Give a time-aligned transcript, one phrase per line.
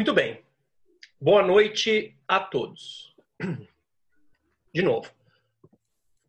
[0.00, 0.42] Muito bem.
[1.20, 3.14] Boa noite a todos.
[4.72, 5.12] De novo.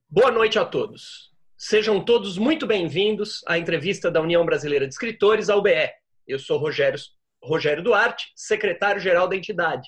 [0.09, 1.31] Boa noite a todos.
[1.57, 5.89] Sejam todos muito bem-vindos à entrevista da União Brasileira de Escritores, a UBE.
[6.27, 6.99] Eu sou Rogério,
[7.41, 9.87] Rogério Duarte, secretário-geral da entidade.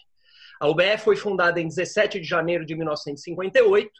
[0.61, 3.91] A UBE foi fundada em 17 de janeiro de 1958,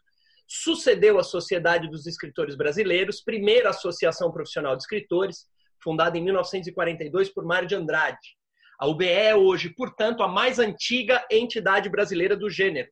[0.48, 5.46] sucedeu a Sociedade dos Escritores Brasileiros, primeira associação profissional de escritores,
[5.84, 8.42] fundada em 1942 por Mário de Andrade.
[8.84, 12.92] A UBE é hoje, portanto, a mais antiga entidade brasileira do gênero.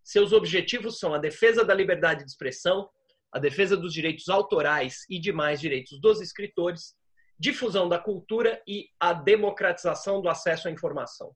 [0.00, 2.88] Seus objetivos são a defesa da liberdade de expressão,
[3.32, 6.94] a defesa dos direitos autorais e demais direitos dos escritores,
[7.36, 11.34] difusão da cultura e a democratização do acesso à informação.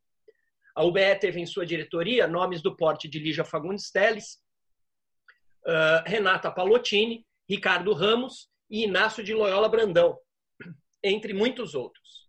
[0.76, 4.38] A UBE teve em sua diretoria nomes do porte de Lígia Fagundes Teles,
[6.06, 10.16] Renata Palottini, Ricardo Ramos e Inácio de Loyola Brandão,
[11.02, 12.27] entre muitos outros.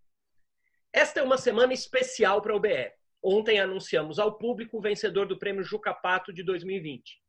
[0.91, 2.91] Esta é uma semana especial para a UBE.
[3.21, 7.21] Ontem anunciamos ao público o vencedor do prêmio Juca Pato de 2020.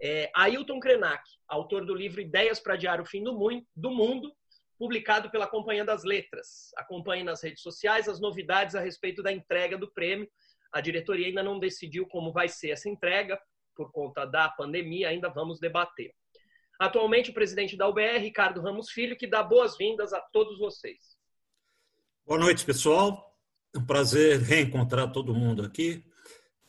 [0.00, 4.32] É Ailton Krenak, autor do livro Ideias para Adiar o Fim do Mundo,
[4.78, 6.70] publicado pela Companhia das Letras.
[6.76, 10.30] Acompanhe nas redes sociais as novidades a respeito da entrega do prêmio.
[10.72, 13.40] A diretoria ainda não decidiu como vai ser essa entrega,
[13.74, 16.14] por conta da pandemia, ainda vamos debater.
[16.78, 21.11] Atualmente, o presidente da UBR, Ricardo Ramos Filho, que dá boas-vindas a todos vocês.
[22.24, 23.36] Boa noite, pessoal.
[23.74, 26.04] É um prazer reencontrar todo mundo aqui.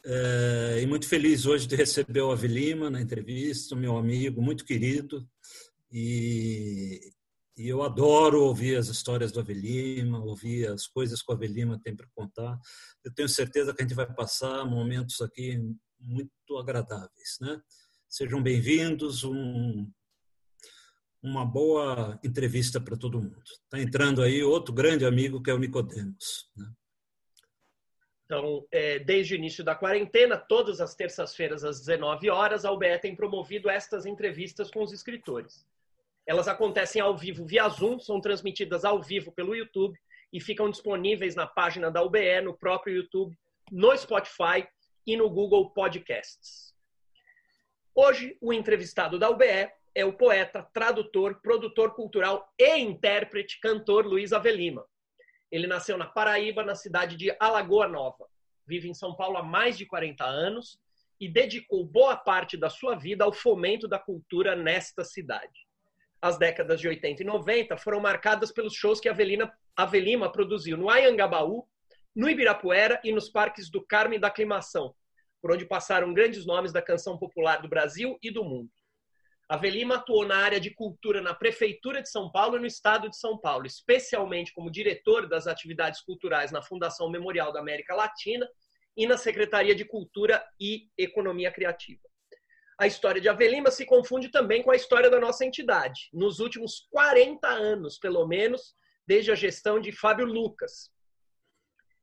[0.04, 5.30] É, e muito feliz hoje de receber o Avelima na entrevista, meu amigo muito querido.
[5.92, 7.00] E,
[7.56, 11.96] e eu adoro ouvir as histórias do Avelima, ouvir as coisas que o Avelima tem
[11.96, 12.60] para contar.
[13.06, 15.62] Eu tenho certeza que a gente vai passar momentos aqui
[16.00, 17.38] muito agradáveis.
[17.40, 17.62] Né?
[18.10, 19.88] Sejam bem-vindos, um,
[21.24, 23.42] uma boa entrevista para todo mundo.
[23.46, 26.52] Está entrando aí outro grande amigo que é o Nicodemos.
[26.56, 26.70] Né?
[28.26, 33.00] Então, é, desde o início da quarentena, todas as terças-feiras às 19 horas, a UBE
[33.00, 35.66] tem promovido estas entrevistas com os escritores.
[36.26, 39.98] Elas acontecem ao vivo via Zoom, são transmitidas ao vivo pelo YouTube
[40.32, 43.38] e ficam disponíveis na página da UBE, no próprio YouTube,
[43.72, 44.68] no Spotify
[45.06, 46.74] e no Google Podcasts.
[47.94, 54.34] Hoje, o entrevistado da UBE é o poeta, tradutor, produtor cultural e intérprete, cantor Luiz
[54.34, 54.86] Avelima.
[55.52, 58.28] Ele nasceu na Paraíba, na cidade de Alagoa Nova.
[58.66, 60.80] Vive em São Paulo há mais de 40 anos
[61.20, 65.68] e dedicou boa parte da sua vida ao fomento da cultura nesta cidade.
[66.20, 70.90] As décadas de 80 e 90 foram marcadas pelos shows que Avelina, Avelima produziu no
[70.90, 71.68] Ayangabaú,
[72.16, 74.96] no Ibirapuera e nos parques do Carme e da Aclimação,
[75.42, 78.72] por onde passaram grandes nomes da canção popular do Brasil e do mundo.
[79.50, 83.18] Avelima atuou na área de cultura na Prefeitura de São Paulo e no Estado de
[83.18, 88.48] São Paulo, especialmente como diretor das atividades culturais na Fundação Memorial da América Latina
[88.96, 92.02] e na Secretaria de Cultura e Economia Criativa.
[92.80, 96.88] A história de Avelima se confunde também com a história da nossa entidade, nos últimos
[96.90, 98.74] 40 anos, pelo menos,
[99.06, 100.90] desde a gestão de Fábio Lucas,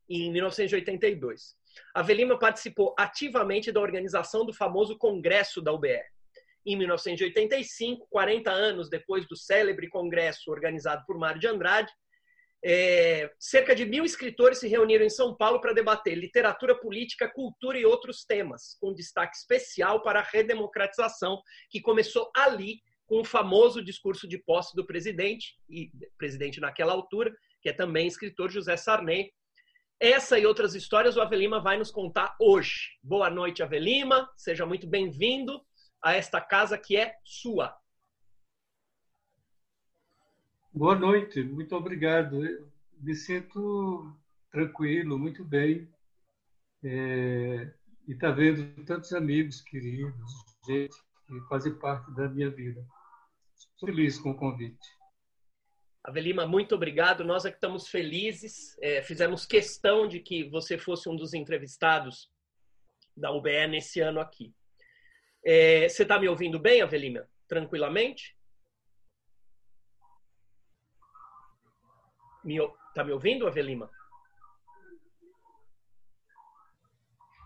[0.09, 1.57] em 1982.
[1.95, 6.20] Avelima participou ativamente da organização do famoso Congresso da UBR
[6.65, 11.91] em 1985, 40 anos depois do célebre congresso organizado por Mário de Andrade,
[12.63, 17.79] é, cerca de mil escritores se reuniram em São Paulo para debater literatura política, cultura
[17.79, 23.83] e outros temas, com destaque especial para a redemocratização, que começou ali com o famoso
[23.83, 29.33] discurso de posse do presidente, e presidente naquela altura, que é também escritor José Sarney.
[29.99, 32.91] Essa e outras histórias o Avelima vai nos contar hoje.
[33.03, 35.61] Boa noite, Avelima, seja muito bem-vindo
[36.03, 37.77] a esta casa que é sua.
[40.73, 42.45] Boa noite, muito obrigado.
[42.47, 44.17] Eu me sinto
[44.51, 45.89] tranquilo, muito bem.
[46.83, 47.73] É,
[48.07, 50.33] e está vendo tantos amigos queridos,
[50.67, 50.97] gente
[51.27, 52.85] que fazem parte da minha vida.
[53.55, 54.89] Estou feliz com o convite.
[56.03, 57.25] Avelima, muito obrigado.
[57.25, 58.77] Nós é que estamos felizes.
[58.81, 62.31] É, fizemos questão de que você fosse um dos entrevistados
[63.17, 64.55] da UBE nesse ano aqui.
[65.45, 67.29] É, você está me ouvindo bem, Avelina?
[67.49, 68.37] Tranquilamente?
[72.45, 73.91] Está me, me ouvindo, Avelima?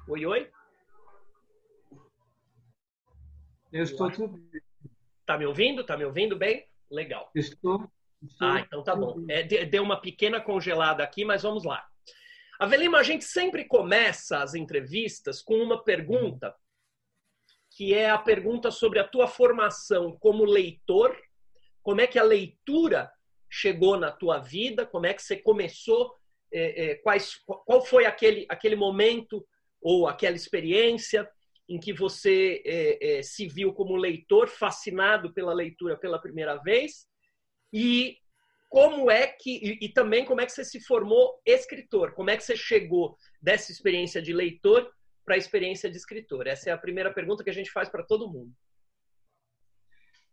[0.08, 0.50] Oi, oi?
[3.73, 4.62] Eu estou tudo bem.
[5.20, 5.81] Está me ouvindo?
[5.81, 6.69] Está me ouvindo bem?
[6.90, 7.31] Legal.
[7.35, 7.90] Estou.
[8.23, 9.25] estou ah, então tá bom.
[9.29, 11.85] É, deu uma pequena congelada aqui, mas vamos lá.
[12.61, 16.55] Avelima, a gente sempre começa as entrevistas com uma pergunta
[17.75, 21.17] que é a pergunta sobre a tua formação como leitor,
[21.82, 23.11] como é que a leitura
[23.50, 26.15] chegou na tua vida, como é que você começou?
[26.53, 29.44] É, é, quais, qual foi aquele, aquele momento
[29.82, 31.29] ou aquela experiência
[31.69, 37.06] em que você é, é, se viu como leitor, fascinado pela leitura pela primeira vez,
[37.73, 38.19] e
[38.69, 42.37] como é que e, e, também como é que você se formou escritor, como é
[42.37, 44.88] que você chegou dessa experiência de leitor
[45.25, 46.47] para a experiência de escritor.
[46.47, 48.53] Essa é a primeira pergunta que a gente faz para todo mundo.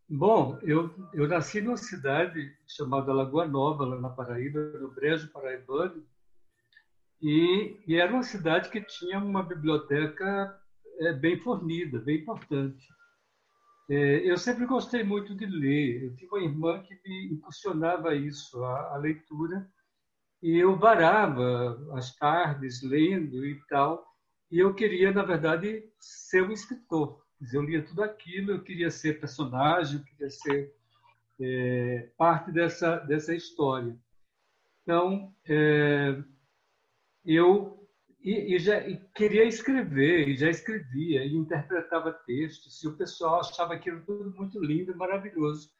[0.07, 6.05] Bom, eu, eu nasci numa cidade chamada Lagoa Nova, lá na Paraíba, no Brejo Paraibano,
[7.21, 10.59] e, e era uma cidade que tinha uma biblioteca
[10.99, 12.85] é, bem fornida, bem importante.
[13.89, 16.03] É, eu sempre gostei muito de ler.
[16.03, 19.69] Eu tinha uma irmã que me impulsionava isso, a, a leitura,
[20.41, 24.10] e eu varava as tardes lendo e tal.
[24.51, 27.23] E eu queria, na verdade, ser um escritor.
[27.53, 30.75] Eu lia tudo aquilo, eu queria ser personagem, eu queria ser
[31.39, 33.97] é, parte dessa, dessa história.
[34.83, 36.21] Então, é,
[37.25, 37.81] eu
[38.23, 43.39] e, e já e queria escrever, e já escrevia, e interpretava textos, e o pessoal
[43.39, 45.71] achava aquilo tudo muito lindo e maravilhoso.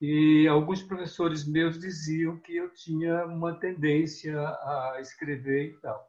[0.00, 6.07] E alguns professores meus diziam que eu tinha uma tendência a escrever e tal.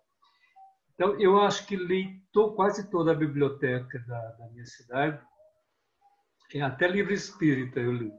[1.00, 2.22] Então, eu acho que li
[2.58, 5.18] quase toda a biblioteca da, da minha cidade,
[6.62, 8.12] até livro espírita eu li,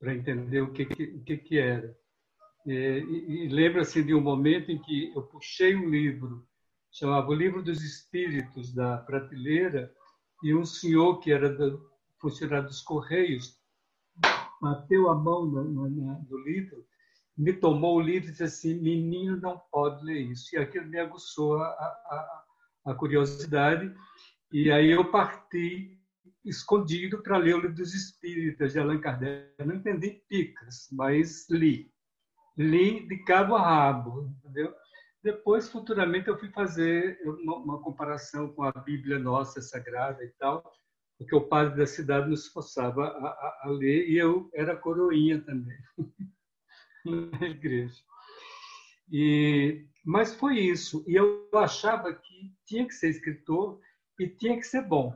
[0.00, 1.94] para entender o que, que, que, que era.
[2.66, 6.48] É, e, e lembra-se de um momento em que eu puxei um livro,
[6.90, 9.92] chamava o Livro dos Espíritos, da prateleira,
[10.42, 13.60] e um senhor que era do, funcionário dos Correios
[14.62, 16.86] bateu a mão no, no, no, livro,
[17.36, 20.54] me tomou o livro e disse assim: Menino, não pode ler isso.
[20.54, 22.44] E aquilo me aguçou a, a,
[22.86, 23.94] a curiosidade.
[24.52, 25.98] E aí eu parti
[26.44, 29.54] escondido para ler o Livro dos Espíritos de Allan Kardec.
[29.58, 31.92] Eu não entendi picas, mas li
[32.56, 34.74] li de cabo a rabo, entendeu?
[35.22, 40.68] Depois, futuramente, eu fui fazer uma, uma, comparação com a Bíblia Nossa Sagrada e tal,
[41.16, 45.40] porque o padre da cidade nos forçava a, a, a ler e eu era coroinha
[45.40, 45.76] também
[47.04, 48.00] na igreja.
[49.10, 51.04] E, mas foi isso.
[51.06, 53.80] E eu achava que tinha que ser escritor
[54.18, 55.14] e tinha que ser bom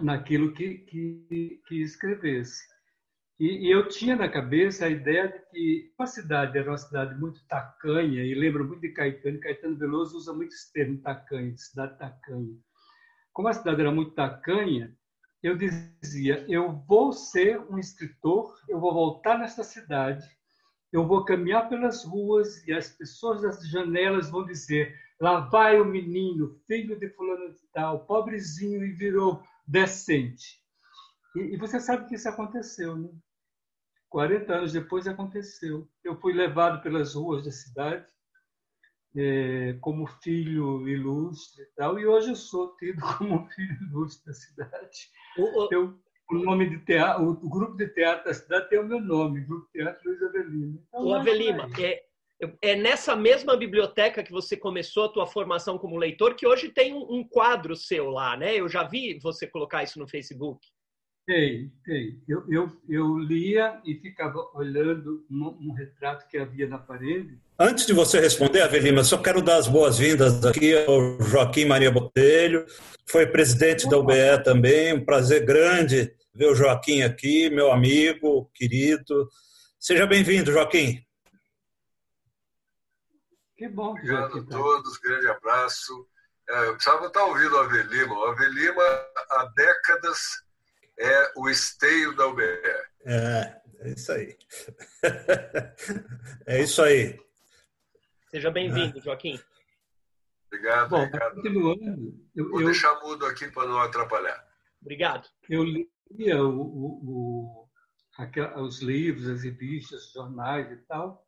[0.00, 2.62] naquilo que, que, que escrevesse.
[3.38, 7.18] E, e, eu tinha na cabeça a ideia de que a cidade era uma cidade
[7.18, 11.60] muito tacanha, e lembro muito de Caetano, Caetano Veloso usa muito esse termo tacanha, de
[11.60, 12.56] cidade tacanha.
[13.32, 14.96] Como a cidade era muito tacanha,
[15.42, 20.24] eu dizia: eu vou ser um escritor, eu vou voltar nessa cidade,
[20.94, 25.84] eu vou caminhar pelas ruas e as pessoas das janelas vão dizer: lá vai o
[25.84, 30.62] menino, filho de fulano de tal, pobrezinho e virou decente.
[31.34, 33.08] E, e você sabe que isso aconteceu, né?
[34.08, 35.88] 40 anos depois aconteceu.
[36.04, 38.06] Eu fui levado pelas ruas da cidade
[39.16, 44.32] é, como filho ilustre e tal, e hoje eu sou tido como filho ilustre da
[44.32, 45.10] cidade.
[45.36, 45.98] O, eu,
[46.30, 49.68] o nome de teatro, o grupo de teatro da cidade tem o meu nome, Grupo
[49.72, 50.82] Teatro Luiz Avelino.
[50.88, 52.02] Então, o Avelima, é,
[52.62, 56.94] é nessa mesma biblioteca que você começou a tua formação como leitor que hoje tem
[56.94, 58.54] um, um quadro seu lá, né?
[58.54, 60.66] Eu já vi você colocar isso no Facebook.
[61.26, 62.22] Tem, tem.
[62.28, 67.38] Eu, eu, eu lia e ficava olhando um, um, retrato que havia na parede.
[67.58, 72.66] Antes de você responder, Avelima, só quero dar as boas-vindas aqui ao Joaquim Maria Botelho,
[73.06, 79.28] foi presidente da UBE também, um prazer grande ver o Joaquim aqui, meu amigo, querido.
[79.78, 81.00] Seja bem-vindo, Joaquim.
[83.56, 83.90] Que bom.
[83.90, 86.06] Obrigado a todos, grande abraço.
[86.48, 88.18] É, eu precisava estar ouvindo o Avelima.
[88.18, 88.82] O Avelima,
[89.30, 90.18] há décadas,
[90.98, 92.42] é o esteio da UBE.
[93.06, 94.36] É, é isso aí.
[96.46, 97.18] é isso aí.
[98.30, 99.38] Seja bem-vindo, Joaquim.
[100.46, 101.34] Obrigado, Bom, Ricardo.
[101.36, 104.46] Continuando, eu, Vou eu, deixar mudo aqui para não atrapalhar.
[104.80, 105.28] Obrigado.
[105.48, 111.24] Eu lia o, o, o, os livros, as revistas, os jornais e tal.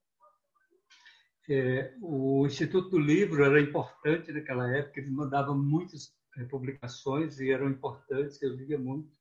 [1.48, 7.50] É, o Instituto do Livro era importante naquela época, eles mandavam muitas é, publicações e
[7.50, 9.15] eram importantes, eu lia muito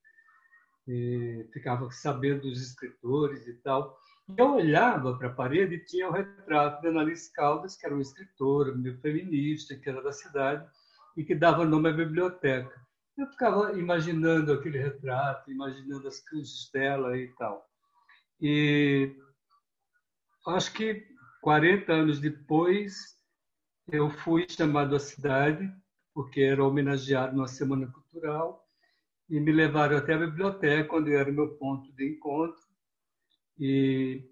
[1.51, 3.97] ficava sabendo dos escritores e tal.
[4.27, 7.95] E eu olhava para a parede e tinha o retrato de Annalise Caldas, que era
[7.95, 10.67] uma escritora, meio feminista, que era da cidade
[11.15, 12.85] e que dava nome à biblioteca.
[13.17, 17.65] Eu ficava imaginando aquele retrato, imaginando as cruzes dela e tal.
[18.41, 19.15] E
[20.47, 21.07] acho que
[21.41, 23.17] 40 anos depois,
[23.87, 25.71] eu fui chamado à cidade,
[26.13, 28.64] porque era homenageado numa semana cultural,
[29.29, 32.61] e me levaram até a biblioteca, onde era o meu ponto de encontro,
[33.59, 34.23] e,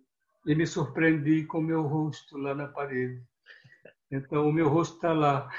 [0.46, 3.24] e me surpreendi com o meu rosto lá na parede.
[4.12, 5.50] Então, o meu rosto está lá.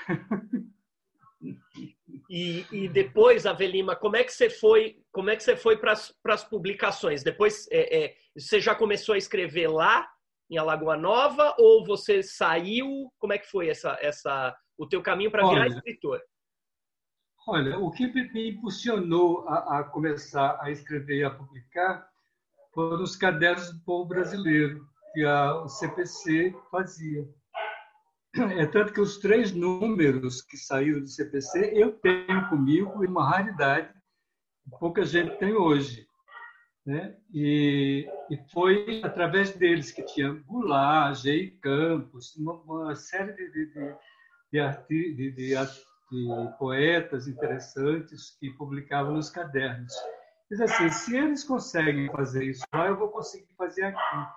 [2.30, 5.02] E, e, depois, Avelima, como é que você foi?
[5.12, 7.22] Como é que você foi para as publicações?
[7.22, 10.08] Depois, é, é, você já começou a escrever lá
[10.50, 13.12] em Alagoa Nova ou você saiu?
[13.18, 16.20] Como é que foi essa, essa o teu caminho para virar escritor?
[17.46, 22.08] Olha, o que me impulsionou a, a, começar a escrever e a publicar
[22.72, 27.28] foram os cadernos do povo brasileiro que a, CPC fazia.
[28.58, 33.94] É tanto que os três números que saíram do CPC eu tenho comigo, uma raridade,
[34.80, 36.08] pouca gente tem hoje.
[36.84, 37.14] Né?
[37.32, 41.56] E, e foi através deles que tinha Goulart, G.
[41.62, 43.66] Campos, uma, uma série de, de,
[44.50, 45.56] de, de, de,
[46.14, 49.92] de poetas interessantes que publicavam nos cadernos.
[50.50, 54.28] Diz assim, se eles conseguem fazer isso lá, eu vou conseguir fazer aqui.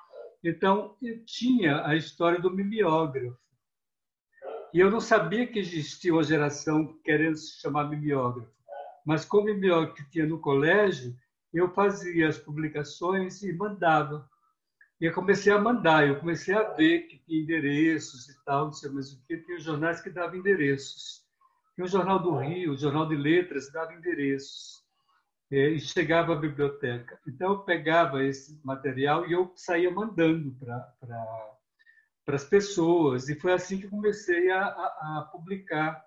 [0.44, 3.38] Então, eu tinha a história do mimeógrafo.
[4.74, 8.52] E eu não sabia que existia uma geração querendo se chamar mimeógrafo.
[9.06, 11.16] Mas como mimeógrafo tinha no colégio,
[11.54, 14.28] eu fazia as publicações e mandava.
[15.00, 18.74] E eu comecei a mandar, eu comecei a ver que tinha endereços e tal, não
[18.74, 21.27] sei mais o que, tinha jornais que davam endereços.
[21.78, 24.84] Tinha o Jornal do Rio, o Jornal de Letras, dava endereços.
[25.52, 27.20] É, e chegava à biblioteca.
[27.28, 31.56] Então, eu pegava esse material e eu saía mandando para
[32.26, 33.30] para as pessoas.
[33.30, 36.04] E foi assim que comecei a, a, a publicar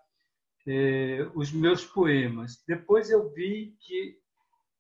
[0.67, 2.65] é, os meus poemas.
[2.67, 4.19] Depois eu vi que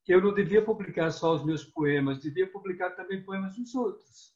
[0.09, 4.35] eu não devia publicar só os meus poemas, devia publicar também poemas dos outros.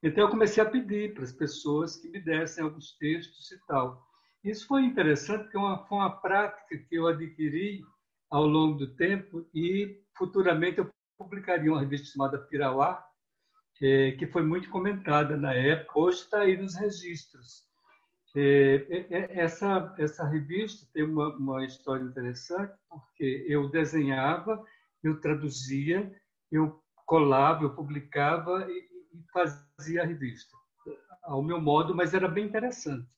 [0.00, 4.13] Então eu comecei a pedir para as pessoas que me dessem alguns textos e tal.
[4.44, 7.82] Isso foi interessante, porque é foi uma prática que eu adquiri
[8.30, 13.02] ao longo do tempo e futuramente eu publicaria uma revista chamada Pirauá,
[13.80, 17.64] é, que foi muito comentada na época, hoje está aí nos registros.
[18.36, 24.62] É, é, é, essa, essa revista tem uma, uma história interessante, porque eu desenhava,
[25.02, 26.12] eu traduzia,
[26.52, 30.54] eu colava, eu publicava e, e fazia a revista,
[31.22, 33.08] ao meu modo, mas era bem interessante.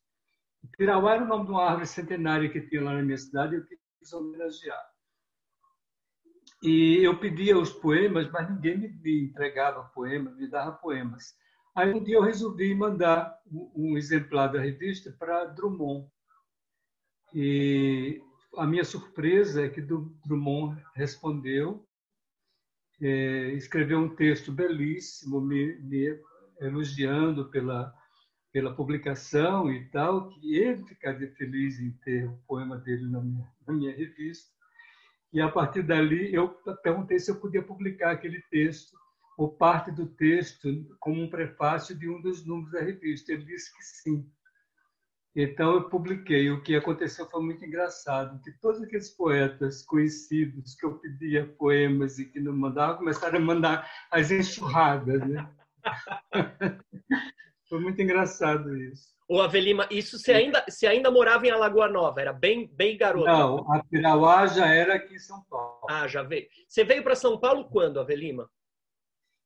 [0.76, 3.58] Pirauá era o nome de uma árvore centenária que tinha lá na minha cidade e
[3.58, 4.84] eu quis homenagear.
[6.62, 11.34] E eu pedia os poemas, mas ninguém me entregava poemas, me dava poemas.
[11.74, 13.38] Aí um dia eu resolvi mandar
[13.74, 16.08] um exemplar da revista para Drummond.
[17.34, 18.22] E
[18.56, 21.86] a minha surpresa é que Drummond respondeu,
[23.00, 26.18] é, escreveu um texto belíssimo, me, me
[26.60, 27.94] elogiando pela,
[28.56, 33.46] pela publicação e tal, que ele ficaria feliz em ter o poema dele na minha,
[33.66, 34.50] na minha revista.
[35.30, 36.48] E a partir dali eu
[36.82, 38.96] perguntei se eu podia publicar aquele texto
[39.36, 40.66] ou parte do texto
[40.98, 43.30] como um prefácio de um dos números da revista.
[43.30, 44.26] Ele disse que sim.
[45.34, 46.50] Então eu publiquei.
[46.50, 52.18] O que aconteceu foi muito engraçado, que todos aqueles poetas conhecidos que eu pedia poemas
[52.18, 55.46] e que não mandavam começaram a mandar as enxurradas, né?
[57.68, 59.16] foi muito engraçado isso.
[59.28, 63.26] O Avelima, isso você ainda, você ainda morava em Alagoa Nova, era bem, bem garoto.
[63.26, 65.86] Não, a Pirauá já era aqui em São Paulo.
[65.90, 66.46] Ah, já veio.
[66.68, 68.48] Você veio para São Paulo quando, Avelima?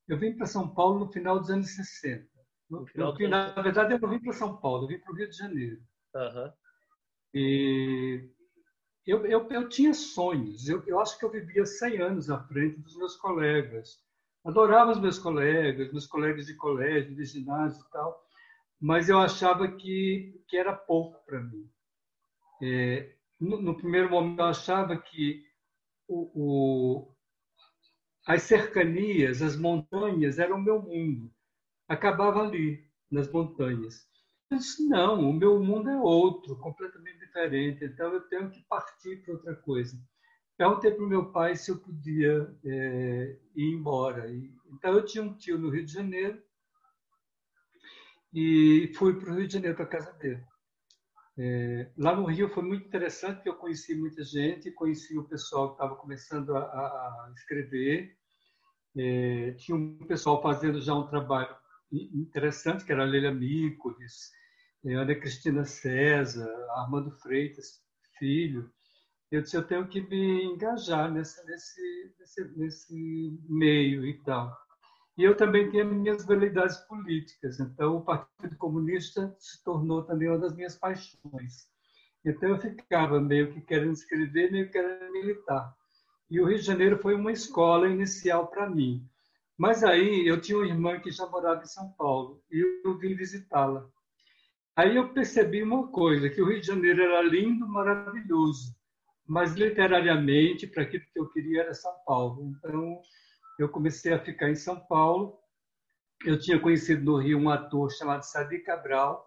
[0.07, 2.29] Eu vim para São Paulo no final dos anos 60.
[2.69, 5.17] No, no, no, na verdade, eu não vim para São Paulo, eu vim para o
[5.17, 5.81] Rio de Janeiro.
[6.15, 6.53] Uhum.
[7.33, 8.29] E
[9.07, 10.69] eu, eu, eu tinha sonhos.
[10.69, 13.99] Eu, eu acho que eu vivia 100 anos à frente dos meus colegas.
[14.44, 18.30] Adorava os meus colegas, meus colegas de colégio, de ginásio e tal
[18.80, 21.70] mas eu achava que, que era pouco para mim.
[22.62, 25.44] É, no, no, primeiro momento, eu achava que
[26.09, 27.14] o, o,
[28.26, 31.30] as cercanias, as montanhas, eram o meu mundo.
[31.87, 34.09] Acabava ali, nas montanhas.
[34.50, 39.23] Eu disse, não, o meu mundo é outro, completamente diferente, então eu tenho que partir
[39.23, 39.97] para outra coisa.
[40.61, 44.31] Perguntei para o meu pai se eu podia é, ir embora.
[44.71, 46.38] Então, eu tinha um tio no Rio de Janeiro,
[48.31, 50.45] e fui para o Rio de Janeiro, para a casa dele.
[51.38, 55.69] É, lá no Rio foi muito interessante, porque eu conheci muita gente, conheci o pessoal
[55.69, 58.14] que estava começando a, a escrever,
[58.99, 61.57] é, tinha um pessoal fazendo já um trabalho
[61.90, 64.31] interessante, que era a Leila Mícolis,
[64.85, 67.81] é, Ana Cristina César, Armando Freitas,
[68.19, 68.71] filho.
[69.31, 74.57] Eu disse, eu tenho que me engajar nesse, nesse, nesse, nesse meio e tal.
[75.17, 77.61] E eu também tinha minhas veleidades políticas.
[77.61, 81.69] Então, o Partido Comunista se tornou também uma das minhas paixões.
[82.25, 85.77] Então, eu ficava meio que querendo escrever, meio que querendo militar.
[86.29, 89.07] E o Rio de Janeiro foi uma escola inicial para mim.
[89.57, 93.15] Mas aí eu tinha uma irmã que já morava em São Paulo e eu vim
[93.15, 93.87] visitá-la.
[94.75, 98.75] Aí eu percebi uma coisa, que o Rio de Janeiro era lindo, maravilhoso,
[99.31, 102.53] mas literariamente, para aquilo que eu queria era São Paulo.
[102.59, 103.01] Então,
[103.61, 105.39] eu comecei a ficar em São Paulo.
[106.27, 109.25] Eu tinha conhecido no Rio um ator chamado Sadi Cabral,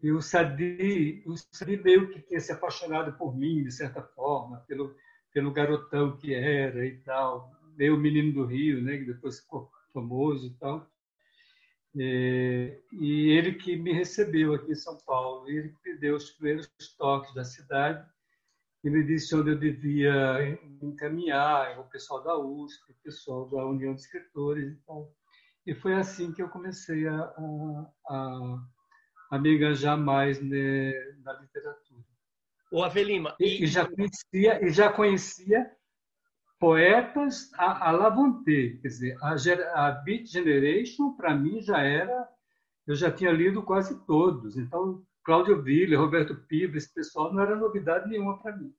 [0.00, 4.64] e o Sadi, o Sadi meio que tinha se apaixonado por mim, de certa forma,
[4.68, 4.94] pelo,
[5.32, 10.46] pelo garotão que era e tal, meio menino do Rio, né, que depois ficou famoso
[10.46, 10.88] e tal.
[11.98, 16.30] É, e ele que me recebeu aqui em São Paulo, ele que me deu os
[16.30, 18.06] primeiros toques da cidade
[18.86, 23.92] e me disse onde eu devia encaminhar, o pessoal da USP, o pessoal da União
[23.92, 25.12] de Escritores e tal.
[25.66, 27.34] E foi assim que eu comecei a,
[28.08, 28.58] a,
[29.32, 30.92] a me engajar mais né,
[31.24, 32.00] na literatura.
[32.70, 33.34] O Avelima.
[33.40, 35.68] E, e, já conhecia, e já conhecia
[36.56, 42.28] poetas a, a Lavonté, quer dizer, a, a Beat Generation, para mim, já era.
[42.86, 44.56] Eu já tinha lido quase todos.
[44.56, 48.72] Então, Cláudio Villa, Roberto Piva, esse pessoal não era novidade nenhuma para mim.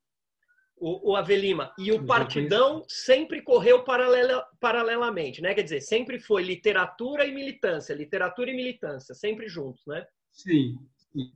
[0.77, 5.53] O, o, Avelima, e o Partidão sempre correu paralela, paralelamente, né?
[5.53, 10.07] Quer dizer, sempre foi literatura e militância, literatura e militância, sempre juntos, né?
[10.31, 11.33] Sim, sim,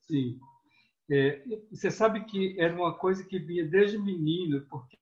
[0.00, 0.40] sim.
[1.10, 4.96] É, você sabe que era uma coisa que vinha desde menino, porque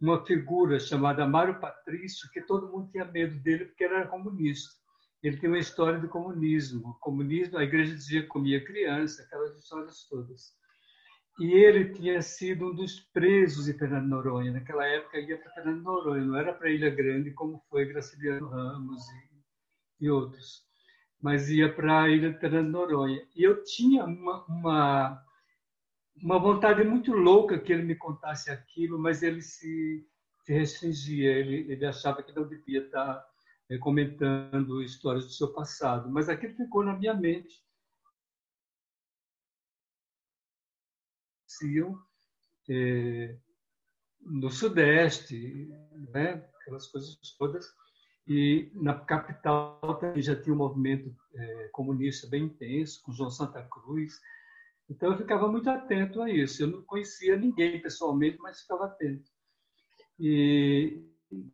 [0.00, 4.81] uma figura chamada Mário Patrício, que todo mundo tinha medo dele porque ele era comunista.
[5.22, 6.90] Ele tem uma história do comunismo.
[6.90, 10.52] O comunismo, a igreja dizia que comia criança, aquelas histórias todas.
[11.38, 14.52] E ele tinha sido um dos presos de Fernando Noronha.
[14.52, 19.02] Naquela época ia para Fernando Noronha, não era para Ilha Grande como foi Graciliano Ramos
[20.00, 20.62] e, e outros,
[21.20, 23.26] mas ia para a Ilha de Fernando Noronha.
[23.34, 25.24] E eu tinha uma, uma
[26.22, 30.06] uma vontade muito louca que ele me contasse aquilo, mas ele se,
[30.44, 33.24] se restringia, ele, ele achava que não devia estar
[33.78, 36.10] comentando histórias do seu passado.
[36.10, 37.62] Mas aquilo ficou na minha mente.
[42.68, 43.38] É,
[44.20, 45.68] no Sudeste,
[46.12, 46.48] né?
[46.60, 47.66] aquelas coisas todas.
[48.26, 53.62] E na capital também já tinha um movimento é, comunista bem intenso, com João Santa
[53.64, 54.20] Cruz,
[54.92, 56.62] então eu ficava muito atento a isso.
[56.62, 59.30] Eu não conhecia ninguém pessoalmente, mas ficava atento.
[60.18, 61.02] E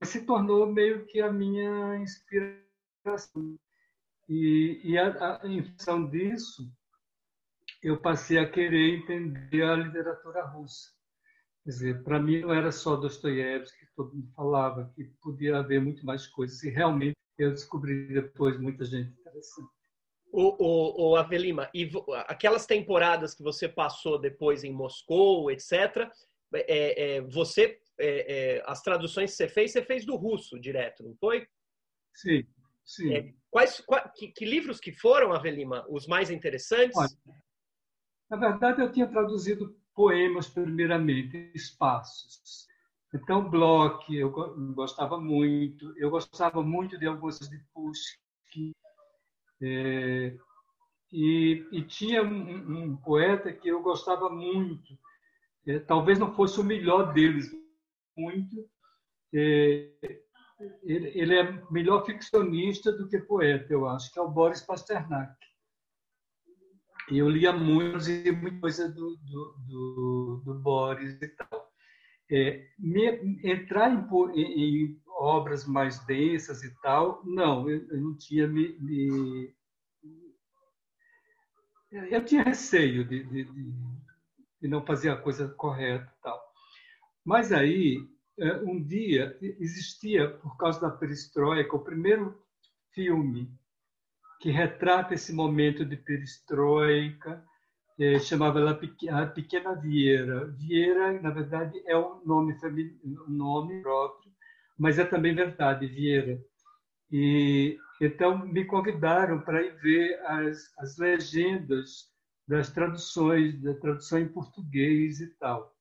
[0.03, 3.59] se tornou meio que a minha inspiração.
[4.29, 6.71] E, e a, a, em função disso,
[7.83, 10.91] eu passei a querer entender a literatura russa.
[11.65, 15.81] Quer dizer, para mim não era só Dostoiévski que todo mundo falava, que podia haver
[15.81, 16.63] muito mais coisas.
[16.63, 19.69] E realmente eu descobri depois muita gente interessante.
[20.31, 21.91] O, o, o Avelima, e
[22.27, 26.11] aquelas temporadas que você passou depois em Moscou, etc.,
[26.53, 31.03] é, é, você, é, é, as traduções que você fez, você fez do russo direto,
[31.03, 31.47] não foi?
[32.15, 32.47] Sim,
[32.85, 33.15] sim.
[33.15, 36.97] É, quais, quais que, que, livros que foram, Avelima, os mais interessantes?
[36.97, 37.09] Olha,
[38.31, 42.67] na verdade, eu tinha traduzido poemas primeiramente, espaços.
[43.15, 44.31] Então, Bloch, eu
[44.75, 45.97] gostava muito.
[45.97, 48.73] Eu gostava muito de algumas de Pushkin,
[49.61, 50.37] é,
[51.13, 54.97] e, e, tinha um, um, poeta que eu gostava muito,
[55.67, 57.51] é, talvez não fosse o melhor deles,
[58.19, 58.69] muito.
[59.35, 59.91] É,
[60.83, 65.35] ele, ele, é melhor ficcionista do que poeta, eu acho, que é o Boris Pasternak.
[67.11, 71.69] Eu lia muito, e muita coisa do, do, do, do Boris e tal.
[72.31, 78.17] É, me, entrar em, em, em, obras mais densas e tal, não, eu, eu não
[78.19, 79.55] tinha me, me,
[81.91, 83.45] eu tinha receio de, de,
[84.61, 86.48] de, não fazer a coisa correta e tal.
[87.29, 92.43] Mas aí, é, um dia, existia, por causa da perestroika, o primeiro
[92.95, 93.53] filme
[94.41, 97.45] que retrata esse momento de perestroika,
[98.01, 100.47] é, chamava ela a Pequena Vieira.
[100.53, 102.57] Vieira, na verdade, é um nome,
[103.05, 104.33] um nome próprio,
[104.79, 106.43] mas é também verdade, Vieira.
[107.13, 112.11] E então me convidaram para ir ver as, as legendas
[112.49, 115.78] das traduções, da tradução em português e tal.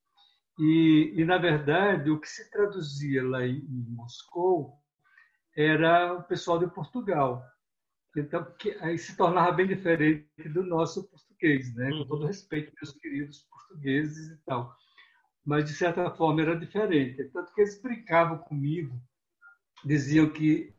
[0.59, 4.73] E, e, na verdade, o que se traduzia lá em, em Moscou
[5.55, 7.43] era o pessoal de Portugal.
[8.15, 11.91] Então, que, aí se tornava bem diferente do nosso português, né?
[11.91, 12.27] com todo uhum.
[12.27, 14.75] respeito, meus queridos portugueses e tal.
[15.45, 17.23] Mas, de certa forma, era diferente.
[17.25, 18.99] Tanto que eles brincavam comigo,
[19.85, 20.73] diziam que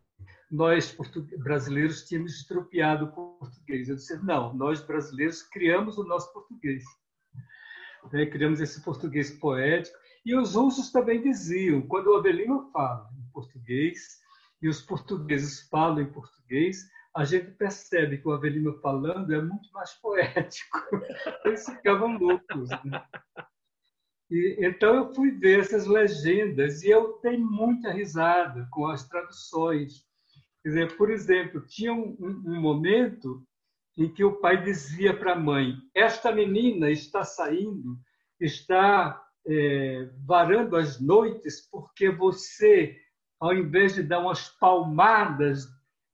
[0.50, 0.96] nós
[1.38, 3.88] brasileiros tínhamos estropiado o português.
[3.88, 6.82] Eu disse, não, nós brasileiros criamos o nosso português.
[8.12, 8.26] Né?
[8.26, 9.96] Criamos esse português poético.
[10.24, 14.18] E os russos também diziam, quando o Avelino fala em português
[14.60, 19.72] e os portugueses falam em português, a gente percebe que o Avelino falando é muito
[19.72, 20.78] mais poético.
[21.44, 22.68] Eles ficavam loucos.
[22.84, 23.04] Né?
[24.30, 30.04] E, então eu fui ver essas legendas e eu tenho muita risada com as traduções.
[30.62, 33.42] Quer dizer, por exemplo, tinha um, um momento
[33.98, 37.98] em que o pai dizia para a mãe: Esta menina está saindo,
[38.40, 42.96] está é, varando as noites, porque você,
[43.40, 45.66] ao invés de dar umas palmadas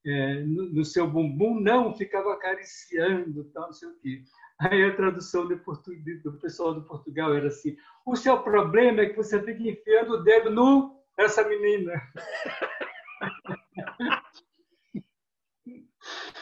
[0.07, 4.23] é, no, no, seu bumbum, não, ficava acariciando, tal, não sei o quê.
[4.61, 9.17] Aí a tradução do, do pessoal do Portugal era assim: o seu problema é que
[9.17, 11.93] você fica enfiando o dedo no essa menina.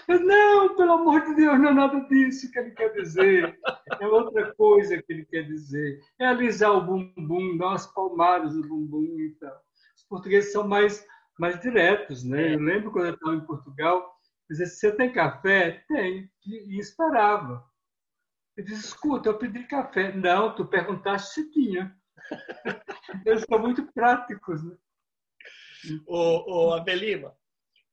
[0.09, 3.59] Não, pelo amor de Deus, não é nada disso que ele quer dizer.
[4.01, 6.01] É outra coisa que ele quer dizer.
[6.19, 9.63] É alisar o bumbum, dar umas palmadas no bumbum e tal.
[9.97, 11.07] Os portugueses são mais,
[11.39, 12.55] mais diretos, né?
[12.55, 14.13] Eu lembro quando eu estava em Portugal,
[14.51, 15.85] dizia, você tem café?
[15.89, 16.31] Tem.
[16.47, 17.65] E, e esperava.
[18.57, 20.13] Eu disse, escuta, eu pedi café.
[20.13, 21.97] Não, tu perguntaste se tinha.
[23.27, 24.77] Eles são muito práticos, né?
[26.07, 27.35] Ô, ô Abelima,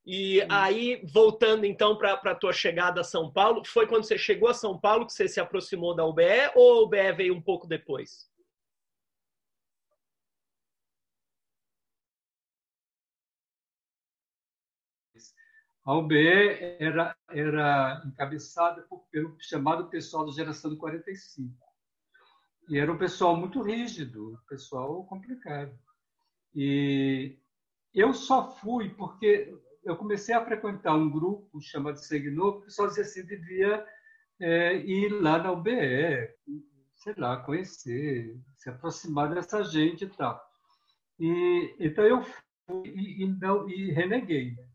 [0.05, 4.49] e aí, voltando então para a tua chegada a São Paulo, foi quando você chegou
[4.49, 7.67] a São Paulo que você se aproximou da UBE ou a UBE veio um pouco
[7.67, 8.29] depois?
[15.85, 21.55] A UBE era, era encabeçada por, pelo chamado pessoal da geração de 45.
[22.69, 25.75] E era um pessoal muito rígido, um pessoal complicado.
[26.53, 27.39] E
[27.93, 29.51] eu só fui porque
[29.83, 33.85] eu comecei a frequentar um grupo chamado Segnor, que pessoal dizia assim, devia
[34.39, 36.29] é, ir lá na UBE,
[36.95, 40.41] sei lá, conhecer, se aproximar dessa gente e tal.
[41.19, 42.43] E, então eu fui
[42.85, 44.51] e, e, não, e reneguei.
[44.55, 44.67] Né?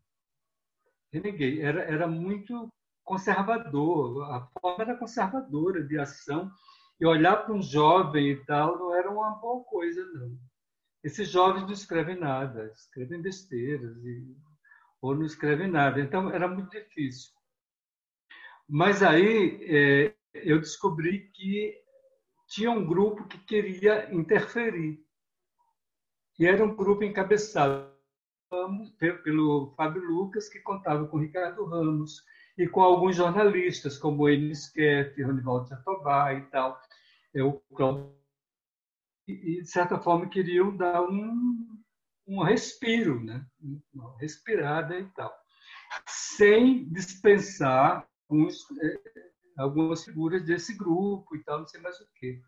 [1.13, 1.61] Reneguei.
[1.61, 2.67] Era, era muito
[3.03, 6.51] conservador, a forma era conservadora de ação,
[6.99, 10.37] e olhar para um jovem e tal não era uma boa coisa, não.
[11.03, 14.35] Esses jovens não escrevem nada, escrevem besteiras e
[15.05, 15.99] ou não escreve nada.
[15.99, 17.31] Então, era muito difícil.
[18.67, 21.73] Mas aí é, eu descobri que
[22.47, 25.03] tinha um grupo que queria interferir.
[26.37, 27.93] E era um grupo encabeçado
[29.23, 32.23] pelo Fábio Lucas, que contava com Ricardo Ramos
[32.57, 36.79] e com alguns jornalistas, como Enes Skeff, Ronivaldo Jatobá e tal.
[37.33, 37.61] Eu,
[39.27, 41.83] e, de certa forma, queriam dar um,
[42.27, 43.45] um respiro, né?
[43.93, 45.33] uma respirada e tal,
[46.07, 48.99] sem dispensar uns, eh,
[49.57, 52.41] algumas figuras desse grupo e tal, não sei mais o quê.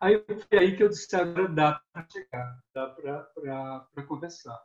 [0.00, 4.58] Aí foi aí que eu disse, agora dá para chegar, dá para conversar.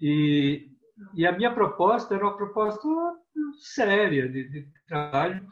[0.00, 0.70] E,
[1.14, 2.88] e a minha proposta era uma proposta
[3.60, 5.46] séria de, de trabalho,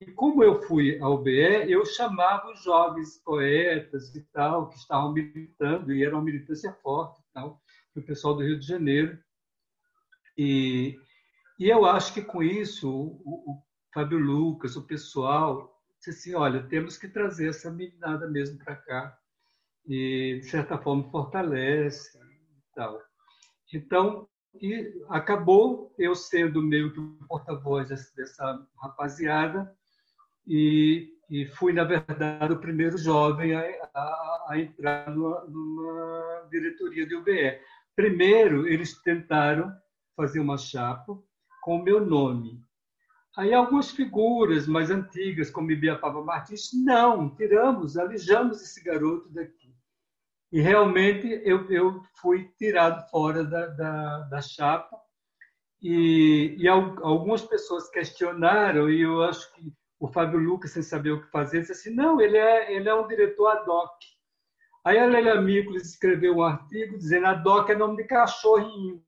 [0.00, 5.12] e como eu fui ao BE, eu chamava os jovens poetas e tal, que estavam
[5.12, 7.61] militando, e era uma militância forte e tal,
[7.94, 9.18] o pessoal do Rio de Janeiro.
[10.36, 10.98] E,
[11.58, 16.62] e eu acho que com isso o, o Fábio Lucas, o pessoal, disse assim, olha,
[16.68, 19.18] temos que trazer essa meninada mesmo para cá.
[19.86, 23.02] E, de certa forma, fortalece e tal.
[23.74, 24.28] Então,
[24.60, 29.74] e acabou eu sendo meio que o porta-voz dessa rapaziada
[30.46, 33.62] e, e, fui, na verdade, o primeiro jovem a,
[33.94, 37.60] a, a entrar numa, numa diretoria do UBE.
[37.94, 39.72] Primeiro, eles tentaram
[40.16, 41.18] fazer uma chapa
[41.62, 42.60] com o meu nome.
[43.36, 49.74] Aí algumas figuras mais antigas, como Ibiapava Martins, não, tiramos, alijamos esse garoto daqui.
[50.52, 55.00] E realmente eu, eu fui tirado fora da, da, da chapa.
[55.80, 61.22] E, e algumas pessoas questionaram, e eu acho que o Fábio Lucas, sem saber o
[61.22, 63.90] que fazer, disse assim: não, ele é, ele é um diretor ad hoc.
[64.84, 69.02] Aí a Lélia Miklos escreveu um artigo dizendo a DOC é nome de cachorrinho.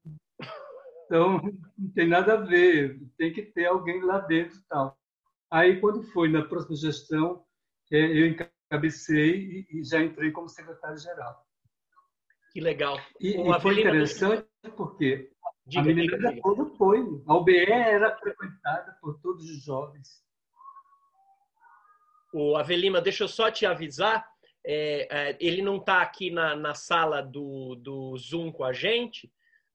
[1.04, 1.40] Então,
[1.76, 4.96] não tem nada a ver, tem que ter alguém lá dentro e tal.
[5.50, 7.44] Aí, quando foi na próxima gestão,
[7.92, 11.44] é, eu encabecei e já entrei como secretário-geral.
[12.52, 12.98] Que legal.
[13.20, 15.30] E, e foi interessante porque
[15.66, 17.00] diga, a menina toda foi.
[17.26, 20.24] A UBE era frequentada por todos os jovens.
[22.32, 24.34] O Avelima, deixa eu só te avisar
[24.66, 29.31] é, é, ele não está aqui na, na sala do, do Zoom com a gente,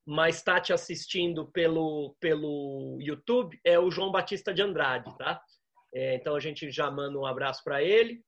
[0.05, 5.39] mas está te assistindo pelo, pelo YouTube, é o João Batista de Andrade, tá?
[5.93, 8.23] É, então a gente já manda um abraço para ele.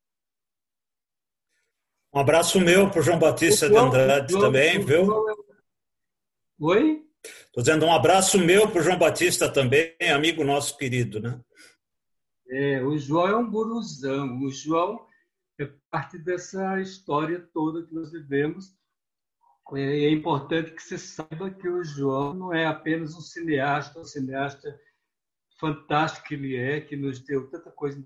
[2.14, 5.08] Um abraço meu para o João Batista de Andrade também, viu?
[6.60, 7.04] Oi?
[7.24, 11.40] Estou dizendo um abraço meu para o João Batista também, amigo nosso querido, né?
[12.50, 14.40] É, o João é um guruzão.
[14.44, 15.08] O João
[15.64, 18.76] é parte dessa história toda que nós vivemos.
[19.74, 24.06] É, é importante que você saiba que o João não é apenas um cineasta, um
[24.06, 24.80] cineasta
[25.60, 28.04] fantástico que ele é, que nos deu tanta coisa,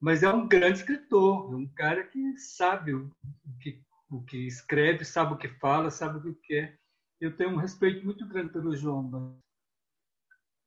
[0.00, 3.10] mas é um grande escritor, um cara que sabe o
[3.60, 6.78] que, o que escreve, sabe o que fala, sabe o que quer.
[7.20, 9.38] Eu tenho um respeito muito grande pelo João.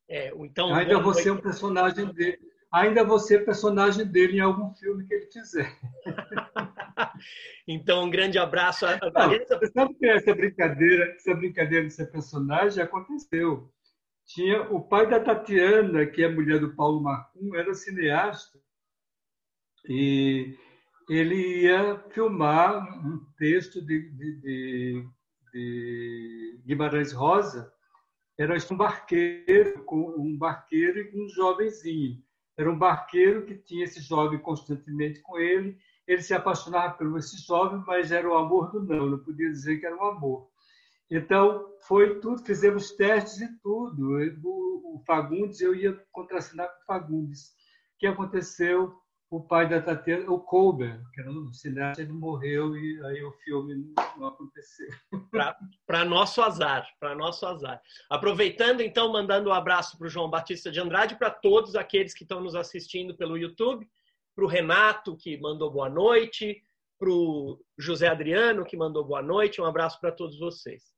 [0.09, 5.05] É, então, Ainda você é um personagem dele ainda você personagem dele em algum filme
[5.05, 5.79] que ele fizer.
[7.67, 8.87] então, um grande abraço.
[8.87, 13.71] Não, você sabe que essa brincadeira, essa brincadeira de ser personagem aconteceu.
[14.25, 18.57] Tinha o pai da Tatiana, que é mulher do Paulo Marcum, era cineasta,
[19.87, 20.57] e
[21.09, 25.07] ele ia filmar um texto de, de, de,
[25.51, 27.71] de Guimarães Rosa,
[28.39, 32.23] era um barqueiro, um barqueiro e um jovenzinho.
[32.57, 35.77] Era um barqueiro que tinha esse jovem constantemente com ele.
[36.07, 39.79] Ele se apaixonava por esse jovem, mas era o amor do não, não podia dizer
[39.79, 40.49] que era um amor.
[41.09, 44.17] Então, foi tudo, fizemos testes e tudo.
[44.43, 47.49] O, Fagundes, eu ia contracenar com o Fagundes.
[47.95, 48.93] O que aconteceu?
[49.33, 53.31] O pai da Tatiana, o Colbert, que era um cineasta, ele morreu e aí o
[53.31, 54.87] filme não aconteceu.
[55.87, 57.81] Para nosso azar, para nosso azar.
[58.11, 62.21] Aproveitando, então, mandando um abraço para o João Batista de Andrade, para todos aqueles que
[62.21, 63.89] estão nos assistindo pelo YouTube,
[64.35, 66.61] para o Renato, que mandou boa noite,
[66.99, 69.59] para o José Adriano, que mandou boa noite.
[69.59, 70.93] Um abraço para todos vocês.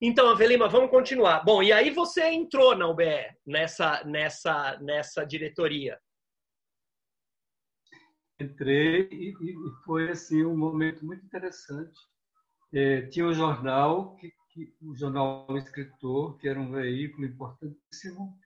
[0.00, 1.44] Então, Avelima, vamos continuar.
[1.44, 5.98] Bom, e aí você entrou na UBE, nessa, nessa, nessa diretoria.
[8.40, 12.00] Entrei e, e foi assim um momento muito interessante.
[12.72, 18.38] É, tinha um jornal, que, que, o jornal Escritor, que era um veículo importantíssimo.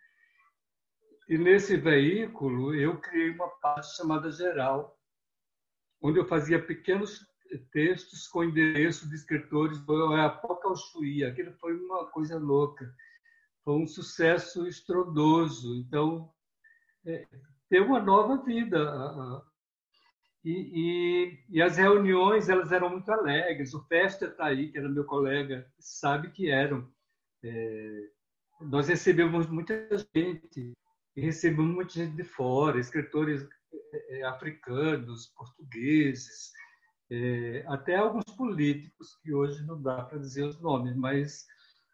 [1.28, 4.98] E nesse veículo eu criei uma parte chamada Geral,
[6.02, 7.24] onde eu fazia pequenos
[7.72, 11.28] textos com endereço de escritores do Oiapoque ao.
[11.28, 12.92] Aquilo foi uma coisa louca.
[13.62, 15.76] Foi um sucesso estrondoso.
[15.76, 16.32] Então,
[17.06, 17.26] é,
[17.80, 19.42] uma nova vida.
[20.44, 23.72] E, e, e, as reuniões elas eram muito alegres.
[23.72, 26.86] O Festa está aí, que era meu colega, sabe que eram.
[27.42, 28.08] É,
[28.60, 30.74] nós recebemos muita gente,
[31.16, 33.46] recebemos muita gente de fora, escritores
[33.92, 36.52] é, é africanos, portugueses,
[37.10, 41.46] é, até alguns políticos que hoje não dá para dizer os nomes, mas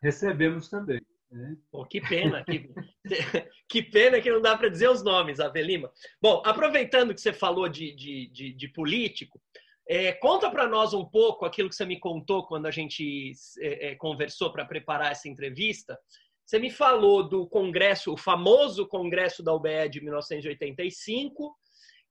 [0.02, 0.99] recebemos também.
[1.30, 1.56] Né?
[1.70, 2.68] Pô, que pena, que,
[3.68, 5.90] que pena que não dá para dizer os nomes, Avelima.
[6.20, 9.40] Bom, aproveitando que você falou de, de, de, de político,
[9.88, 13.90] é, conta para nós um pouco aquilo que você me contou quando a gente é,
[13.90, 15.98] é conversou para preparar essa entrevista.
[16.44, 21.56] Você me falou do congresso, o famoso congresso da UBE de 1985,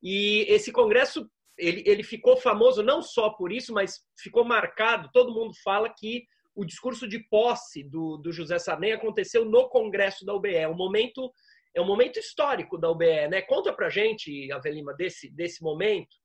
[0.02, 5.10] e esse congresso ele, ele ficou famoso não só por isso, mas ficou marcado.
[5.12, 10.26] Todo mundo fala que o discurso de posse do, do José Sarney aconteceu no Congresso
[10.26, 10.56] da UBE.
[10.56, 11.34] É um momento,
[11.74, 13.42] é um momento histórico da UBE, né?
[13.42, 16.16] Conta pra gente, Avelima, desse, desse momento.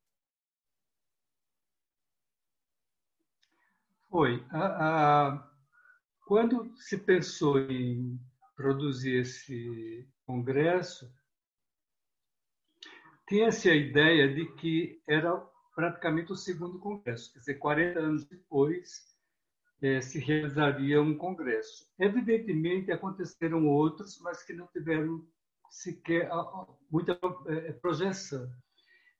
[4.10, 4.44] Foi.
[6.26, 8.18] Quando se pensou em
[8.56, 11.12] produzir esse congresso,
[13.28, 15.36] tinha-se a ideia de que era
[15.74, 19.13] praticamente o segundo congresso, quer dizer, 40 anos depois
[19.84, 21.86] é, se realizaria um congresso.
[21.98, 25.22] Evidentemente, aconteceram outros, mas que não tiveram
[25.70, 26.30] sequer
[26.90, 28.48] muita é, projeção.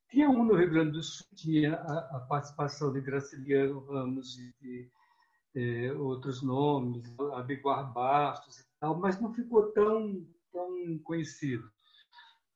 [0.09, 4.55] Tinha um no Rio Grande do Sul, tinha a, a participação de Graciliano Ramos e
[4.61, 4.90] de
[5.98, 11.70] outros nomes, Abiguar Bastos e tal, mas não ficou tão, tão conhecido.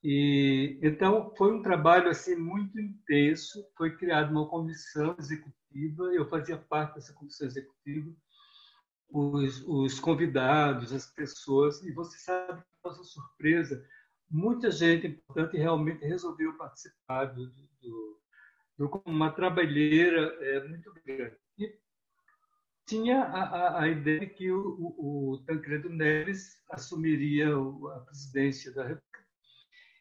[0.03, 3.65] E então foi um trabalho assim muito intenso.
[3.77, 5.58] Foi criada uma comissão executiva.
[5.73, 8.11] Eu fazia parte dessa comissão executiva.
[9.11, 11.83] Os, os convidados, as pessoas.
[11.83, 13.85] E você sabe, nossa surpresa,
[14.31, 17.47] muita gente importante realmente resolveu participar do,
[17.81, 18.21] do,
[18.77, 21.37] do uma trabalheira é, muito grande.
[21.59, 21.79] E
[22.87, 28.73] tinha a, a, a ideia de que o, o, o Tancredo Neves assumiria a presidência
[28.73, 29.09] da República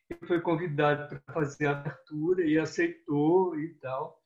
[0.09, 4.21] ele foi convidado para fazer a abertura e aceitou e tal.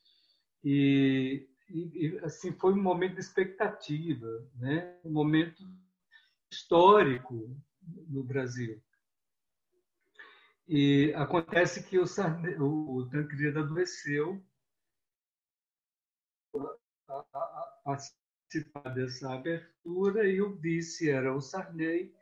[0.64, 4.98] E, e, assim foi um momento de expectativa, né?
[5.04, 5.64] um momento
[6.52, 7.56] histórico
[8.08, 8.82] no Brasil.
[10.68, 14.42] E acontece que o, Sarne, o Tancredo adoeceu,
[17.84, 22.14] participar dessa abertura e o vice era o Sarney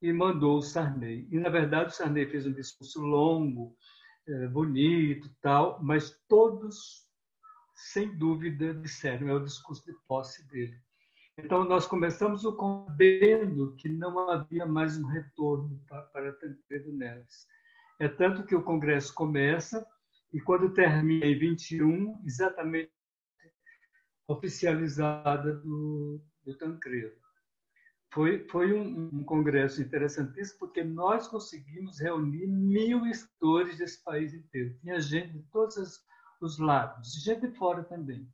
[0.00, 1.26] e mandou o Sarney.
[1.30, 3.76] E, na verdade, o Sarney fez um discurso longo,
[4.26, 7.06] é, bonito tal, mas todos,
[7.82, 10.80] sem dúvida, disseram, é o discurso de posse dele.
[11.36, 17.46] Então, nós começamos o vendo que não havia mais um retorno para Tancredo Neves.
[17.98, 19.84] É tanto que o Congresso começa
[20.32, 22.92] e, quando termina em 21, exatamente
[24.28, 27.20] oficializada do, do Tancredo.
[28.12, 34.76] Foi, foi um, um, congresso interessantíssimo porque nós conseguimos reunir mil escritores desse país inteiro.
[34.80, 35.78] Tinha gente de todos
[36.44, 38.28] os lados, gente de fora também.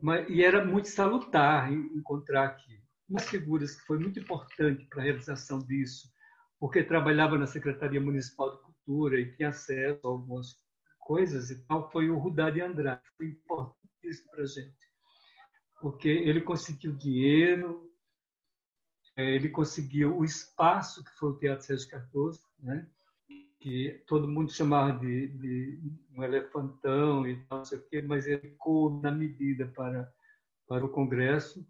[0.00, 2.82] Mas, e era muito salutar encontrar aqui.
[3.08, 6.08] Umas figuras que foi muito importante para a realização disso,
[6.58, 10.56] porque trabalhava na Secretaria Municipal de Cultura e tinha acesso a algumas
[11.00, 13.02] coisas e tal, foi o Rudá de Andrade.
[13.16, 14.78] Foi importantíssimo para a gente,
[15.80, 17.90] porque ele conseguiu dinheiro,
[19.16, 22.88] é, ele conseguiu o espaço que foi o Teatro Sérgio Cardoso, né?
[23.60, 25.78] Que todo mundo chamava de, de,
[26.16, 30.10] um elefantão e não sei o quê, mas ele ficou na medida para,
[30.66, 31.64] para o Congresso.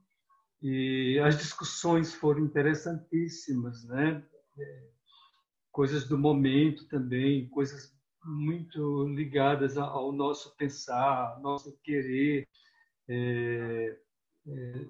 [0.62, 4.24] E as discussões foram interessantíssimas, né?
[4.58, 4.88] É,
[5.72, 7.92] coisas do momento também, coisas
[8.24, 12.46] muito ligadas ao nosso pensar, ao nosso querer.
[13.08, 13.98] É,
[14.46, 14.86] é,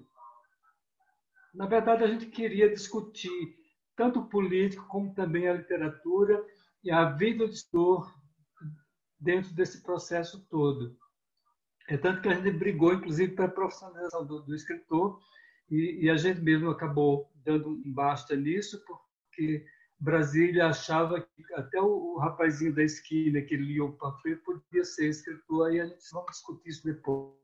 [1.53, 3.57] na verdade, a gente queria discutir
[3.95, 6.43] tanto o político como também a literatura
[6.83, 8.13] e a vida do escritor
[9.19, 10.97] dentro desse processo todo.
[11.87, 15.19] É tanto que a gente brigou, inclusive, para a profissionalização do, do escritor
[15.69, 19.65] e, e, a gente mesmo acabou dando um basta nisso, porque
[19.99, 25.09] Brasília achava que até o, o rapazinho da esquina que lia o panfleto podia ser
[25.09, 27.41] escritor, aí a gente vamos discutir isso depois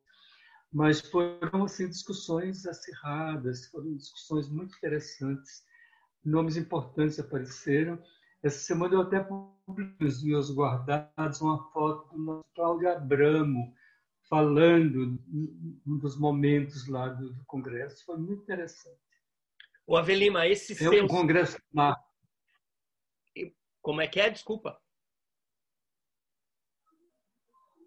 [0.71, 5.63] mas foram assim discussões acirradas, foram discussões muito interessantes,
[6.23, 8.01] nomes importantes apareceram.
[8.43, 13.73] Essa semana eu até publiquei nos meus guardados uma foto do nosso Cláudio Abramo
[14.29, 15.19] falando
[15.85, 18.99] um dos momentos lá do, do congresso, foi muito interessante.
[19.85, 21.57] O Avelima, esse é seu um congresso
[23.81, 24.29] Como é que é?
[24.29, 24.77] Desculpa.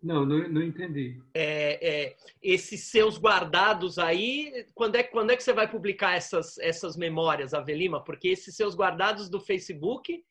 [0.02, 1.22] Não, não, não entendi.
[1.34, 6.56] É, é, esses seus guardados aí, quando é, quando é que você vai publicar essas,
[6.58, 8.02] essas memórias, Avelima?
[8.02, 10.24] Porque esses seus guardados do Facebook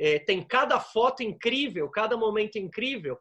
[0.00, 3.18] é, tem cada foto incrível, cada momento incrível.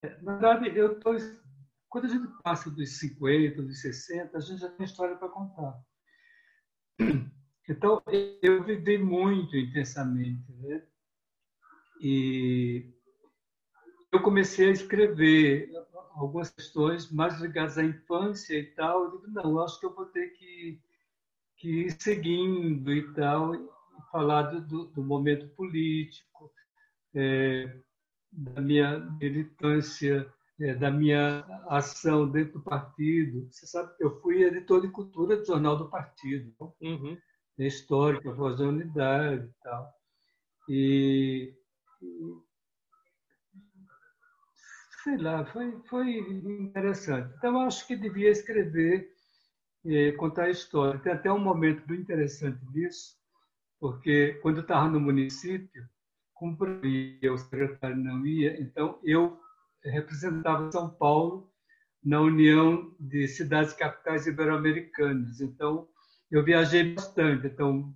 [0.00, 1.10] É, na verdade, eu tô,
[1.88, 5.76] quando a gente passa dos 50, dos 60, a gente já tem história para contar.
[7.68, 8.00] Então,
[8.40, 10.52] eu vivi muito intensamente.
[10.52, 10.86] Né?
[12.00, 12.94] E
[14.12, 15.72] eu comecei a escrever
[16.12, 19.02] algumas questões mais ligadas à infância e tal.
[19.02, 20.80] Eu digo, não, acho que eu vou ter que,
[21.56, 23.75] que ir seguindo e tal,
[24.16, 26.50] falar do, do momento político,
[27.14, 27.70] é,
[28.32, 30.26] da minha militância,
[30.58, 33.46] é, da minha ação dentro do partido.
[33.52, 36.50] Você sabe que eu fui editor de cultura do Jornal do Partido,
[36.80, 37.18] uhum.
[37.58, 39.92] histórica, voz da unidade e tal.
[40.66, 41.54] E,
[45.04, 47.34] sei lá, foi, foi interessante.
[47.36, 49.10] Então, acho que devia escrever,
[49.84, 50.98] eh, contar a história.
[51.00, 53.14] Tem até um momento bem interessante disso,
[53.80, 55.88] porque quando eu estava no município,
[56.34, 59.40] como ia, o secretário não ia, então eu
[59.82, 61.50] representava São Paulo
[62.04, 65.40] na União de Cidades Capitais Ibero-Americanas.
[65.40, 65.88] Então,
[66.30, 67.46] eu viajei bastante.
[67.46, 67.92] Então,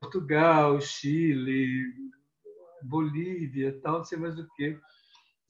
[0.00, 1.92] Portugal, Chile,
[2.82, 4.78] Bolívia, tal, não sei mais o que.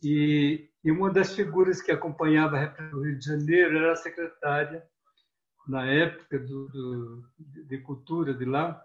[0.03, 4.83] E, e uma das figuras que acompanhava a o Rio de Janeiro era a secretária,
[5.69, 8.83] na época, do, do, de cultura de lá,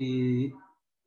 [0.00, 0.52] e,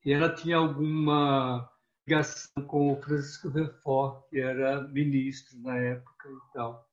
[0.05, 1.69] e ela tinha alguma
[2.07, 6.87] ligação com o Francisco Verfort, que era ministro na época e tal,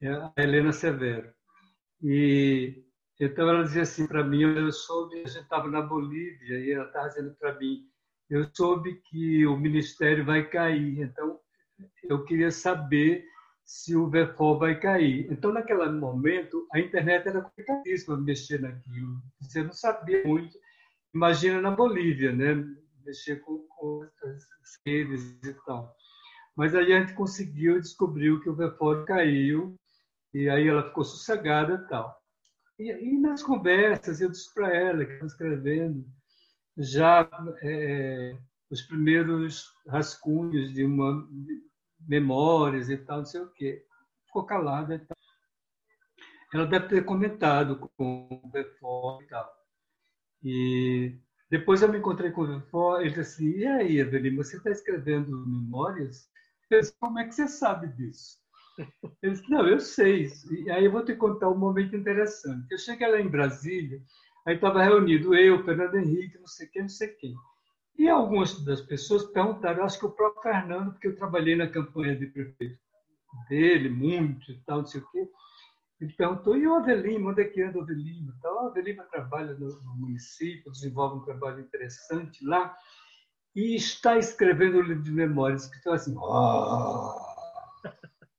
[0.00, 1.32] é a Helena Severo.
[2.02, 2.84] E
[3.18, 6.86] então ela dizia assim para mim, eu soube, a gente estava na Bolívia e ela
[6.86, 7.88] estava dizendo para mim,
[8.28, 11.40] eu soube que o ministério vai cair, então
[12.04, 13.24] eu queria saber
[13.64, 15.26] se o VFO vai cair.
[15.30, 19.20] Então, naquele momento, a internet era complicadíssima mexer naquilo.
[19.40, 20.56] Você não sabia muito.
[21.14, 22.64] Imagina na Bolívia, né?
[23.04, 25.94] Mexer com, com as redes e tal.
[26.56, 29.76] Mas aí a gente conseguiu, descobriu que o VFO caiu,
[30.32, 32.16] e aí ela ficou sossegada e tal.
[32.78, 36.04] E, e nas conversas, eu disse para ela, que estava escrevendo,
[36.76, 37.28] já
[37.62, 38.38] é,
[38.70, 41.26] os primeiros rascunhos de uma
[42.08, 43.84] memórias e tal, não sei o quê.
[44.26, 45.06] ficou calada.
[46.52, 49.65] Ela deve ter comentado com o Befort e tal.
[50.48, 51.18] E
[51.50, 54.70] depois eu me encontrei com o Befort, ele disse assim, e aí, Evelyn, você está
[54.70, 56.28] escrevendo memórias?
[56.70, 58.38] Eu disse, como é que você sabe disso?
[59.20, 60.28] Ele disse, não, eu sei.
[60.50, 62.70] E aí eu vou te contar um momento interessante.
[62.70, 64.00] Eu cheguei lá em Brasília,
[64.46, 67.34] aí estava reunido eu, Fernando Henrique, não sei quem, não sei quem.
[67.98, 72.14] E algumas das pessoas perguntaram, acho que o próprio Fernando, porque eu trabalhei na campanha
[72.14, 72.78] de prefeito
[73.48, 75.28] dele muito e tal, não sei o quê.
[76.00, 78.34] Ele perguntou, e o Avelino, onde é que anda o Avelino?
[78.38, 82.76] Então, o Avelino trabalha no, no, município, desenvolve um trabalho interessante lá,
[83.54, 87.14] e está escrevendo um livro de memórias, que estão assim, oh!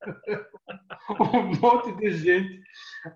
[1.34, 2.62] um monte de gente.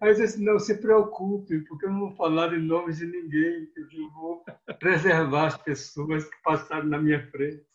[0.02, 3.68] Aí eu disse, não se preocupe, porque eu não vou falar em nome de ninguém,
[3.76, 4.44] eu vou
[4.80, 7.71] preservar as pessoas que passaram na minha frente.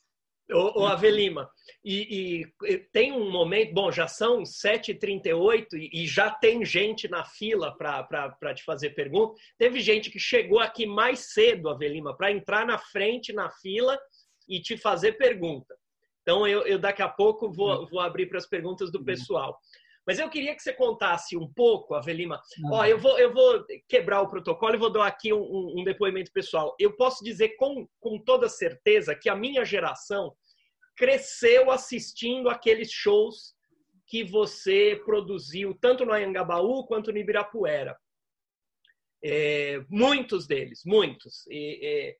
[0.52, 1.50] Ô, ô Avelima,
[1.84, 7.24] e, e, tem um momento, bom, já são 7h38 e, e já tem gente na
[7.24, 9.34] fila para te fazer pergunta.
[9.58, 13.98] Teve gente que chegou aqui mais cedo, Avelima, para entrar na frente na fila
[14.48, 15.74] e te fazer pergunta.
[16.22, 17.86] Então, eu, eu daqui a pouco vou, uhum.
[17.86, 19.04] vou abrir para as perguntas do uhum.
[19.04, 19.58] pessoal.
[20.06, 22.40] Mas eu queria que você contasse um pouco, Avelima.
[22.70, 26.30] Ó, eu vou, eu vou quebrar o protocolo e vou dar aqui um, um, depoimento
[26.32, 26.76] pessoal.
[26.78, 30.32] Eu posso dizer com, com toda certeza que a minha geração
[30.96, 33.56] cresceu assistindo aqueles shows
[34.06, 37.98] que você produziu, tanto no Anhangabaú quanto no Ibirapuera.
[39.24, 41.44] É, muitos deles, muitos.
[41.48, 42.14] E,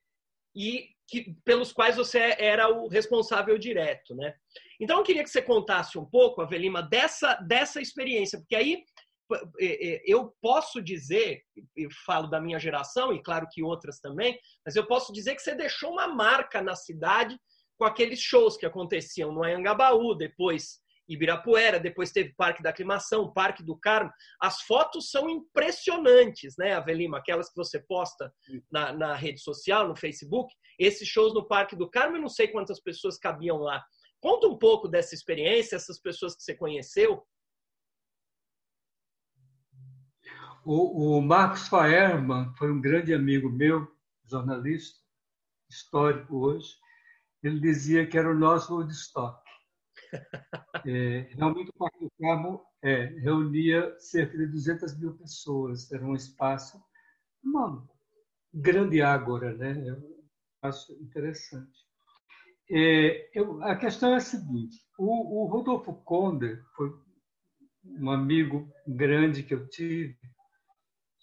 [0.53, 4.33] e, e que, pelos quais você era o responsável direto, né?
[4.79, 8.83] Então, eu queria que você contasse um pouco, Avelima, dessa, dessa experiência, porque aí
[10.05, 11.41] eu posso dizer,
[11.75, 15.41] eu falo da minha geração, e claro que outras também, mas eu posso dizer que
[15.41, 17.37] você deixou uma marca na cidade
[17.77, 23.63] com aqueles shows que aconteciam no Anhangabaú, depois Ibirapuera, depois teve Parque da Aclimação, Parque
[23.63, 24.11] do Carmo.
[24.41, 27.17] As fotos são impressionantes, né, Avelima?
[27.17, 28.33] Aquelas que você posta
[28.71, 30.53] na, na rede social, no Facebook.
[30.77, 33.83] Esses shows no Parque do Carmo, eu não sei quantas pessoas cabiam lá.
[34.19, 37.23] Conta um pouco dessa experiência, essas pessoas que você conheceu.
[40.65, 43.87] O, o Marcos Faerman foi um grande amigo meu,
[44.25, 44.99] jornalista,
[45.69, 46.75] histórico hoje.
[47.41, 49.46] Ele dizia que era o nosso Woodstock.
[50.85, 55.91] É, realmente o Parque do Carmo é, reunia cerca de 200 mil pessoas.
[55.91, 56.81] Era um espaço,
[57.43, 57.85] uma
[58.53, 59.71] grande ágora, né?
[59.87, 61.85] É um espaço interessante.
[62.69, 66.91] É, eu, a questão é a seguinte: o, o Rodolfo Conde foi
[67.83, 70.17] um amigo grande que eu tive.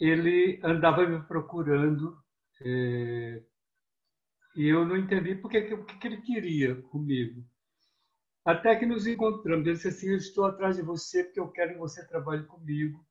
[0.01, 2.19] Ele andava me procurando
[2.61, 3.43] é,
[4.57, 7.45] e eu não entendi por que, o que ele queria comigo.
[8.45, 9.67] Até que nos encontramos.
[9.67, 13.05] Ele disse assim: Eu estou atrás de você porque eu quero que você trabalhe comigo.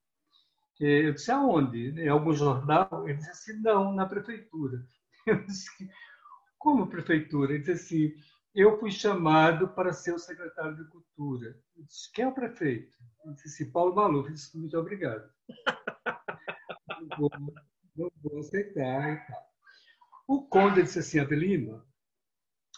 [0.79, 1.89] Eu disse: Aonde?
[1.99, 3.07] Em algum jornal?
[3.07, 4.85] Ele disse assim: Não, na prefeitura.
[5.25, 5.69] Eu disse:
[6.59, 7.53] como prefeitura?
[7.53, 8.13] Ele disse assim:
[8.55, 11.57] eu fui chamado para ser o secretário de Cultura.
[11.75, 12.95] Eu disse, quem é o prefeito?
[13.25, 14.27] Ele disse assim, Paulo Maluf.
[14.27, 15.27] Eu disse, muito obrigado.
[17.09, 17.31] não, vou,
[17.95, 19.25] não vou aceitar.
[20.27, 21.83] O Conde disse assim, Avelino,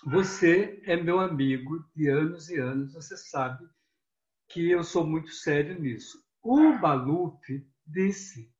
[0.06, 3.68] você é meu amigo de anos e anos, você sabe
[4.48, 6.24] que eu sou muito sério nisso.
[6.44, 7.42] O Maluf
[7.88, 8.54] disse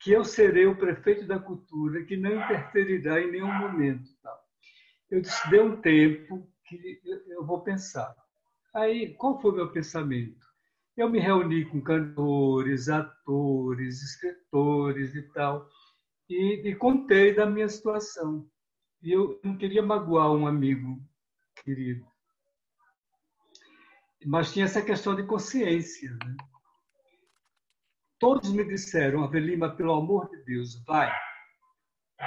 [0.00, 4.10] que eu serei o prefeito da cultura, que não interferirá em nenhum momento.
[4.20, 4.38] Tal.
[5.08, 8.12] Eu disse, dê um tempo que eu vou pensar.
[8.74, 10.46] Aí, qual foi o meu pensamento?
[10.96, 15.68] Eu me reuni com cantores, atores, escritores e tal,
[16.28, 18.48] e, e contei da minha situação.
[19.02, 21.00] E eu não queria magoar um amigo
[21.64, 22.06] querido.
[24.26, 26.10] Mas tinha essa questão de consciência.
[26.24, 26.36] Né?
[28.18, 31.12] Todos me disseram, Avelima, pelo amor de Deus, vai.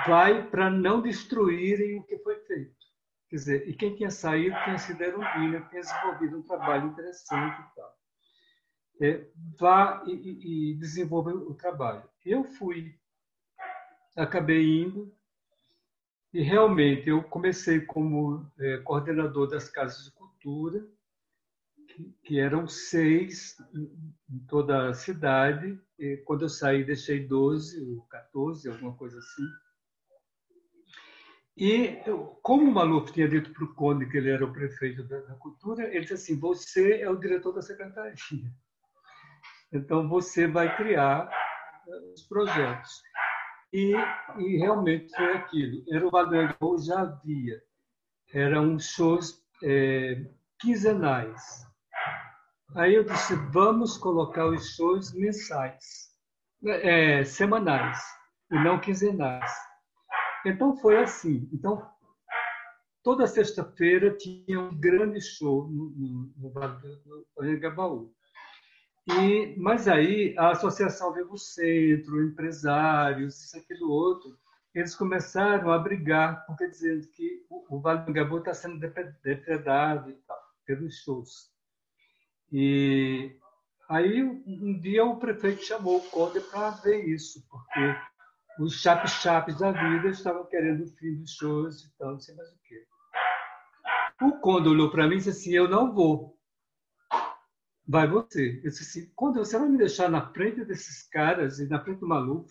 [0.08, 2.82] Vai para não destruírem o que foi feito.
[3.28, 7.76] Quer dizer, e quem tinha saído tinha sido Erundina, tinha desenvolvido um trabalho interessante e
[7.76, 8.02] tal.
[9.02, 12.04] É, vá e, e, e desenvolva o trabalho.
[12.26, 12.94] Eu fui,
[14.16, 15.14] acabei indo,
[16.34, 20.86] e realmente eu comecei como é, coordenador das casas de cultura,
[21.88, 23.58] que, que eram seis
[24.30, 25.78] em toda a cidade.
[26.00, 29.44] E quando eu saí, deixei 12 ou 14, alguma coisa assim.
[31.58, 31.98] E
[32.42, 35.36] como o Maluf tinha dito para o Conde que ele era o prefeito da, da,
[35.36, 38.16] cultura, ele disse assim: você é o diretor da secretaria.
[39.72, 41.30] Então você vai criar
[41.88, 43.02] eh, os projetos.
[43.74, 43.94] E,
[44.38, 45.84] e realmente foi aquilo.
[45.90, 47.62] Era o Manuel já havia.
[48.34, 50.26] Eram shows é,
[50.60, 51.66] quinzenais.
[52.76, 56.12] Aí eu disse, vamos colocar os shows mensais,
[56.66, 58.00] é, semanais,
[58.50, 59.52] e não quinzenais.
[60.46, 61.50] Então foi assim.
[61.52, 61.86] Então,
[63.04, 68.14] toda sexta-feira tinha um grande show no, no, no do Anhangabaú.
[69.08, 74.38] E, mas aí a Associação Vivo Centro, empresários, isso, aquilo, outro,
[74.74, 78.80] eles começaram a brigar, porque dizendo que o, o Vale do Anhangabaú está sendo
[79.24, 81.52] depredado e tal, pelos shows.
[82.52, 83.36] E
[83.90, 87.96] aí um dia o prefeito chamou o Conde para ver isso, porque
[88.60, 92.50] os chapes-chapes da vida estavam querendo o fim dos shows e tal, não sei mais
[92.50, 92.86] o quê.
[94.22, 96.38] O Conde olhou para mim e disse assim: Eu não vou.
[97.88, 98.62] Vai você.
[98.64, 102.00] Eu disse assim: Conde, você vai me deixar na frente desses caras e na frente
[102.00, 102.50] do maluco?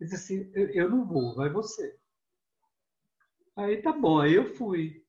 [0.00, 1.96] Ele disse assim: eu, eu não vou, vai você.
[3.56, 5.02] Aí tá bom, aí eu fui.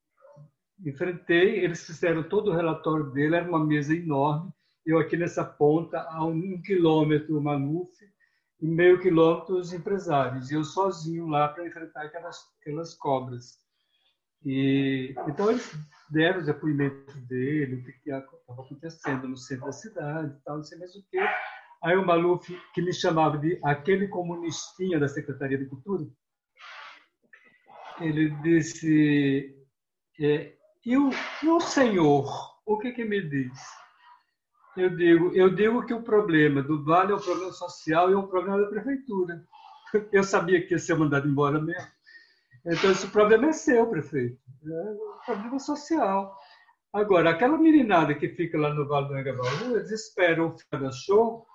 [0.85, 4.51] Enfrentei, eles fizeram todo o relatório dele, era uma mesa enorme.
[4.85, 7.91] Eu aqui nessa ponta, a um quilômetro, o Maluf,
[8.61, 10.51] e meio quilômetro os empresários.
[10.51, 13.64] E eu sozinho lá para enfrentar aquelas, aquelas cobras.
[14.45, 15.75] E, então eles
[16.09, 20.77] deram os depoimentos dele, o que estava acontecendo no centro da cidade, tal, não sei
[20.77, 21.19] mais o quê.
[21.83, 26.05] Aí o Maluf, que me chamava de aquele comunistinha da Secretaria de Cultura,
[27.99, 29.55] ele disse:
[30.19, 30.53] é,
[30.85, 31.09] e, o,
[31.43, 32.27] e o senhor,
[32.65, 33.59] o que, que me diz?
[34.77, 38.17] Eu digo, eu digo que o problema do Vale é um problema social e é
[38.17, 39.43] um problema da prefeitura.
[40.11, 41.94] Eu sabia que ia ser mandado embora mesmo.
[42.65, 44.39] Então, esse problema é seu, prefeito.
[44.65, 46.35] É um problema social.
[46.91, 51.45] Agora, aquela meninada que fica lá no Vale do Angabaú, eles esperam o final show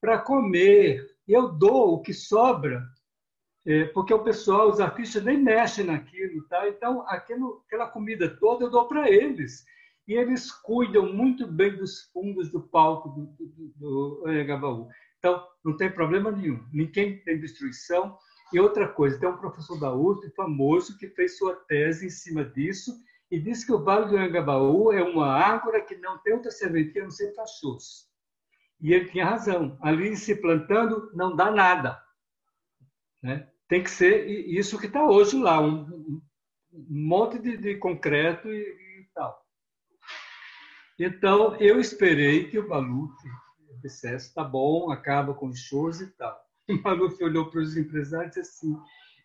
[0.00, 1.04] para comer.
[1.26, 2.86] Eu dou o que sobra,
[3.66, 6.68] é, porque o pessoal, os artistas nem mexem naquilo, tá?
[6.68, 9.64] Então, aquilo, aquela comida toda eu dou para eles.
[10.06, 14.88] E eles cuidam muito bem dos fundos do palco do, do, do Anhangabaú.
[15.18, 16.64] Então, não tem problema nenhum.
[16.72, 18.16] Ninguém tem destruição
[18.52, 22.44] e outra coisa, tem um professor da USP famoso que fez sua tese em cima
[22.44, 22.92] disso
[23.30, 27.02] e disse que o Vale do Angabaú é uma árvore que não tem outra serventia
[27.02, 28.08] a não ser cachorros.
[28.80, 29.76] E ele tinha razão.
[29.82, 32.02] Ali se plantando não dá nada.
[33.22, 33.48] Né?
[33.68, 36.22] Tem que ser isso que está hoje lá, um,
[36.72, 39.44] monte de, de concreto e, e, tal.
[40.98, 43.28] Então, eu esperei que o Baluque
[43.82, 46.47] dissesse, tá bom, acaba com os shows e tal.
[46.84, 48.76] Maluf olhou para os empresários e disse assim: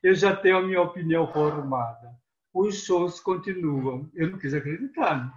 [0.02, 2.16] Eu já tenho a minha opinião formada.
[2.54, 4.10] Os shows continuam.
[4.14, 5.26] Eu não quis acreditar.
[5.26, 5.34] Né?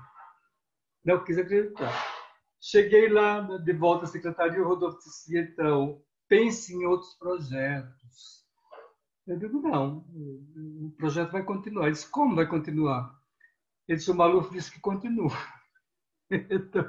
[1.04, 1.92] Não quis acreditar.
[2.60, 8.46] Cheguei lá de volta à secretaria, o Rodolfo disse: Então, pense em outros projetos.
[9.26, 11.84] Eu digo: Não, o projeto vai continuar.
[11.84, 13.14] Ele disse: Como vai continuar?
[13.88, 15.30] Ele disse: O Maluf disse que continua.
[16.28, 16.84] Então,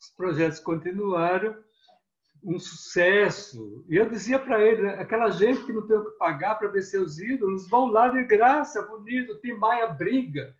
[0.00, 1.62] os projetos continuaram
[2.42, 3.84] um sucesso.
[3.88, 6.82] E eu dizia para ele, aquela gente que não tem o que pagar para ver
[6.82, 9.38] seus ídolos, vão lá de graça, bonito.
[9.40, 10.54] Tim Maia briga,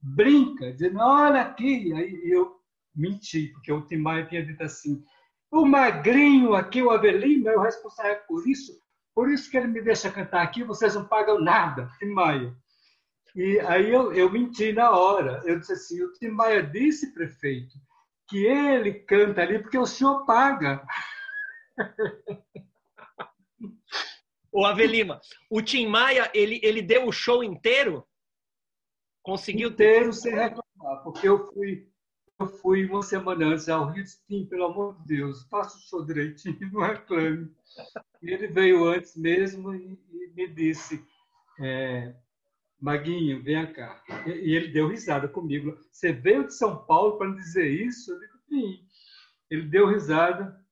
[0.00, 1.92] brinca, dizendo, olha aqui.
[1.92, 2.56] Aí eu
[2.94, 5.02] menti, porque o Tim Maia tinha dito assim,
[5.50, 8.72] o magrinho aqui, o Avelino, é o responsável por isso,
[9.14, 12.54] por isso que ele me deixa cantar aqui, vocês não pagam nada, Tim Maia.
[13.34, 15.42] E aí eu, eu menti na hora.
[15.44, 17.74] Eu disse assim, o Tim Maia disse, prefeito,
[18.28, 20.82] que ele canta ali porque o senhor paga.
[24.52, 25.20] O Avelima,
[25.50, 28.06] o Tim Maia, ele, ele deu o show inteiro?
[29.22, 31.86] Conseguiu inteiro sem reclamar, porque eu fui
[32.38, 36.04] eu fui uma semana antes ao Rio Tim, pelo amor de Deus, faça o show
[36.04, 37.50] direitinho, não reclame.
[38.22, 41.02] E ele veio antes mesmo e, e me disse,
[41.58, 42.14] é,
[42.78, 44.02] Maguinho, vem cá.
[44.26, 45.78] E, e, ele deu risada comigo.
[45.90, 48.12] Você veio de São Paulo para dizer isso?
[48.12, 48.86] Eu digo, sim.
[49.50, 50.62] Ele deu risada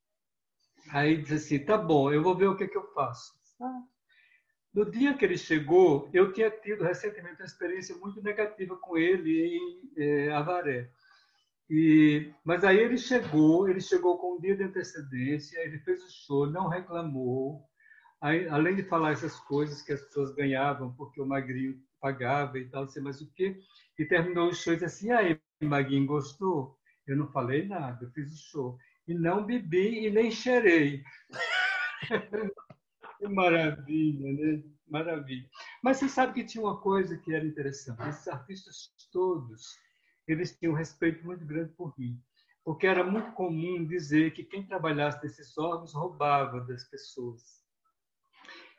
[0.95, 3.35] Aí disse assim, tá bom, eu vou ver o que, que eu faço.
[4.73, 9.59] No dia que ele chegou, eu tinha tido recentemente uma experiência muito negativa com ele
[9.59, 10.89] em é, Avaré.
[11.69, 16.11] E, mas aí ele chegou, ele chegou com um dia de antecedência, ele fez o
[16.13, 17.65] show, não reclamou.
[18.21, 22.69] Aí, além de falar essas coisas que as pessoas ganhavam porque o Magrinho pagava e
[22.69, 23.59] tal, não sei mais o quê,
[23.99, 26.79] e terminou o show e disse assim, aí, Magrinho, gostou?
[27.05, 31.03] Eu não falei nada, eu fiz o show e não bebi e nem cheirei.
[33.19, 34.63] que maravilha, né?
[34.89, 35.49] Maravilha.
[35.83, 38.09] Mas você sabe que tinha uma coisa que era interessante.
[38.09, 39.79] Esses artistas todos,
[40.27, 42.21] eles tinham um respeito muito grande por mim.
[42.65, 47.63] Porque era muito comum dizer que quem trabalhasse nesses órgãos roubava das pessoas.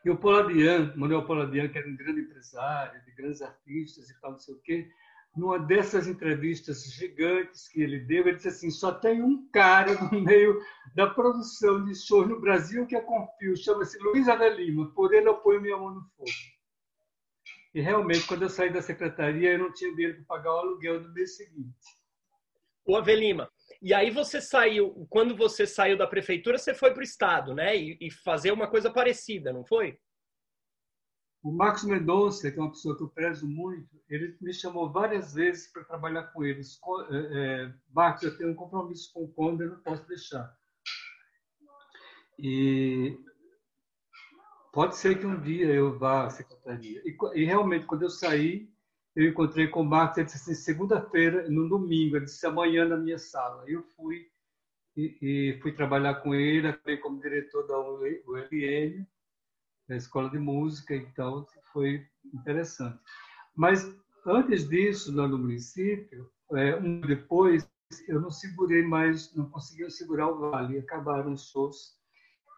[0.04, 4.32] E o Poladian, Manuel Poladian, que era um grande empresário, de grandes artistas e tal,
[4.32, 4.90] não sei o quê,
[5.36, 10.20] numa dessas entrevistas gigantes que ele deu, ele disse assim: só tem um cara no
[10.20, 10.60] meio
[10.94, 15.36] da produção de shows no Brasil que é confio, chama-se Luiz Avelima, por ele eu
[15.36, 16.30] ponho minha mão no fogo.
[17.74, 21.02] E realmente, quando eu saí da secretaria, eu não tinha dinheiro para pagar o aluguel
[21.02, 21.76] no mês seguinte.
[22.86, 23.50] O Avelima,
[23.82, 27.76] e aí você saiu, quando você saiu da prefeitura, você foi para o Estado, né?
[27.76, 29.98] E, e fazer uma coisa parecida, não foi?
[31.46, 35.32] O Marcos Mendonça, que é uma pessoa que eu prezo muito, ele me chamou várias
[35.32, 36.76] vezes para trabalhar com eles.
[37.08, 40.52] É, é, Marcos, eu tenho um compromisso com o Conde, eu não posso deixar.
[42.36, 43.16] E
[44.72, 47.00] pode ser que um dia eu vá à secretaria.
[47.04, 48.68] E, e realmente, quando eu saí,
[49.14, 52.96] eu encontrei com o Marcos, ele disse assim, segunda-feira, no domingo, ele disse amanhã na
[52.96, 53.62] minha sala.
[53.68, 54.26] Eu fui
[54.96, 59.06] e, e fui trabalhar com ele, acabei como diretor da ULN,
[59.88, 62.98] da escola de música, então foi interessante.
[63.54, 63.88] Mas
[64.26, 67.68] antes disso, lá no município, é, um depois,
[68.08, 71.96] eu não segurei mais, não conseguia segurar o vale, acabaram os shows.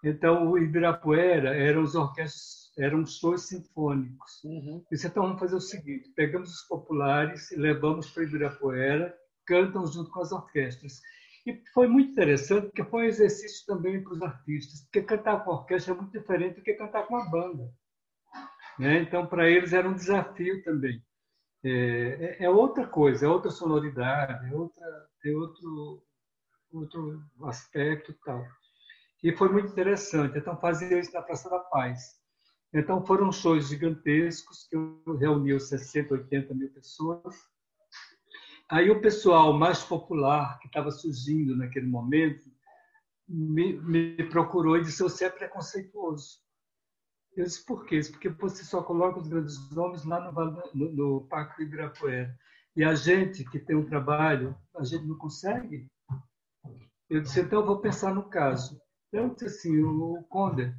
[0.03, 4.43] Então, o Ibirapuera eram os orquestras, eram shows sinfônicos.
[4.45, 4.85] Uhum.
[4.91, 9.15] Disse, então vamos fazer o seguinte: pegamos os populares e levamos para Ibirapuera,
[9.45, 11.01] cantam junto com as orquestras.
[11.49, 15.53] E foi muito interessante, porque foi um exercício também para os artistas, porque cantar com
[15.53, 17.73] orquestra é muito diferente do que cantar com uma banda.
[18.79, 19.01] Né?
[19.01, 21.03] Então, para eles era um desafio também.
[21.65, 26.05] É, é, é, outra coisa, é outra sonoridade, é outra, tem outro,
[26.71, 28.45] outro aspecto tal.
[29.25, 30.37] E foi muito interessante.
[30.37, 32.19] Então, fazia isso na Praça da Paz.
[32.75, 37.35] Então, foram shows gigantescos que eu reuni 60, 80 mil pessoas
[38.71, 42.45] Aí o pessoal mais popular que estava surgindo naquele momento
[43.27, 46.39] me, me, procurou e disse: Você é preconceituoso.
[47.35, 48.01] Eu disse: Por quê?
[48.11, 52.37] Porque você só coloca os grandes nomes lá no, no, no Parque Ibirapuera.
[52.77, 55.89] E a gente que tem um trabalho, a gente não consegue.
[57.09, 58.79] Eu disse: Então eu vou pensar no caso.
[59.09, 60.75] Então, disse assim: O Conde,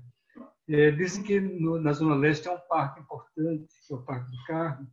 [0.68, 4.30] é, dizem que no, na Zona Leste é um parque importante, que é o Parque
[4.30, 4.88] do Carmo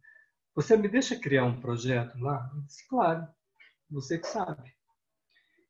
[0.57, 2.51] você me deixa criar um projeto lá?
[2.53, 3.29] Eu disse, claro,
[3.89, 4.75] você que sabe.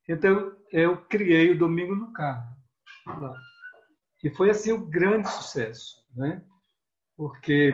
[0.09, 2.55] Então, eu criei o Domingo no Carro.
[3.05, 3.39] Lá.
[4.23, 6.43] E foi assim um grande sucesso, né?
[7.17, 7.73] porque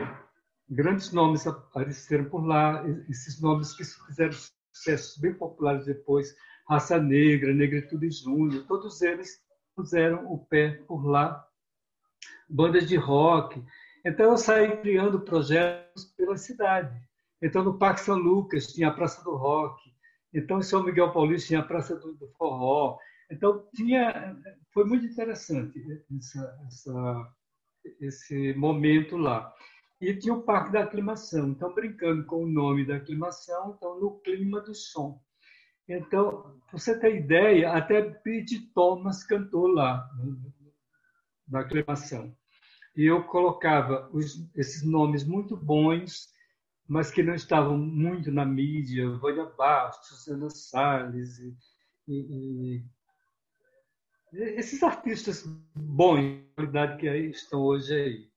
[0.69, 4.31] grandes nomes apareceram por lá, esses nomes que fizeram
[4.71, 6.33] sucessos bem populares depois,
[6.67, 9.43] Raça Negra, Negritude Júnior, todos eles
[9.75, 11.45] puseram o pé por lá,
[12.49, 13.61] bandas de rock,
[14.05, 16.93] então, eu saí criando projetos pela cidade.
[17.41, 19.81] Então, no Parque São Lucas tinha a Praça do Rock.
[20.33, 22.97] Então, em São Miguel Paulista tinha a Praça do, do Forró.
[23.31, 24.37] Então, tinha,
[24.73, 25.81] foi muito interessante
[26.17, 27.33] essa, essa,
[28.01, 29.53] esse momento lá.
[30.01, 31.49] E tinha o Parque da Aclimação.
[31.49, 35.21] Então, brincando com o nome da aclimação, então, no clima do som.
[35.87, 40.09] Então, você ter ideia, até Pete Thomas cantou lá,
[41.47, 42.35] na aclimação
[42.95, 46.31] e eu colocava os, esses nomes muito bons,
[46.87, 51.55] mas que não estavam muito na mídia, Vânia Bastos, Ana Salles, e,
[52.07, 52.15] e,
[52.77, 52.83] e,
[54.33, 55.43] esses artistas
[55.75, 58.33] bons, de qualidade que aí estão hoje aí.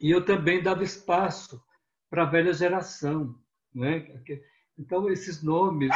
[0.00, 1.62] E eu também dava espaço
[2.10, 3.38] para a velha geração.
[3.74, 4.22] Né?
[4.78, 5.90] Então, esses nomes,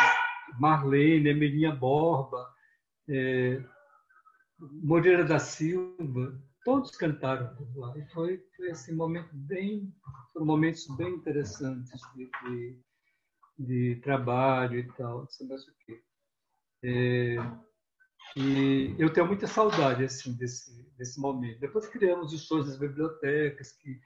[0.58, 2.52] Marlene, Emilinha Borba,
[3.08, 3.62] é,
[4.58, 7.96] Moreira da Silva, todos cantaram por lá.
[7.98, 9.92] E foi, foi assim, um momento bem,
[10.32, 12.78] foram momentos bem interessantes de, de,
[13.58, 16.02] de trabalho e tal, sabe o quê.
[16.84, 17.36] É,
[18.36, 21.58] e eu tenho muita saudade assim desse desse momento.
[21.58, 24.00] Depois criamos os shows das bibliotecas, que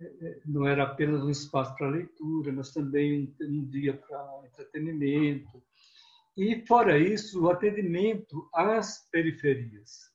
[0.00, 5.62] é, é, não era apenas um espaço para leitura, mas também um dia para entretenimento.
[6.36, 10.07] E fora isso, o atendimento às periferias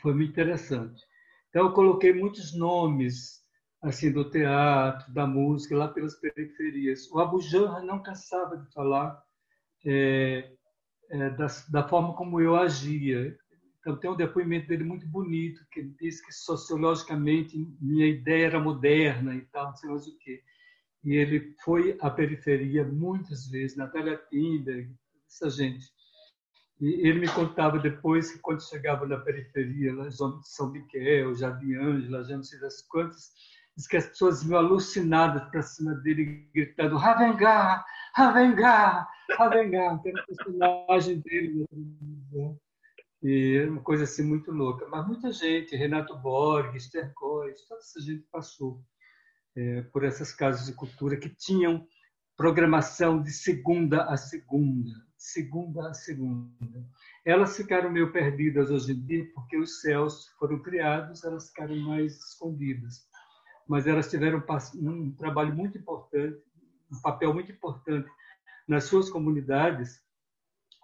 [0.00, 1.02] foi muito interessante.
[1.48, 3.42] Então, eu coloquei muitos nomes
[3.82, 7.10] assim do teatro, da música, lá pelas periferias.
[7.10, 9.20] O Abu Janra não cansava de falar
[9.84, 10.52] é,
[11.10, 13.36] é, da, da, forma como eu agia.
[13.80, 18.60] Então, tem um depoimento dele muito bonito, que ele diz que sociologicamente minha ideia era
[18.60, 20.40] moderna e tal, não sei mais o quê.
[21.04, 24.88] E ele foi à periferia muitas vezes, Natália Tinder,
[25.26, 25.86] essa gente.
[26.80, 31.74] E ele me contava depois que, quando chegava na periferia, zona de São Miguel, Jardim
[31.74, 33.30] Ângela, já não sei das quantas,
[33.76, 39.08] diz que as pessoas iam alucinadas para cima dele, gritando: Ravengar, Ravengar,
[39.38, 41.66] Ravengar, que era o personagem dele.
[41.72, 42.56] Né?
[43.22, 44.86] E era uma coisa assim muito louca.
[44.88, 48.82] Mas muita gente, Renato Borges, Tercóis, toda essa gente passou
[49.56, 51.86] é, por essas casas de cultura que tinham
[52.36, 56.50] programação de segunda a segunda, segunda a segunda.
[57.24, 62.16] Elas ficaram meio perdidas hoje em dia porque os céus foram criados, elas ficaram mais
[62.16, 63.06] escondidas.
[63.68, 64.42] Mas elas tiveram
[64.76, 66.42] um trabalho muito importante,
[66.90, 68.10] um papel muito importante
[68.66, 70.02] nas suas comunidades.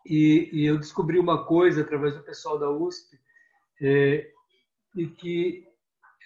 [0.07, 3.19] E, e eu descobri uma coisa através do pessoal da USP,
[3.81, 4.31] é,
[4.97, 5.67] e que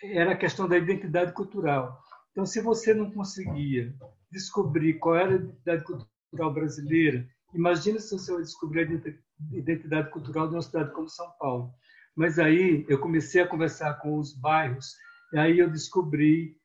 [0.03, 2.03] era a questão da identidade cultural.
[2.31, 3.95] Então, se você não conseguia
[4.33, 10.49] descobrir qual era a identidade cultural brasileira, imagina se você vai descobrir a identidade cultural
[10.49, 11.73] de uma cidade como São Paulo.
[12.17, 14.95] Mas aí eu comecei a conversar com os bairros,
[15.33, 16.57] e aí eu descobri,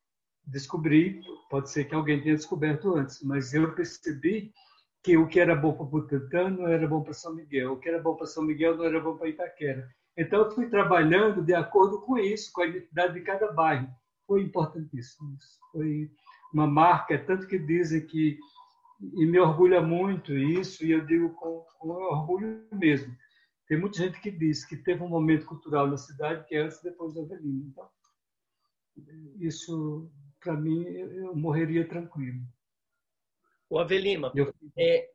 [0.45, 4.51] descobri, pode ser que alguém tenha descoberto antes, mas eu percebi
[5.03, 7.87] que o que era bom para Butantã não era bom para São Miguel, o que
[7.87, 9.87] era bom para São Miguel não era bom para Itaquera.
[10.17, 13.87] Então, eu fui trabalhando de acordo com isso, com a identidade de cada bairro.
[14.25, 15.35] Foi importantíssimo.
[15.35, 15.59] Isso.
[15.71, 16.11] Foi
[16.53, 18.37] uma marca, é tanto que dizem que,
[19.01, 23.15] e me orgulha muito isso, e eu digo com, com orgulho mesmo.
[23.67, 26.79] Tem muita gente que diz que teve um momento cultural na cidade que é antes
[26.79, 27.65] e depois da Avelina.
[27.67, 27.89] Então,
[29.39, 32.39] isso, para mim, eu morreria tranquilo.
[33.69, 34.53] O Avelima, eu...
[34.77, 35.09] é,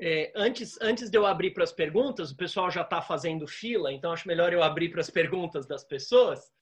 [0.00, 3.92] é, antes, antes de eu abrir para as perguntas, o pessoal já está fazendo fila,
[3.92, 6.52] então acho melhor eu abrir para as perguntas das pessoas.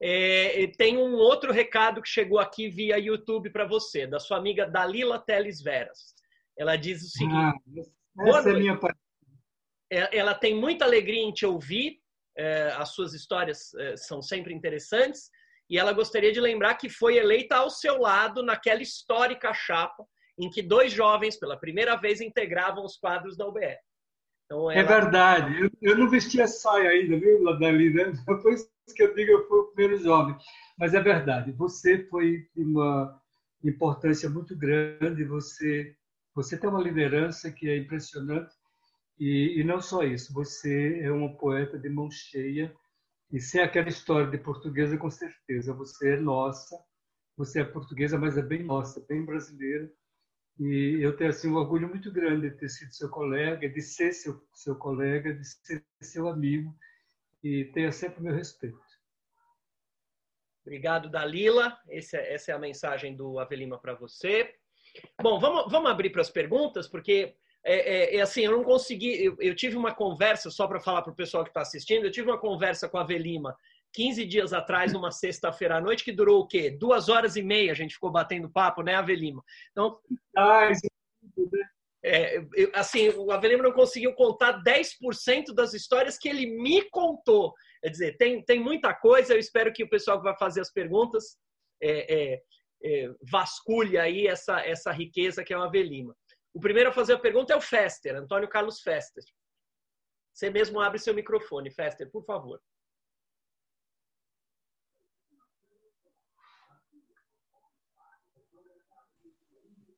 [0.00, 4.66] É, tem um outro recado que chegou aqui via YouTube para você, da sua amiga
[4.66, 6.14] Dalila Teles Veras.
[6.58, 8.78] Ela diz o seguinte: ah, essa é minha
[9.90, 12.00] é, Ela tem muita alegria em te ouvir,
[12.36, 15.30] é, as suas histórias é, são sempre interessantes,
[15.68, 20.04] e ela gostaria de lembrar que foi eleita ao seu lado naquela histórica chapa
[20.38, 23.76] em que dois jovens, pela primeira vez, integravam os quadros da UBE.
[24.52, 24.82] Então, é ela...
[24.82, 25.60] É verdade.
[25.62, 27.92] Eu, eu, não vestia saia ainda, viu, Ladali?
[27.92, 28.12] Né?
[28.52, 30.36] Isso que eu digo eu fui o primeiro jovem.
[30.78, 31.52] Mas é verdade.
[31.52, 33.18] Você foi de uma
[33.64, 35.24] importância muito grande.
[35.24, 35.96] Você,
[36.34, 38.52] você tem uma liderança que é impressionante.
[39.18, 40.34] E, e não só isso.
[40.34, 42.74] Você é uma poeta de mão cheia.
[43.30, 45.72] E sem aquela história de portuguesa, com certeza.
[45.72, 46.76] Você é nossa.
[47.38, 49.90] Você é portuguesa, mas é bem nossa, bem brasileira.
[50.64, 54.12] E eu tenho assim um orgulho muito grande de ter sido seu colega, de ser
[54.12, 56.72] seu, seu colega, de ser seu amigo
[57.42, 58.78] e tenha sempre o meu respeito.
[60.64, 61.76] Obrigado, Dalila.
[61.88, 64.54] Esse é, essa é a mensagem do Avelima para você.
[65.20, 67.34] Bom, vamos, vamos abrir para as perguntas, porque
[67.64, 69.24] é, é, é, assim, eu não consegui.
[69.24, 72.12] Eu, eu tive uma conversa, só para falar para o pessoal que está assistindo, eu
[72.12, 73.56] tive uma conversa com a Avelima
[73.92, 76.70] 15 dias atrás, numa sexta-feira à noite, que durou o quê?
[76.70, 79.42] Duas horas e meia a gente ficou batendo papo, né, Avelima?
[79.70, 79.98] Então.
[80.36, 80.70] Ah,
[82.04, 87.54] é, eu, assim, o Avelino não conseguiu contar 10% das histórias que ele me contou.
[87.80, 90.72] Quer dizer, tem, tem muita coisa, eu espero que o pessoal que vai fazer as
[90.72, 91.36] perguntas
[91.80, 92.42] é, é,
[92.84, 96.16] é, vasculhe aí essa, essa riqueza que é o Avelima.
[96.52, 99.22] O primeiro a fazer a pergunta é o Fester, Antônio Carlos Fester.
[100.34, 102.60] Você mesmo abre seu microfone, Fester, por favor.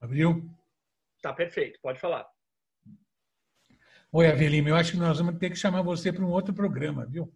[0.04, 0.46] Abriu?
[1.22, 2.26] Tá perfeito, pode falar.
[4.12, 7.06] Oi, Avelino, eu acho que nós vamos ter que chamar você para um outro programa,
[7.06, 7.34] viu?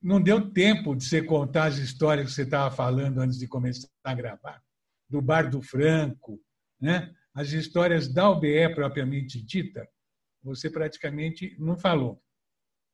[0.00, 3.90] não deu tempo de você contar as histórias que você estava falando antes de começar
[4.02, 4.62] a gravar,
[5.06, 6.42] do Bar do Franco,
[6.80, 7.14] né?
[7.34, 9.86] as histórias da UBE propriamente dita,
[10.42, 12.22] você praticamente não falou.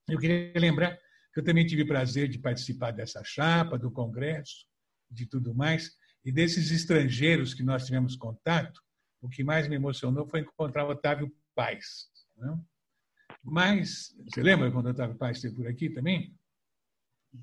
[0.08, 0.98] Eu queria lembrar
[1.32, 4.66] que eu também tive prazer de participar dessa chapa, do congresso,
[5.08, 5.96] de tudo mais.
[6.24, 8.80] E desses estrangeiros que nós tivemos contato,
[9.20, 12.08] o que mais me emocionou foi encontrar o Otávio Paz.
[12.36, 12.58] Né?
[13.42, 16.34] Mas, você lembra quando o Otávio Paz esteve por aqui também?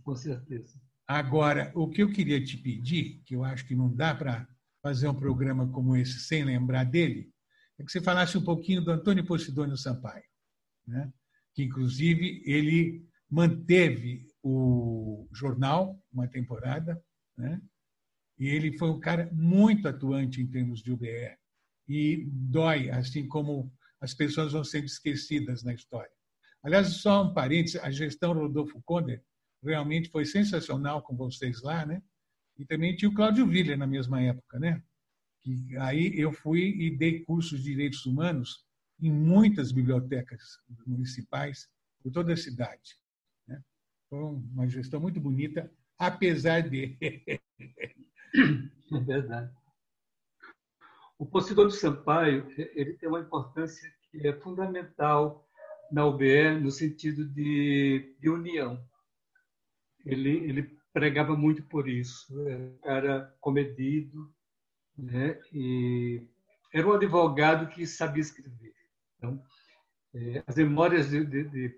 [0.04, 0.80] Com certeza.
[1.08, 4.48] Agora, o que eu queria te pedir, que eu acho que não dá para
[4.82, 7.32] fazer um programa como esse sem lembrar dele,
[7.78, 10.24] é que você falasse um pouquinho do Antônio Posidônio Sampaio,
[10.88, 11.12] né?
[11.54, 17.02] que, inclusive, ele manteve o jornal uma temporada,
[17.38, 17.62] né?
[18.42, 21.38] E ele foi um cara muito atuante em termos de UBE.
[21.88, 26.10] E dói, assim como as pessoas vão sendo esquecidas na história.
[26.64, 29.22] Aliás, só um parênteses, a gestão Rodolfo Conde
[29.64, 32.02] realmente foi sensacional com vocês lá, né?
[32.58, 34.82] E também tinha o Cláudio Viller na mesma época, né?
[35.44, 38.66] Que aí eu fui e dei cursos de direitos humanos
[39.00, 41.70] em muitas bibliotecas municipais
[42.02, 42.98] por toda a cidade.
[43.48, 43.62] Né?
[44.10, 46.98] Foi uma gestão muito bonita, apesar de
[48.94, 49.52] É verdade.
[51.18, 55.48] O Posidônio Sampaio ele tem uma importância que é fundamental
[55.92, 58.84] na UBE no sentido de, de união.
[60.06, 62.34] Ele, ele pregava muito por isso.
[62.84, 64.34] Era comedido,
[64.98, 65.40] né?
[65.54, 66.26] E
[66.74, 68.74] era um advogado que sabia escrever.
[69.18, 69.44] Então,
[70.14, 71.76] é, as memórias de, de, de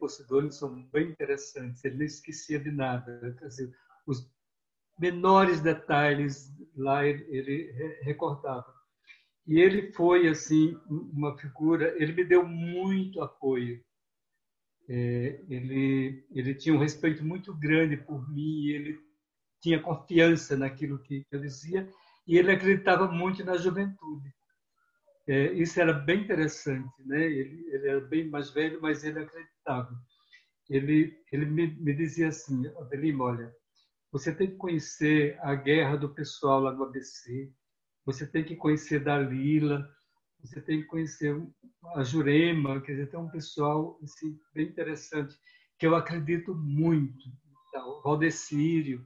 [0.51, 1.83] são bem interessantes.
[1.83, 3.35] Ele não esquecia de nada.
[3.41, 3.75] Dizer,
[4.05, 4.31] os
[4.97, 7.71] menores detalhes lá ele,
[8.01, 8.73] recordava.
[9.45, 11.93] E ele foi assim uma figura.
[12.01, 13.83] Ele me deu muito apoio.
[14.89, 18.67] É, ele ele tinha um respeito muito grande por mim.
[18.67, 18.99] Ele
[19.61, 21.89] tinha confiança naquilo que eu dizia
[22.27, 24.33] e ele acreditava muito na juventude.
[25.27, 27.25] É, isso era bem interessante, né?
[27.25, 29.97] Ele, ele, era bem mais velho, mas ele acreditava.
[30.69, 33.55] Ele, ele me, me dizia assim, Adelima, olha,
[34.13, 37.51] você tem que conhecer a guerra do pessoal lá no ABC,
[38.05, 39.89] você tem que conhecer Dalila,
[40.39, 41.35] você tem que conhecer
[41.95, 45.35] a Jurema, quer dizer, tem um pessoal assim, bem interessante,
[45.79, 47.27] que eu acredito muito.
[47.69, 49.03] Então, Valdecírio,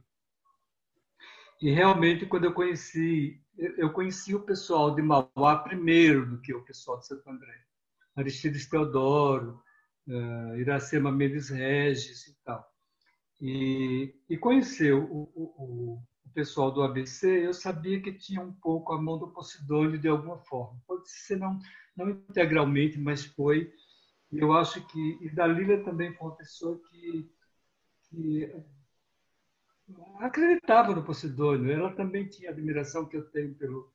[1.62, 6.62] e realmente, quando eu conheci, eu conheci o pessoal de Mauá primeiro do que o
[6.64, 7.64] pessoal de Santo André.
[8.14, 9.62] Aristides Teodoro,
[10.06, 12.67] uh, Iracema Mendes Regis e tal.
[13.40, 16.02] E, e conhecer o, o, o,
[16.34, 20.38] pessoal do ABC, eu sabia que tinha um pouco a mão do Posidônio de alguma
[20.38, 20.80] forma.
[20.86, 21.58] Pode ser não,
[21.96, 23.72] não integralmente, mas foi.
[24.30, 25.18] Eu acho que.
[25.20, 27.30] E Dalila também foi uma pessoa que,
[28.08, 28.52] que
[30.20, 31.72] acreditava no Posidônio.
[31.72, 33.92] Ela também tinha a admiração que eu tenho pelo,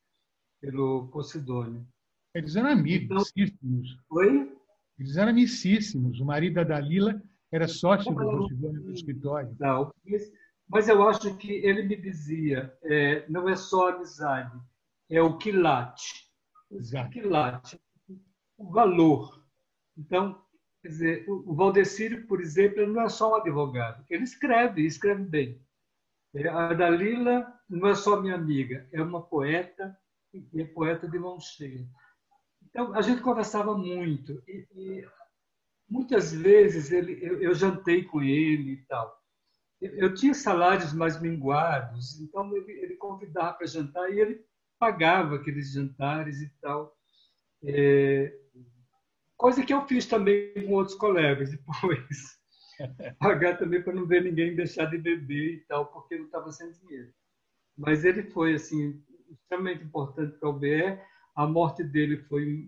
[0.59, 1.85] pelo Posidônio.
[2.33, 3.31] Eles eram amigos.
[3.35, 4.57] Então, Oi?
[4.99, 6.19] Eles eram amicíssimos.
[6.19, 7.21] O marido da Dalila
[7.54, 9.56] era sócio do Posidônio do escritório.
[9.60, 9.93] Não,
[10.68, 14.60] mas eu acho que ele me dizia, é, não é só amizade,
[15.08, 16.28] é o quilate.
[16.72, 17.08] Exato.
[17.08, 17.80] O quilate,
[18.58, 19.45] o valor.
[19.95, 20.43] Então,
[20.82, 24.04] quer dizer, o Valdecírio, por exemplo, ele não é só um advogado.
[24.10, 25.62] Ele escreve, escreve bem.
[26.34, 29.95] É, a Dalila não é só minha amiga, é uma poeta
[30.34, 31.88] e é poeta de mão cheia.
[32.64, 35.08] Então, a gente conversava muito e, e
[35.93, 39.15] muitas vezes ele, eu, eu, jantei com ele e tal.
[39.79, 44.43] Eu, eu tinha salários mais minguados, então ele, ele convidava para jantar e ele
[44.79, 46.97] pagava aqueles jantares e tal.
[47.63, 48.35] É,
[49.37, 52.41] coisa que eu fiz também com outros colegas depois.
[53.19, 56.71] pagar também para não ver ninguém deixar de beber e tal, porque não estava sem
[56.71, 57.13] dinheiro.
[57.77, 60.99] Mas ele foi assim extremamente importante para o BE.
[61.35, 62.67] A morte dele foi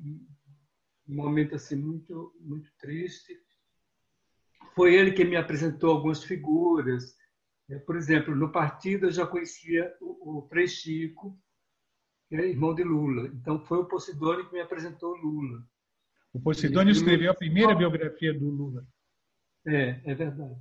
[1.08, 3.38] momento assim muito muito triste.
[4.74, 7.16] Foi ele que me apresentou algumas figuras.
[7.70, 11.38] É, por exemplo, no partido eu já conhecia o, o Frei Chico,
[12.28, 13.28] que é irmão de Lula.
[13.28, 15.66] Então foi o Posidônio que me apresentou Lula.
[16.34, 18.86] O Posidônio escreveu a primeira biografia do Lula.
[19.66, 20.60] É, é verdade.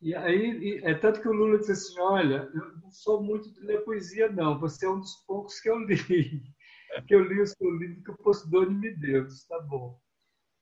[0.00, 3.60] E aí, é tanto que o Lula disse assim: olha, eu não sou muito de
[3.60, 4.58] ler poesia, não.
[4.58, 6.42] Você é um dos poucos que eu li.
[7.00, 9.26] Que eu li o seu livro que o Posidônio me deu.
[9.26, 9.98] Disse, tá bom.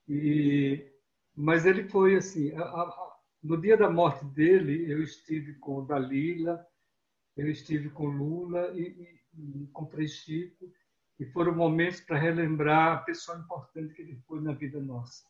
[0.09, 0.89] E,
[1.35, 6.65] mas ele foi assim: a, a, no dia da morte dele, eu estive com Dalila,
[7.37, 8.83] eu estive com Lula e,
[9.35, 10.71] e, e com Frei Chico,
[11.19, 15.25] e foram momentos para relembrar a pessoa importante que ele foi na vida nossa.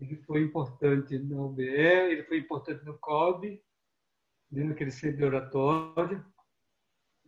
[0.00, 3.62] Ele foi importante no UBE, ele foi importante no COB,
[4.50, 6.24] naquele centro de oratório.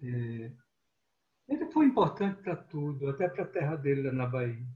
[0.03, 0.53] É,
[1.49, 4.67] ele foi importante para tudo, até para a terra dele lá na Bahia.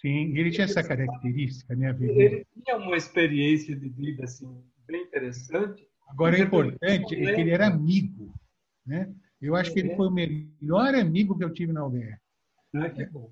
[0.00, 1.96] Sim, ele tinha essa característica, né?
[2.00, 5.86] Ele tinha uma experiência de vida assim, bem interessante.
[6.08, 8.32] Agora, é importante é que ele era amigo.
[8.84, 9.12] Né?
[9.40, 9.96] Eu acho que ele é.
[9.96, 12.16] foi o melhor amigo que eu tive na UBE.
[12.74, 13.30] Ah, que bom.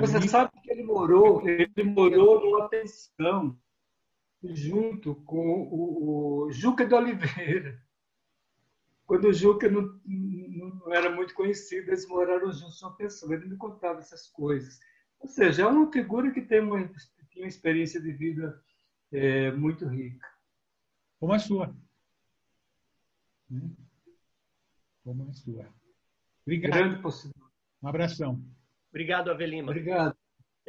[0.00, 3.56] Você sabe que ele morou, ele morou numa pensão
[4.42, 7.80] junto com o, o Juca de Oliveira.
[9.08, 13.32] Quando o Juca não, não era muito conhecido, eles moraram juntos numa pensão.
[13.32, 14.78] Ele me contava essas coisas.
[15.18, 16.86] Ou seja, é uma figura que tem uma,
[17.32, 18.62] tem uma experiência de vida
[19.10, 20.28] é, muito rica.
[21.18, 21.74] Como a sua.
[23.50, 23.74] Hum?
[25.02, 25.66] Como a sua.
[26.42, 26.72] Obrigado.
[26.72, 27.52] Grande possibilidade.
[27.82, 28.44] Um abração.
[28.90, 29.70] Obrigado, Avelima.
[29.70, 30.18] Obrigado.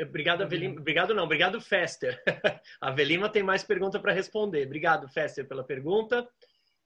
[0.02, 0.80] Obrigado, Avelima.
[0.80, 1.26] Obrigado, não.
[1.26, 2.24] Obrigado, Fester.
[2.80, 4.66] Avelima tem mais pergunta para responder.
[4.66, 6.26] Obrigado, Fester, pela pergunta.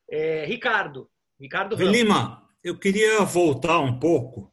[0.10, 1.13] É, Ricardo.
[1.44, 4.50] Ricardo Avelima, eu queria voltar um pouco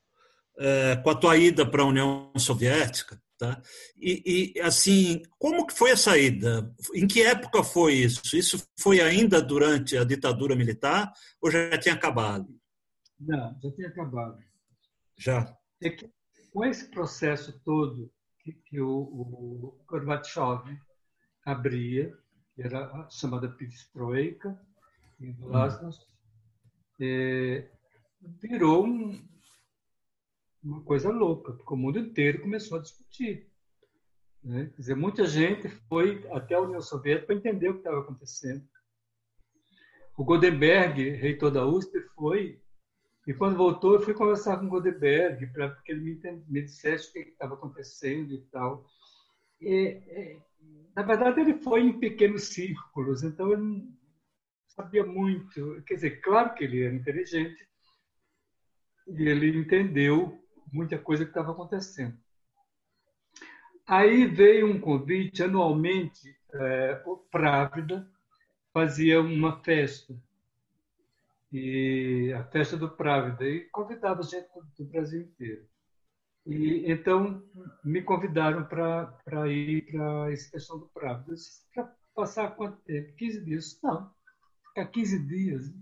[0.59, 3.23] é, com a tua ida para a União Soviética.
[3.39, 3.63] Tá?
[3.97, 6.75] E, e, assim, como que foi essa ida?
[6.93, 8.37] Em que época foi isso?
[8.37, 12.49] Isso foi ainda durante a ditadura militar ou já tinha acabado?
[13.21, 14.43] Não, já tinha acabado.
[15.17, 15.57] Já.
[15.81, 16.11] É que
[16.53, 20.77] com esse processo todo que, que o, o Gorbachev
[21.47, 22.13] abria,
[22.57, 24.61] que era a chamada perestroika,
[25.21, 26.10] em Glasnost,
[27.01, 27.69] é,
[28.41, 29.23] virou um,
[30.63, 33.49] uma coisa louca, porque o mundo inteiro começou a discutir.
[34.43, 34.71] Né?
[34.75, 38.65] Quer dizer, muita gente foi até a União Soviética para entender o que estava acontecendo.
[40.17, 42.61] O Goldenberg, reitor da USP, foi,
[43.27, 47.09] e quando voltou, eu fui conversar com o Goldenberg para que ele me, me dissesse
[47.09, 48.85] o que estava acontecendo e tal.
[49.61, 49.75] E,
[50.09, 50.39] é,
[50.95, 53.89] na verdade, ele foi em pequenos círculos, então ele
[54.81, 55.83] sabia muito.
[55.87, 57.69] Quer dizer, claro que ele era inteligente
[59.07, 62.17] e ele entendeu muita coisa que estava acontecendo.
[63.87, 68.09] Aí veio um convite, anualmente, é, o Právida
[68.73, 70.17] fazia uma festa,
[71.53, 74.47] e a festa do Právida, e convidava gente
[74.79, 75.67] do Brasil inteiro.
[76.47, 77.43] E, então,
[77.85, 81.35] me convidaram para ir para a expressão do Právida.
[81.75, 83.13] Para passar quanto tempo?
[83.17, 83.81] 15 dias?
[83.83, 84.15] Não,
[84.71, 85.73] ficar 15 dias,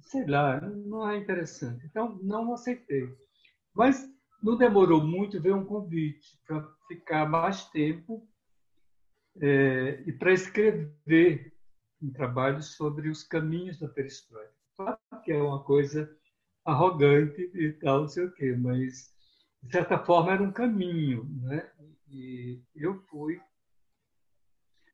[0.00, 1.86] sei lá, não é interessante.
[1.86, 3.08] Então, não aceitei.
[3.74, 4.08] Mas
[4.42, 8.26] não demorou muito, veio um convite para ficar mais tempo
[9.40, 11.54] é, e para escrever
[12.02, 14.54] um trabalho sobre os caminhos da perestroika.
[14.76, 16.10] Claro que é uma coisa
[16.64, 19.14] arrogante e tal, não sei o quê, mas
[19.62, 21.70] de certa forma era um caminho, né?
[22.08, 23.40] E eu fui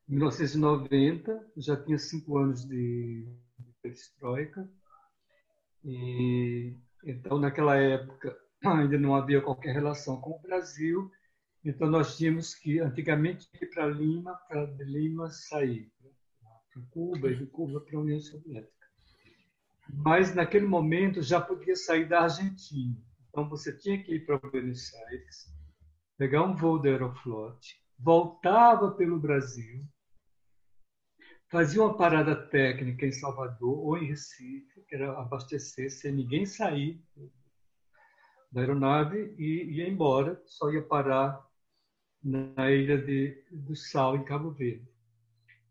[0.08, 3.26] em 1990, já tinha cinco anos de,
[3.58, 4.68] de perestroika
[5.84, 11.10] e então naquela época ainda não havia qualquer relação com o Brasil,
[11.64, 15.90] então nós tínhamos que, antigamente, ir para Lima, para de Lima sair
[16.72, 18.86] para Cuba e de Cuba para a União Soviética.
[19.92, 22.96] Mas naquele momento já podia sair da Argentina.
[23.28, 25.52] Então você tinha que ir para Buenos Aires,
[26.16, 27.58] pegar um voo da Aeroflot,
[27.98, 29.84] voltava pelo Brasil,
[31.56, 37.00] fazia uma parada técnica em Salvador ou em Recife, que era abastecer sem ninguém sair
[38.52, 41.42] da aeronave e ia embora, só ia parar
[42.22, 44.86] na ilha de, do Sal, em Cabo Verde.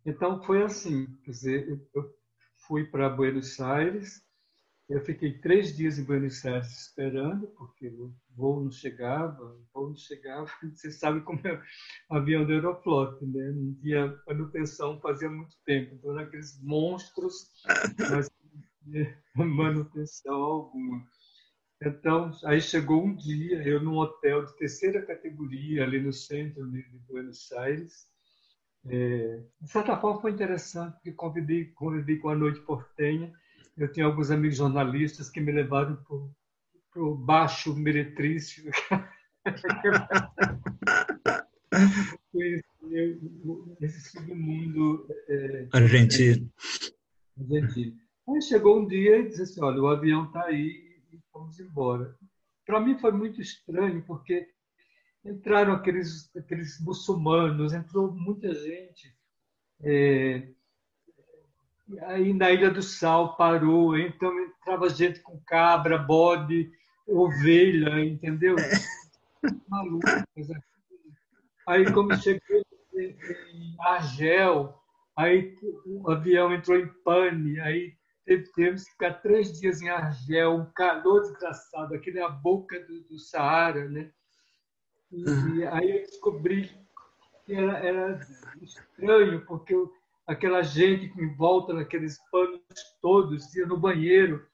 [0.04, 2.12] Então foi assim, quer dizer, eu
[2.66, 4.25] fui para Buenos Aires,
[4.88, 9.90] eu fiquei três dias em Buenos Aires esperando, porque o voo não chegava, o voo
[9.90, 10.50] não chegava.
[10.74, 11.62] Você sabe como é
[12.10, 13.52] o avião da Aeroflot, né?
[13.52, 15.96] Não tinha manutenção fazia muito tempo.
[15.96, 17.52] Então, eram aqueles monstros,
[18.12, 18.30] mas
[19.36, 21.06] manutenção alguma.
[21.82, 26.84] Então, aí chegou um dia, eu num hotel de terceira categoria, ali no centro de
[27.08, 28.08] Buenos Aires.
[28.88, 33.34] É, de certa forma foi interessante, porque convivi, convivi com a Noite Portenha.
[33.78, 35.98] Eu tinha alguns amigos jornalistas que me levaram
[36.92, 38.72] para o baixo meretrício.
[43.82, 46.50] esse submundo é, argentino.
[47.38, 47.98] argentino.
[48.28, 51.02] Aí chegou um dia e disse assim, olha, o avião está aí,
[51.32, 52.16] fomos embora.
[52.66, 54.48] Para mim foi muito estranho, porque
[55.24, 59.14] entraram aqueles, aqueles muçulmanos, entrou muita gente.
[59.82, 60.48] É,
[62.04, 66.72] aí na Ilha do Sal parou, então entrava gente com cabra, bode,
[67.08, 68.56] ovelha, entendeu?
[69.70, 70.08] Maluco.
[71.68, 72.64] Aí como cheguei
[72.94, 74.78] em Argel,
[75.16, 75.56] aí
[75.86, 81.22] o avião entrou em pane, aí tivemos que ficar três dias em Argel, um calor
[81.22, 84.12] desgraçado, aqui na boca do, do Saara, né?
[85.12, 85.24] E,
[85.56, 86.72] e, aí eu descobri
[87.46, 88.20] que era, era
[88.62, 89.92] estranho, porque eu,
[90.26, 92.62] aquela gente que em volta naqueles panos
[93.02, 94.46] todos, ia no banheiro,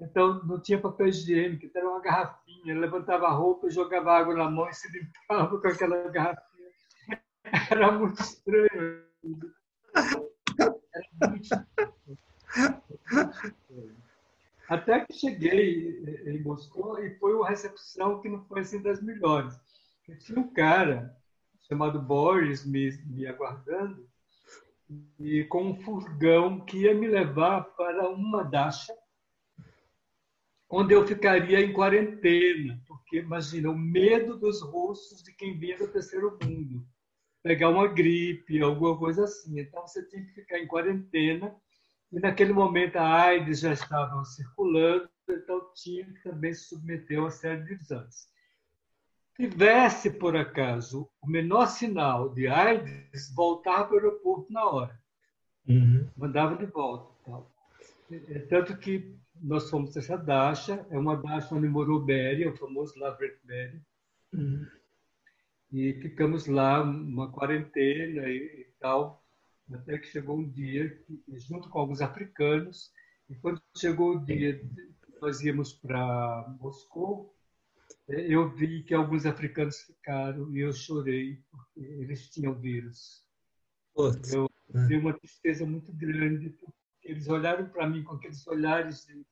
[0.00, 4.50] então não tinha papel higiênico, então era uma garrafinha, levantava a roupa, jogava água na
[4.50, 6.50] mão e se limpava com aquela garrafinha.
[7.70, 9.04] Era muito estranho.
[11.20, 11.90] Era muito estranho.
[14.68, 19.58] Até que cheguei em Moscou e foi uma recepção que não foi assim das melhores.
[20.20, 21.16] tinha um cara
[21.62, 24.08] chamado Boris me, me aguardando
[25.18, 28.92] e com um furgão que ia me levar para uma dacha
[30.68, 35.88] onde eu ficaria em quarentena, porque imagina o medo dos russos de quem vinha do
[35.88, 36.86] terceiro mundo,
[37.42, 39.58] pegar uma gripe, alguma coisa assim.
[39.58, 41.54] Então você tinha que ficar em quarentena
[42.12, 47.22] e naquele momento a AIDS já estava circulando, então tinha que também se submeter a
[47.22, 48.28] uma série de exames.
[49.36, 55.00] Tivesse, por acaso, o menor sinal de AIDS, voltava para o aeroporto na hora.
[55.68, 56.06] Uhum.
[56.16, 57.10] Mandava de volta.
[57.24, 57.50] Tal.
[58.48, 63.38] Tanto que nós fomos essa dacha, é uma dacha onde morou Berry, o famoso Lavert
[63.44, 63.80] Berry.
[64.32, 64.66] Uhum.
[65.72, 69.20] E ficamos lá uma quarentena e, e tal
[69.74, 72.92] até que chegou um dia, junto com alguns africanos,
[73.28, 74.60] e quando chegou o dia,
[75.20, 77.39] nós íamos para Moscou, é,
[78.10, 83.24] eu vi que alguns africanos ficaram e eu chorei porque eles tinham vírus.
[83.94, 84.32] Putz.
[84.32, 84.50] Eu
[84.86, 89.24] tive uma tristeza muito grande porque eles olharam para mim com aqueles olhares de,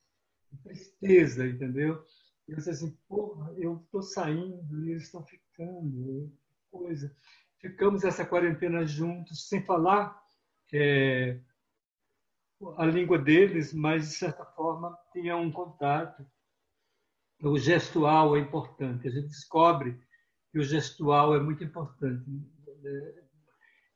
[0.62, 2.02] tristeza, entendeu?
[2.46, 6.32] Eu disse assim, porra, eu estou saindo e eles estão ficando,
[6.70, 7.14] coisa.
[7.58, 10.18] Ficamos essa quarentena juntos, sem falar
[10.72, 11.38] é,
[12.76, 16.24] a língua deles, mas de certa forma tinha um contato
[17.42, 19.06] o gestual é importante.
[19.06, 20.00] A gente descobre
[20.50, 22.24] que o gestual é muito importante.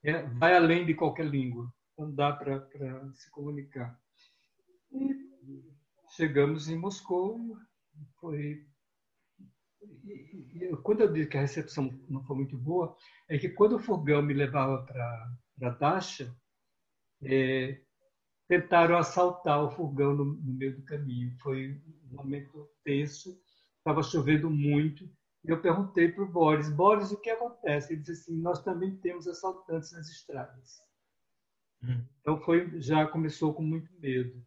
[0.05, 1.72] É, vai além de qualquer língua.
[1.99, 2.66] Não dá para
[3.14, 3.99] se comunicar.
[4.93, 5.14] E
[6.16, 7.57] chegamos em Moscou.
[8.20, 8.66] Foi
[10.82, 12.97] quando eu digo que a recepção não foi muito boa,
[13.28, 16.34] é que quando o fogão me levava para Dasha,
[17.22, 17.80] é,
[18.49, 21.34] tentaram assaltar o furgão no, no meio do caminho.
[21.43, 21.80] Foi
[22.11, 23.38] um momento tenso,
[23.78, 25.05] estava chovendo muito.
[25.45, 27.93] E eu perguntei para o Boris, Boris, o que acontece?
[27.93, 30.80] Ele disse assim, nós também temos assaltantes nas estradas.
[31.82, 32.05] Hum.
[32.20, 34.45] Então foi, já começou com muito medo.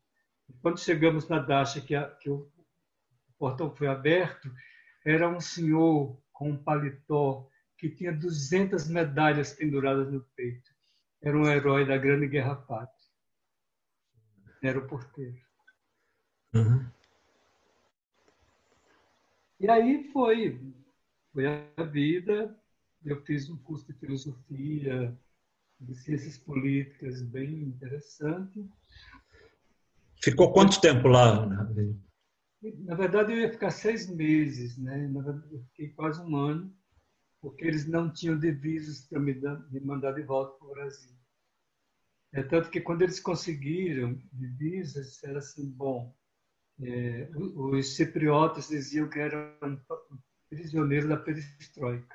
[0.62, 2.50] Quando chegamos na Dasha, que, a, que o
[3.38, 4.50] portão foi aberto,
[5.06, 10.72] era um senhor com um paletó que tinha 200 medalhas penduradas no peito.
[11.22, 12.95] Era um herói da Grande Guerra Pátria
[14.68, 15.38] era o porteiro.
[16.54, 16.86] Uhum.
[19.60, 20.60] E aí foi,
[21.34, 21.46] foi
[21.78, 22.58] a vida.
[23.04, 25.18] Eu fiz um curso de filosofia,
[25.80, 28.68] de ciências políticas bem interessante.
[30.24, 31.46] Ficou quanto tempo lá?
[32.80, 35.08] Na verdade, eu ia ficar seis meses, né?
[35.08, 36.76] Na verdade, eu fiquei quase um ano,
[37.42, 39.34] porque eles não tinham divisas para me,
[39.70, 41.16] me mandar de volta para o Brasil.
[42.36, 46.14] É tanto que quando eles conseguiram divisas, disseram assim, bom,
[46.84, 49.56] é, os cipriotas diziam que eram
[50.50, 52.14] prisioneiros da perestroika.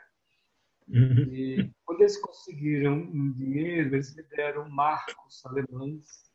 [0.87, 1.23] Uhum.
[1.33, 6.31] E quando eles conseguiram um dinheiro, eles me deram marcos alemães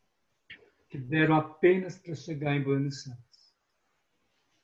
[0.89, 3.55] que deram apenas para chegar em Buenos Aires.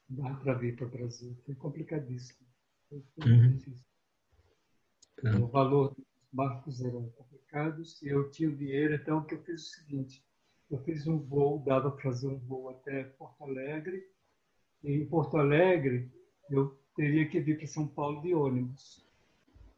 [0.10, 1.38] Dá para vir para o Brasil.
[1.46, 2.48] Foi complicadíssimo.
[2.90, 3.52] Foi uhum.
[3.52, 3.86] difícil.
[5.40, 5.96] O valor
[6.34, 7.14] barcos eram
[7.52, 10.24] complicados e eu tinha o dinheiro, então que eu fiz o seguinte,
[10.70, 14.04] eu fiz um voo, dava para fazer um voo até Porto Alegre,
[14.84, 16.10] e em Porto Alegre
[16.50, 19.06] eu teria que vir para São Paulo de ônibus.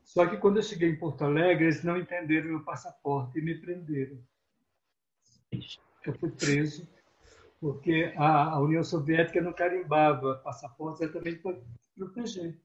[0.03, 3.55] Só que quando eu cheguei em Porto Alegre, eles não entenderam meu passaporte e me
[3.55, 4.17] prenderam.
[6.05, 6.87] Eu fui preso
[7.59, 11.57] porque a, União Soviética não carimbava passaporte exatamente para
[11.95, 12.59] proteger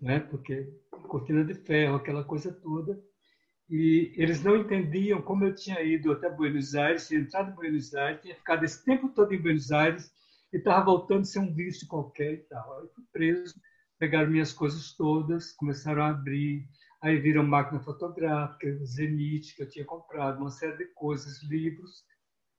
[0.00, 0.20] né?
[0.20, 0.72] porque
[1.08, 3.02] cortina de ferro, aquela coisa toda.
[3.68, 7.94] E eles não entendiam como eu tinha ido até Buenos Aires, tinha entrado em Buenos
[7.94, 10.12] Aires, tinha ficado esse tempo todo em Buenos Aires
[10.52, 12.80] e estava voltando a ser um visto qualquer e tal.
[12.80, 13.54] Aí fui preso,
[13.98, 16.68] pegaram minhas coisas todas, começaram a abrir,
[17.02, 22.04] aí viram máquina fotográfica, Zenit, que eu tinha comprado, uma série de coisas, livros,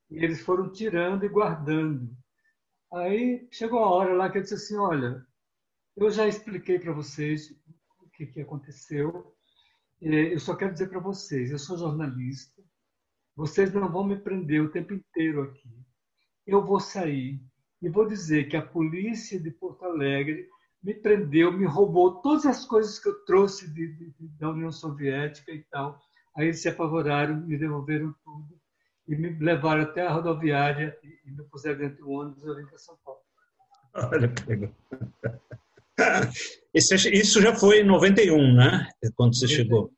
[0.10, 2.10] e eles foram tirando e guardando.
[2.94, 5.26] Aí chegou a hora lá que eu disse assim, olha,
[5.96, 7.52] eu já expliquei para vocês
[8.00, 9.37] o que, que aconteceu.
[10.02, 12.62] É, eu só quero dizer para vocês, eu sou jornalista,
[13.36, 15.70] vocês não vão me prender o tempo inteiro aqui.
[16.46, 17.42] Eu vou sair
[17.82, 20.48] e vou dizer que a polícia de Porto Alegre
[20.82, 25.52] me prendeu, me roubou todas as coisas que eu trouxe de, de, da União Soviética
[25.52, 26.00] e tal.
[26.36, 28.60] Aí eles se apavoraram, me devolveram tudo
[29.08, 32.56] e me levaram até a rodoviária e, e me puseram dentro do ônibus e eu
[32.56, 33.20] vim para São Paulo.
[33.94, 34.72] Olha que legal.
[36.74, 38.90] isso já foi em 91, né?
[39.16, 39.92] Quando você chegou.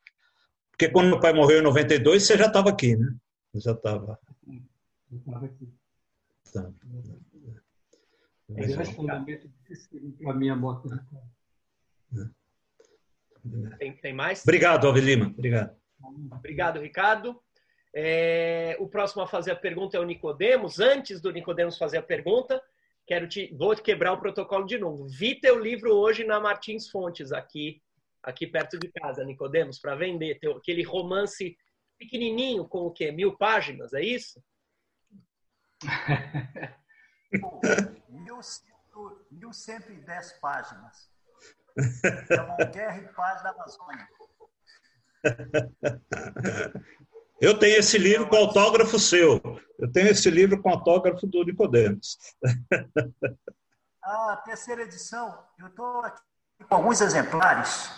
[0.72, 3.14] Porque quando meu pai morreu em 92, você já estava aqui, né?
[3.56, 4.18] Já estava.
[5.12, 5.68] estava aqui.
[6.54, 6.72] Tá.
[8.96, 9.50] Fundamento
[10.22, 10.88] para a minha morte.
[13.78, 14.42] Tem, tem mais?
[14.44, 15.28] Obrigado, Avelima.
[15.28, 15.76] Obrigado.
[16.32, 17.40] Obrigado, Ricardo.
[17.94, 20.80] É, o próximo a fazer a pergunta é o Nicodemos.
[20.80, 22.62] Antes do Nicodemos fazer a pergunta,
[23.10, 25.08] quero te, vou te quebrar o protocolo de novo.
[25.08, 27.82] Vi teu livro hoje na Martins Fontes, aqui,
[28.22, 30.38] aqui perto de casa, Nicodemos, para vender.
[30.40, 31.58] Teu, aquele romance
[31.98, 33.12] pequenininho com o quê?
[33.12, 34.40] Mil páginas, é isso?
[38.10, 38.40] mil,
[39.32, 41.10] mil cento e dez páginas.
[42.30, 44.08] É uma guerra e paz da Amazônia.
[47.42, 49.42] Eu tenho esse livro com autógrafo seu.
[49.78, 52.18] Eu tenho esse livro com autógrafo do Nicodemos.
[54.04, 56.22] A terceira edição, eu estou aqui
[56.68, 57.92] com alguns exemplares.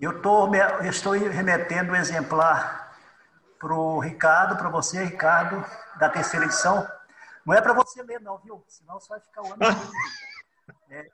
[0.00, 2.96] Eu, tô, eu estou remetendo o um exemplar
[3.58, 5.64] para o Ricardo, para você, Ricardo,
[5.98, 6.88] da terceira edição.
[7.44, 8.64] Não é para você ler, não, viu?
[8.68, 9.58] Senão você vai ficar o ano
[10.92, 11.10] É,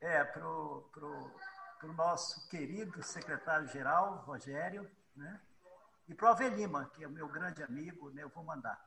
[0.18, 0.24] é
[1.84, 5.40] para o nosso querido secretário-geral, Rogério, né?
[6.08, 8.22] e para o Avelima, que é o meu grande amigo, né?
[8.22, 8.82] eu vou mandar.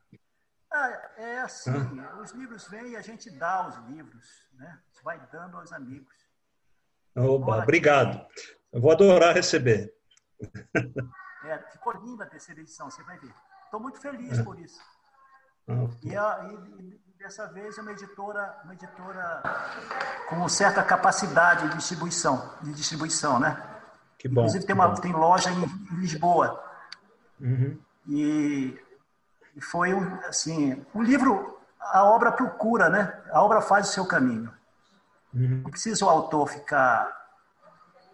[0.73, 1.71] É, é assim,
[2.21, 4.67] os livros vêm e a gente dá os livros, né?
[4.67, 6.13] A gente vai dando aos amigos.
[7.15, 8.25] Oba, obrigado.
[8.71, 9.95] Eu vou adorar receber.
[11.45, 13.33] É, ficou linda a terceira edição, você vai ver.
[13.63, 14.43] Estou muito feliz é.
[14.43, 14.81] por isso.
[15.67, 19.44] Ah, e, a, e, e, dessa vez é uma editora, uma editora
[20.30, 23.61] com certa capacidade de distribuição, de distribuição, né?
[24.18, 24.41] Que bom.
[24.41, 25.65] Inclusive tem uma tem loja em,
[25.99, 26.64] Lisboa.
[27.39, 27.80] Uhum.
[28.07, 28.80] E
[29.57, 29.91] e foi
[30.27, 33.23] assim, o livro, a obra procura, né?
[33.31, 34.53] A obra faz o seu caminho.
[35.34, 35.61] Uhum.
[35.64, 37.11] Não precisa o autor ficar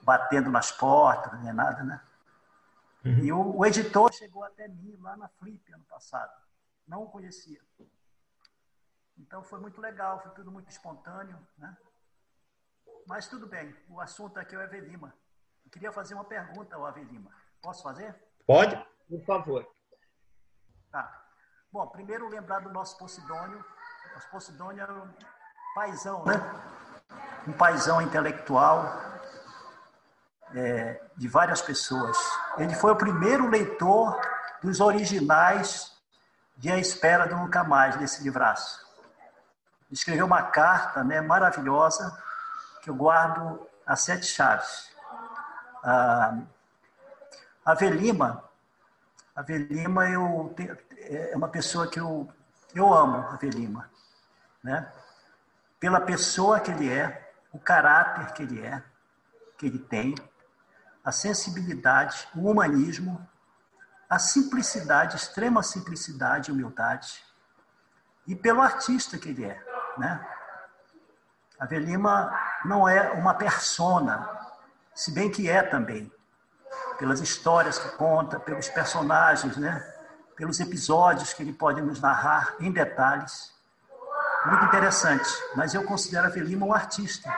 [0.01, 2.01] batendo nas portas, nem nada, né?
[3.03, 3.19] Uhum.
[3.19, 6.31] E o, o, editor chegou até mim lá na Flip ano passado.
[6.87, 7.59] Não o conhecia.
[9.17, 11.75] Então foi muito legal, foi tudo muito espontâneo, né?
[13.07, 15.13] Mas tudo bem, o assunto aqui é o Avelima.
[15.65, 17.31] Eu queria fazer uma pergunta ao Avelima.
[17.61, 18.15] Posso fazer?
[18.45, 18.75] Pode.
[19.09, 19.67] Por favor.
[20.91, 21.25] Tá.
[21.71, 23.63] Bom, primeiro lembrar do nosso Posidônio.
[24.13, 25.13] Nosso Posidônio era um
[25.75, 26.33] paizão, né?
[27.47, 28.85] Um paizão intelectual
[30.53, 32.17] é, de várias pessoas.
[32.57, 34.19] Ele foi o primeiro leitor
[34.61, 35.91] dos originais
[36.57, 38.82] de A Espera do Nunca Mais, desse livraço.
[39.93, 42.19] Escreveu uma carta né, maravilhosa
[42.81, 44.91] que eu guardo a sete chaves.
[45.83, 46.39] Ah,
[47.63, 48.43] a Velima,
[49.35, 50.53] a Velima eu
[50.97, 52.27] é uma pessoa que eu,
[52.73, 53.87] eu amo, a Velima,
[54.63, 54.91] né?
[55.79, 58.83] Pela pessoa que ele é, o caráter que ele é,
[59.57, 60.15] que ele tem,
[61.05, 63.25] a sensibilidade, o humanismo,
[64.09, 67.23] a simplicidade, extrema simplicidade e humildade,
[68.25, 70.25] e pelo artista que ele é, né?
[71.59, 74.29] A Velima não é uma persona,
[74.93, 76.11] se bem que é também,
[76.97, 79.93] pelas histórias que conta, pelos personagens, né?
[80.35, 83.53] pelos episódios que ele pode nos narrar em detalhes.
[84.45, 85.29] Muito interessante.
[85.55, 87.33] Mas eu considero a Velima um artista.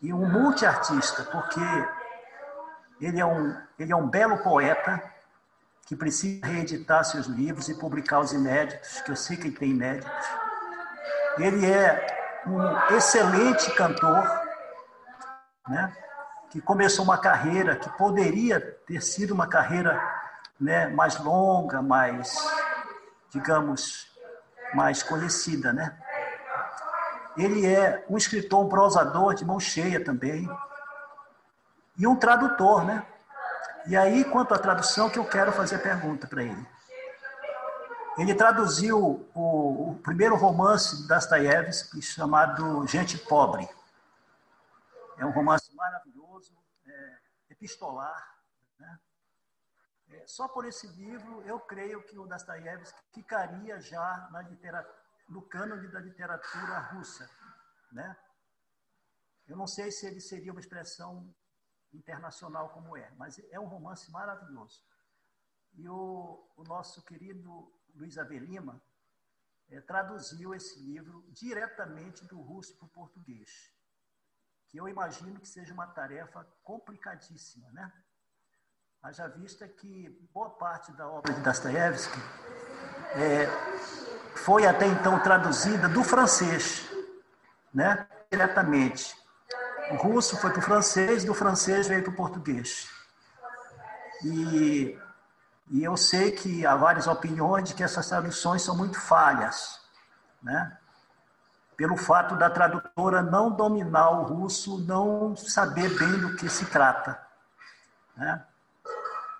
[0.00, 1.60] E um multiartista, porque
[3.00, 5.02] ele é um, ele é um belo poeta
[5.84, 9.70] que precisa reeditar seus livros e publicar os inéditos, que eu sei que ele tem
[9.70, 10.26] inéditos.
[11.40, 14.24] Ele é um excelente cantor,
[15.68, 15.92] né?
[16.50, 20.00] que começou uma carreira que poderia ter sido uma carreira
[20.60, 22.36] né, mais longa, mais,
[23.30, 24.10] digamos,
[24.74, 25.96] mais conhecida, né?
[27.36, 30.50] Ele é um escritor, um prosador de mão cheia também
[31.96, 33.06] e um tradutor, né?
[33.86, 36.66] E aí, quanto à tradução, que eu quero fazer a pergunta para ele.
[38.20, 43.66] Ele traduziu o, o primeiro romance de Dostoiévski chamado Gente Pobre.
[45.16, 46.54] É um romance maravilhoso,
[46.86, 47.18] é,
[47.48, 48.30] epistolar,
[50.10, 54.42] é, só por esse livro, eu creio que o Dostoiévski ficaria já na
[55.26, 57.26] no cânone da literatura russa.
[57.90, 58.14] Né?
[59.48, 61.34] Eu não sei se ele seria uma expressão
[61.90, 64.84] internacional como é, mas é um romance maravilhoso.
[65.72, 68.80] E o, o nosso querido Luiz Avelima
[69.70, 73.72] é, traduziu esse livro diretamente do russo para o português,
[74.68, 77.92] que eu imagino que seja uma tarefa complicadíssima, né?
[79.02, 82.18] Haja vista que boa parte da obra de Dostoiévski
[83.14, 83.46] é,
[84.36, 86.86] foi até então traduzida do francês,
[87.72, 88.06] né?
[88.30, 89.16] diretamente.
[89.90, 92.88] O russo foi para o francês, do francês veio para o português.
[94.24, 94.96] E,
[95.70, 99.80] e eu sei que há várias opiniões de que essas traduções são muito falhas,
[100.42, 100.76] né?
[101.80, 107.18] pelo fato da tradutora não dominar o russo, não saber bem do que se trata.
[108.14, 108.44] Né?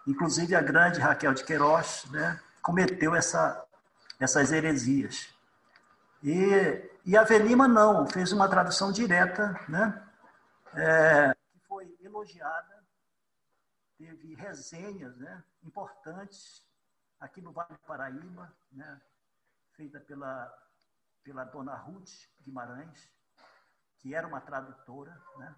[0.07, 3.63] Inclusive a grande Raquel de Queiroz né, cometeu essa,
[4.19, 5.29] essas heresias.
[6.23, 10.03] E, e a Velima não, fez uma tradução direta, né,
[10.75, 12.80] é, que foi elogiada,
[14.01, 16.67] teve resenhas né, importantes
[17.21, 18.99] aqui no Vale do Paraíba, né,
[19.73, 20.51] feita pela,
[21.23, 22.09] pela dona Ruth
[22.41, 23.13] Guimarães,
[23.99, 25.55] que era uma tradutora, né,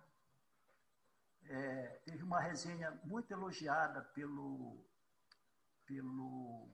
[1.44, 4.85] é, teve uma resenha muito elogiada pelo,
[5.86, 6.69] pelo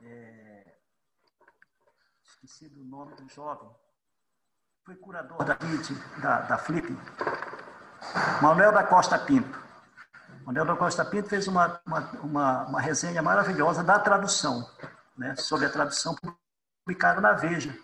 [0.00, 0.78] é,
[2.22, 3.70] esqueci do nome do jovem,
[4.82, 5.58] foi curador da,
[6.22, 6.88] da, da Flip,
[8.40, 9.58] Manuel da Costa Pinto.
[10.44, 14.68] Manuel Costa Pinto fez uma, uma, uma, uma resenha maravilhosa da tradução,
[15.16, 16.16] né, sobre a tradução
[16.84, 17.76] publicada na Veja.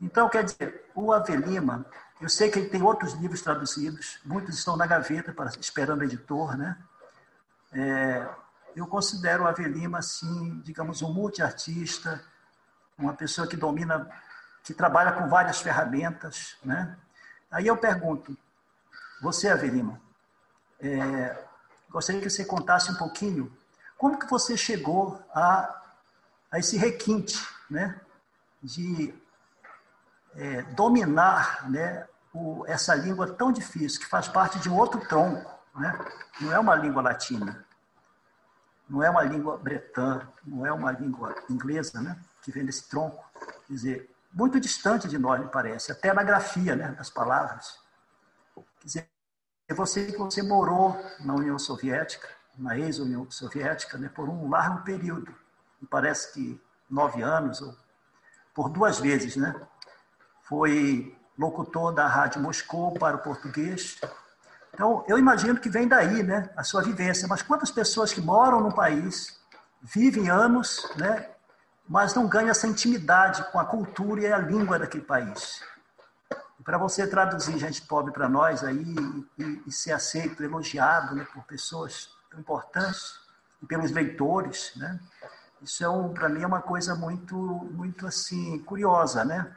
[0.00, 1.84] Então, quer dizer, o Avelima,
[2.20, 6.04] eu sei que ele tem outros livros traduzidos, muitos estão na gaveta para, esperando o
[6.04, 6.76] editor, né?
[7.72, 8.26] É,
[8.74, 12.22] eu considero o Avelima, assim, digamos, um multiartista,
[12.98, 14.08] uma pessoa que domina,
[14.62, 16.96] que trabalha com várias ferramentas, né?
[17.50, 18.36] Aí eu pergunto,
[19.20, 20.00] você, Avelima,
[20.80, 21.44] é,
[21.90, 23.50] gostaria que você contasse um pouquinho
[23.96, 25.82] como que você chegou a,
[26.50, 27.38] a esse requinte,
[27.70, 28.00] né?
[28.62, 29.14] De
[30.34, 32.06] é, dominar, né?
[32.32, 35.98] O, essa língua tão difícil, que faz parte de um outro tronco, né?
[36.40, 37.64] Não é uma língua latina,
[38.88, 42.18] não é uma língua bretã, não é uma língua inglesa, né?
[42.42, 43.24] Que vem desse tronco,
[43.66, 46.92] quer dizer, muito distante de nós, me parece, até na grafia, né?
[46.92, 47.78] Das palavras.
[48.84, 49.08] Dizer,
[49.70, 54.08] você você morou na União Soviética, na ex-União Soviética, né?
[54.08, 55.34] Por um largo período,
[55.90, 57.74] parece que nove anos ou
[58.54, 59.54] por duas vezes, né?
[60.42, 63.98] Foi locutor da Rádio Moscou para o português
[64.74, 67.28] então, eu imagino que vem daí, né, a sua vivência.
[67.28, 69.38] Mas quantas pessoas que moram no país,
[69.80, 71.30] vivem anos, né,
[71.88, 75.62] mas não ganham essa intimidade com a cultura e a língua daquele país?
[76.64, 78.94] Para você traduzir gente pobre para nós aí
[79.38, 83.20] e, e, ser aceito, elogiado né, por pessoas tão importantes
[83.62, 84.98] e pelos leitores, né?
[85.60, 89.54] Isso é um, para mim é uma coisa muito, muito assim curiosa, né?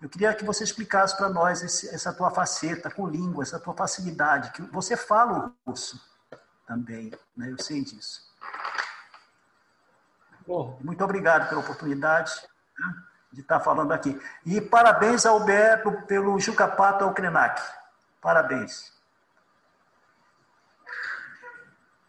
[0.00, 3.72] Eu queria que você explicasse para nós esse, essa tua faceta com língua, essa tua
[3.72, 6.00] facilidade, que você fala o russo
[6.66, 7.50] também, né?
[7.50, 8.20] eu sei disso.
[10.44, 12.32] Bom, muito obrigado pela oportunidade
[12.76, 12.94] né,
[13.32, 14.18] de estar falando aqui.
[14.44, 17.60] E parabéns ao Beto pelo Jucapato ao Krenak.
[18.20, 18.92] Parabéns.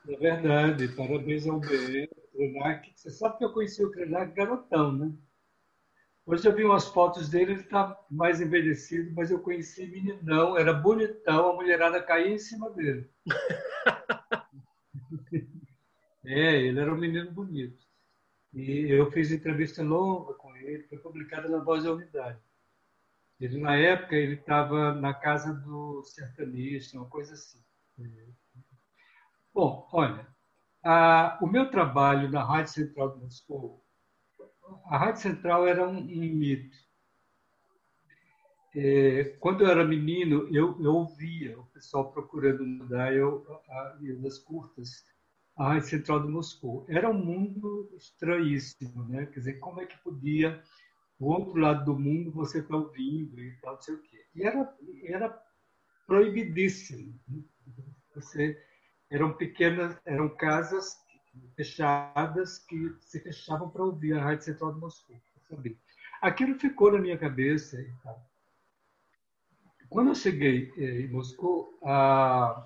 [0.08, 2.92] É verdade, parabéns ao Beto, Krenak.
[2.96, 5.12] Você sabe que eu conheci o Krenak garotão, né?
[6.26, 10.72] Hoje eu vi umas fotos dele, ele está mais envelhecido, mas eu conheci meninão, era
[10.72, 13.10] bonitão, a mulherada caía em cima dele.
[16.24, 17.83] é, ele era um menino bonito.
[18.54, 22.40] E eu fiz entrevista longa com ele, foi publicada na Voz da Unidade.
[23.40, 27.60] Ele, na época, ele estava na casa do sertanista, uma coisa assim.
[29.54, 30.28] Bom, olha,
[30.84, 33.84] a, o meu trabalho na Rádio Central de Moscou
[34.86, 36.78] a Rádio Central era um, um mito.
[38.76, 44.40] É, quando eu era menino, eu, eu ouvia o pessoal procurando mudar eu, a, as
[44.40, 45.06] curtas
[45.56, 46.86] a Rádio Central de Moscou.
[46.88, 49.26] Era um mundo estranhíssimo, né?
[49.28, 50.62] Quer dizer, como é que podia
[51.20, 54.26] o outro lado do mundo você estar tá ouvindo e tal, não sei o quê.
[54.36, 55.44] E era, era
[56.06, 57.18] proibidíssimo.
[57.28, 57.42] Né?
[58.16, 58.62] Você,
[59.10, 60.98] eram pequenas, eram casas
[61.56, 65.16] fechadas que se fechavam para ouvir a Rádio Central de Moscou.
[66.22, 67.78] Aquilo ficou na minha cabeça.
[69.90, 72.66] Quando eu cheguei eh, em Moscou, a,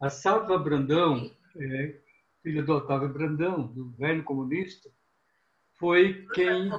[0.00, 2.00] a Salva Brandão, é,
[2.42, 4.88] filha do Otávio Brandão, do velho comunista,
[5.78, 6.70] foi quem,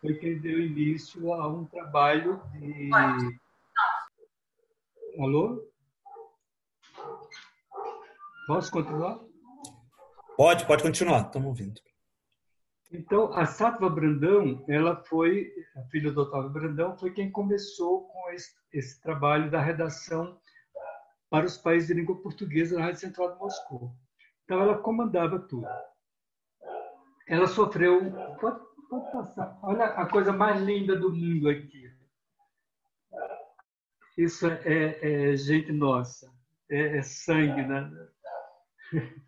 [0.00, 2.90] foi quem deu início a um trabalho de.
[5.18, 5.62] Alô?
[8.46, 9.20] Posso continuar?
[10.36, 11.80] Pode, pode continuar, estamos ouvindo.
[12.92, 18.30] Então, a Satva Brandão, ela foi, a filha do Otávio Brandão, foi quem começou com
[18.30, 20.38] esse, esse, trabalho da redação
[21.34, 23.92] para os países de língua portuguesa na Rádio Central de Moscou.
[24.44, 25.66] Então, ela comandava tudo.
[27.26, 28.08] Ela sofreu.
[28.40, 29.58] Pode, pode passar.
[29.60, 31.92] Olha a coisa mais linda do mundo aqui.
[34.16, 36.32] Isso é, é, é gente nossa,
[36.70, 37.90] é, é sangue, né?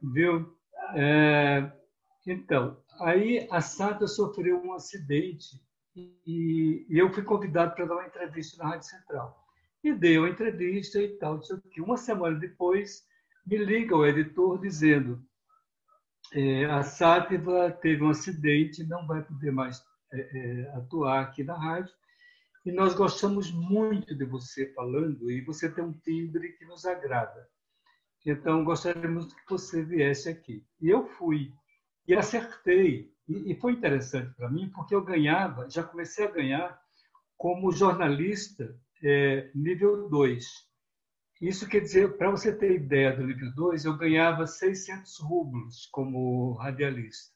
[0.00, 0.56] Viu?
[0.94, 1.72] É,
[2.24, 5.60] então, aí a Santa sofreu um acidente
[5.96, 9.45] e, e eu fui convidado para dar uma entrevista na Rádio Central.
[9.86, 11.38] E dei uma entrevista e tal,
[11.70, 13.04] que uma semana depois
[13.46, 15.24] me liga o editor dizendo
[16.32, 19.80] é, a Sátiva teve um acidente, não vai poder mais
[20.12, 21.94] é, é, atuar aqui na rádio,
[22.64, 27.48] e nós gostamos muito de você falando, e você tem um timbre que nos agrada.
[28.26, 30.66] Então, gostaríamos que você viesse aqui.
[30.80, 31.54] E eu fui.
[32.08, 33.14] E acertei.
[33.28, 36.76] E, foi interessante para mim, porque eu ganhava, já comecei a ganhar
[37.36, 40.46] como jornalista é, nível 2.
[41.40, 46.54] Isso quer dizer, para você ter ideia do nível 2, eu ganhava 600 rublos como
[46.54, 47.34] radialista.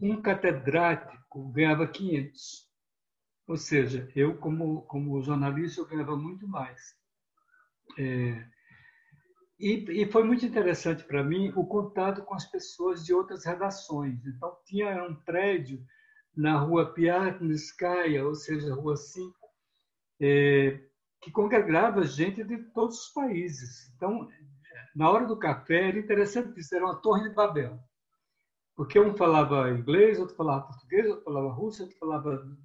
[0.00, 2.68] Um catedrático ganhava 500.
[3.48, 6.96] Ou seja, eu, como, como jornalista, eu ganhava muito mais.
[7.98, 8.46] É,
[9.58, 14.24] E, e foi muito interessante para mim o contato com as pessoas de outras redações.
[14.26, 15.82] Então, tinha um prédio
[16.36, 19.35] na rua Piatnskaya, ou seja, rua 5,
[20.20, 20.80] é,
[21.20, 23.92] que congregava gente de todos os países.
[23.96, 24.28] Então,
[24.94, 27.78] na hora do café, era interessante isso, era uma torre de Babel.
[28.74, 32.56] Porque um falava inglês, outro falava português, outro falava russo, outro falava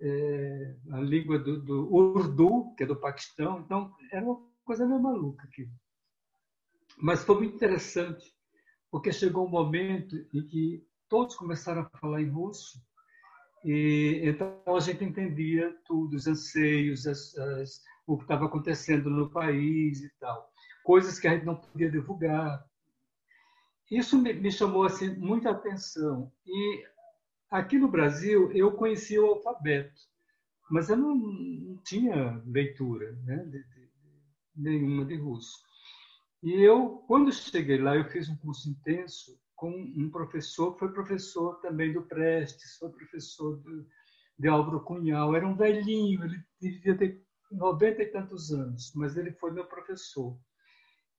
[0.00, 3.60] é, a língua do, do Urdu, que é do Paquistão.
[3.60, 5.68] Então, era uma coisa meio maluca aqui.
[6.98, 8.32] Mas foi muito interessante,
[8.90, 12.80] porque chegou um momento em que todos começaram a falar em russo,
[13.64, 19.30] e então a gente entendia tudo, os anseios, as, as, o que estava acontecendo no
[19.30, 20.50] país e tal.
[20.82, 22.64] Coisas que a gente não podia divulgar.
[23.90, 26.32] Isso me, me chamou assim, muita atenção.
[26.44, 26.84] E
[27.50, 30.00] aqui no Brasil, eu conhecia o alfabeto,
[30.70, 33.90] mas eu não, não tinha leitura né, de, de,
[34.56, 35.62] nenhuma de russo.
[36.42, 41.60] E eu, quando cheguei lá, eu fiz um curso intenso com um professor, foi professor
[41.60, 43.86] também do Prestes, foi professor do,
[44.36, 45.36] de Álvaro Cunhal.
[45.36, 47.22] Era um velhinho, ele devia ter
[47.52, 50.36] 90 e tantos anos, mas ele foi meu professor.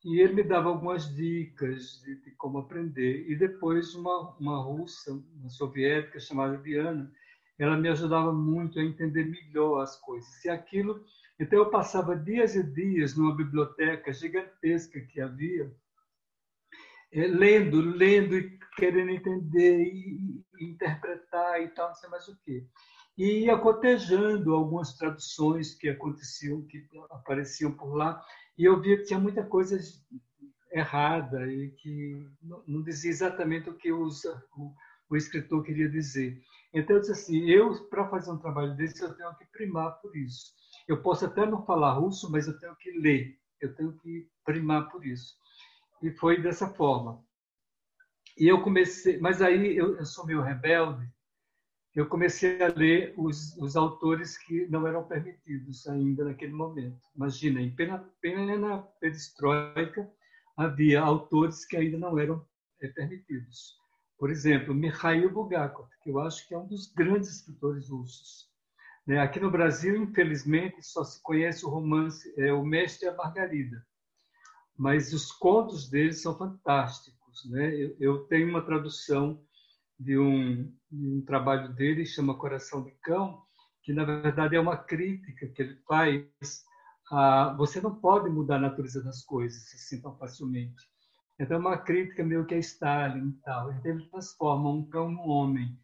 [0.04, 3.26] E ele me dava algumas dicas de, de como aprender.
[3.30, 7.10] E depois uma, uma russa, uma soviética chamada Diana,
[7.58, 10.44] ela me ajudava muito a entender melhor as coisas.
[10.44, 11.02] E aquilo
[11.40, 15.74] então eu passava dias e dias numa biblioteca gigantesca que havia,
[17.14, 22.66] lendo, lendo e querendo entender e, interpretar e tal, não sei mais o quê.
[23.18, 28.24] E ia cotejando algumas traduções que aconteciam, que apareciam por lá,
[28.58, 29.80] e eu via que tinha muita coisa
[30.72, 34.74] errada e que não dizia exatamente o que os, o,
[35.10, 36.42] o escritor queria dizer.
[36.74, 40.16] Então eu disse assim, eu para fazer um trabalho desse eu tenho que primar por
[40.16, 40.54] isso.
[40.88, 44.90] Eu posso até não falar russo, mas eu tenho que ler, eu tenho que primar
[44.90, 45.36] por isso.
[46.04, 47.26] E foi dessa forma.
[48.38, 51.10] E eu comecei, mas aí eu, eu sou meio rebelde,
[51.96, 57.00] eu comecei a ler os, os, autores que não eram permitidos ainda naquele momento.
[57.16, 60.12] Imagina, em plena, plena perestroika,
[60.58, 62.46] havia autores que ainda não eram
[62.82, 63.78] é, permitidos.
[64.18, 68.50] Por exemplo, Mikhail Bulgakov, que eu acho que é um dos grandes escritores russos.
[69.08, 69.20] Né?
[69.20, 73.86] Aqui no Brasil, infelizmente, só se conhece o romance é, O Mestre e a Margarida,
[74.78, 77.50] mas os contos dele são fantásticos.
[77.50, 77.76] Né?
[77.76, 79.42] Eu, eu tenho uma tradução
[80.00, 83.42] de um, de um trabalho dele, chama Coração de Cão,
[83.84, 86.26] que na verdade é uma crítica que ele faz.
[87.12, 90.92] A, você não pode mudar a natureza das coisas assim tão facilmente.
[91.40, 93.72] Então, é uma crítica meio que a Stalin e tal.
[93.74, 95.78] Então, ele transforma um cão num homem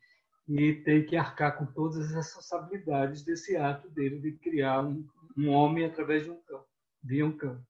[0.47, 5.05] e tem que arcar com todas as responsabilidades desse ato dele de criar um,
[5.37, 6.63] um homem através de um cão,
[7.03, 7.61] de um cão.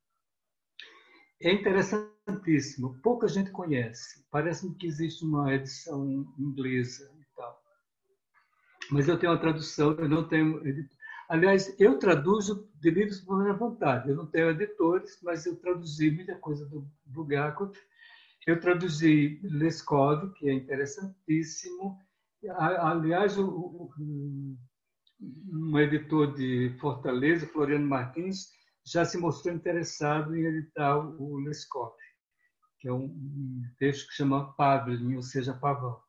[1.42, 4.26] É interessantíssimo, pouca gente conhece.
[4.30, 7.62] Parece-me que existe uma edição inglesa e tal.
[8.92, 10.62] Mas eu tenho uma tradução, eu não tenho.
[11.30, 14.10] Aliás, eu traduzo de livros por minha vontade.
[14.10, 17.72] Eu não tenho editores, mas eu traduzi muita coisa do Bulgakov.
[18.46, 22.00] Eu traduzi Leskov, que é interessantíssimo.
[22.58, 24.58] Aliás, um
[25.78, 28.50] editor de Fortaleza, Floriano Martins,
[28.92, 31.96] já se mostrou interessado em editar o Lescop,
[32.80, 36.00] que é um texto que chama Pavlin, ou seja, pavão.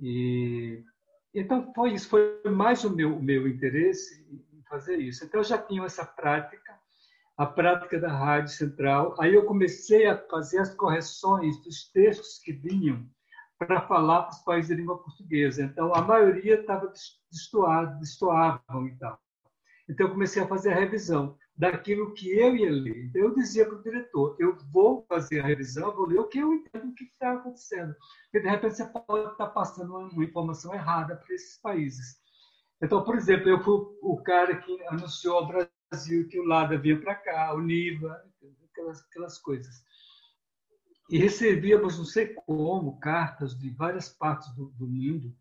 [0.00, 0.82] E
[1.34, 5.24] então foi isso, foi mais o meu, o meu interesse em fazer isso.
[5.24, 6.78] Então eu já tinha essa prática,
[7.36, 9.14] a prática da rádio central.
[9.20, 13.08] Aí eu comecei a fazer as correções dos textos que vinham
[13.58, 15.62] para falar para os países de língua portuguesa.
[15.62, 16.92] Então, a maioria estava
[17.30, 19.18] destoado, destoavam e tal.
[19.88, 23.06] Então, eu comecei a fazer a revisão daquilo que eu ia ler.
[23.06, 26.38] Então, eu dizia para o diretor, eu vou fazer a revisão, vou ler o que
[26.38, 27.94] eu entendo o que está acontecendo.
[28.24, 32.16] Porque, de repente, você pode estar passando uma informação errada para esses países.
[32.80, 37.00] Então, por exemplo, eu fui o cara que anunciou ao Brasil que o LADA vinha
[37.00, 38.22] para cá, o NIVA,
[38.70, 39.82] aquelas, aquelas coisas.
[41.10, 45.34] E recebíamos, não sei como, cartas de várias partes do, do mundo,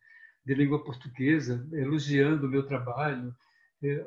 [0.44, 3.36] de língua portuguesa, elogiando o meu trabalho.
[3.84, 4.06] É,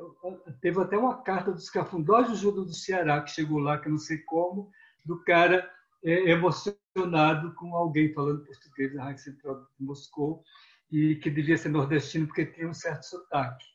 [0.59, 3.97] teve até uma carta dos cafundós do Judo do Ceará, que chegou lá, que não
[3.97, 4.69] sei como,
[5.05, 5.69] do cara
[6.03, 10.43] é, emocionado com alguém falando português na Rádio Central de Moscou,
[10.91, 13.65] e que devia ser nordestino porque tinha um certo sotaque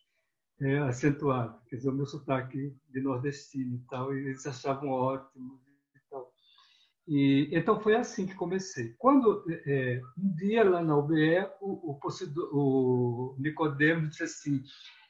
[0.60, 5.60] é, acentuado, quer dizer, o meu sotaque de nordestino e tal, e eles achavam ótimo.
[7.08, 8.92] E, então foi assim que comecei.
[8.98, 11.98] Quando é, um dia lá na UBE, o, o,
[12.52, 14.60] o Nicodemo disse assim: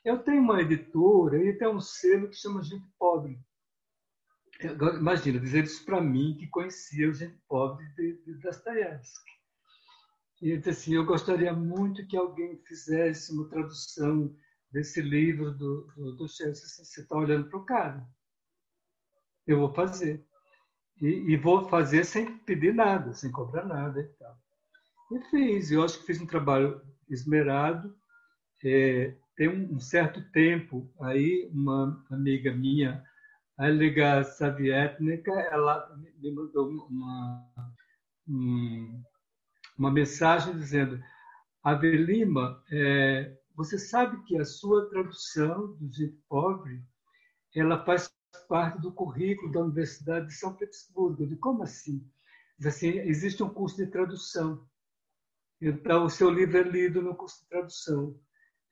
[0.06, 3.40] Eu tenho uma editora e tem um selo que chama Gente Pobre.
[4.62, 9.32] Agora, imagina, dizer isso para mim, que conhecia o gente pobre de, de Dostoiévski.
[10.40, 14.32] E ele disse assim, eu gostaria muito que alguém fizesse uma tradução
[14.70, 18.08] desse livro do, do, do Você está olhando para o cara.
[19.44, 20.24] Eu vou fazer.
[21.02, 24.38] E, e, vou fazer sem pedir nada, sem cobrar nada e tal.
[25.10, 25.72] E fiz.
[25.72, 26.80] Eu acho que fiz um trabalho
[27.10, 27.98] esmerado.
[28.64, 33.04] É, tem um, certo tempo, aí uma amiga minha,
[33.58, 37.52] a Liga Savietnica, ela me mandou uma,
[39.78, 41.02] uma mensagem dizendo
[41.62, 46.82] Avelima, é, você sabe que a sua tradução do jeito pobre,
[47.54, 48.10] ela faz
[48.48, 51.24] parte do currículo da Universidade de São Petersburgo.
[51.24, 52.06] Eu como assim?
[52.58, 54.66] Diz assim, existe um curso de tradução.
[55.60, 58.18] Então, o seu livro é lido no curso de tradução.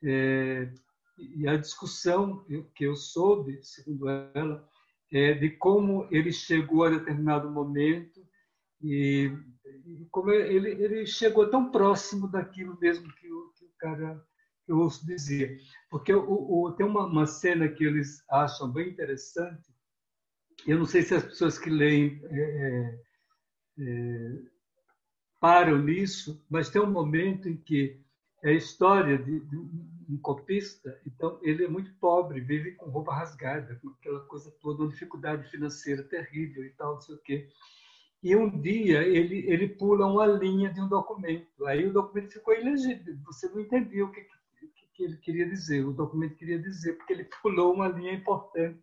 [0.05, 0.71] É,
[1.19, 2.45] e a discussão
[2.75, 4.69] que eu soube, segundo ela,
[5.13, 8.21] é de como ele chegou a determinado momento
[8.83, 9.31] e,
[9.87, 14.23] e como ele, ele chegou tão próximo daquilo mesmo que o, que o cara
[14.65, 15.61] que eu ouço dizer.
[15.91, 19.73] Porque o, o, tem uma, uma, cena que eles acham bem interessante,
[20.67, 22.99] eu não sei se as pessoas que leem é, é,
[23.79, 24.43] é,
[25.41, 28.01] param nisso, mas tem um momento em que
[28.43, 29.57] é a história de, de,
[30.09, 34.83] um copista, então ele é muito pobre, vive com roupa rasgada, com aquela coisa toda,
[34.83, 37.49] uma dificuldade financeira terrível e tal, não sei o quê.
[38.23, 41.67] E um dia ele, ele pula uma linha de um documento.
[41.67, 43.17] Aí o documento ficou ilegível.
[43.27, 44.27] Você não entendeu o que,
[44.95, 48.79] que ele queria dizer, o documento queria dizer, porque ele pulou uma linha importante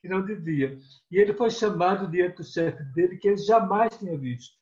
[0.00, 0.78] que não devia.
[1.10, 4.59] E ele foi chamado diante do chefe dele, que ele jamais tinha visto.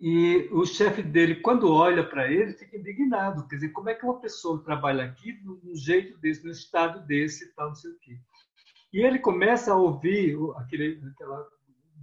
[0.00, 3.48] E o chefe dele, quando olha para ele, fica indignado.
[3.48, 7.46] Quer dizer, como é que uma pessoa trabalha aqui num jeito desse, num estado desse
[7.46, 8.18] e tal, não sei o quê.
[8.92, 11.46] E ele começa a ouvir aquele, aquela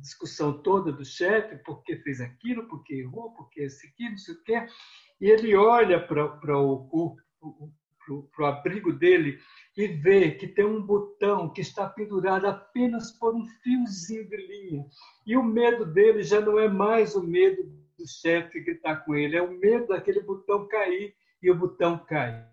[0.02, 4.44] discussão toda do chefe, porque fez aquilo, porque errou, porque esse aqui, não sei o
[4.44, 4.68] quê
[5.20, 6.26] e ele olha para
[6.60, 7.16] o,
[8.36, 9.40] para o abrigo dele
[9.76, 14.86] e vê que tem um botão que está pendurado apenas por um fiozinho de linha.
[15.26, 17.64] E o medo dele já não é mais o medo
[18.06, 21.98] do chefe que está com ele, é o medo daquele botão cair e o botão
[21.98, 22.48] cai.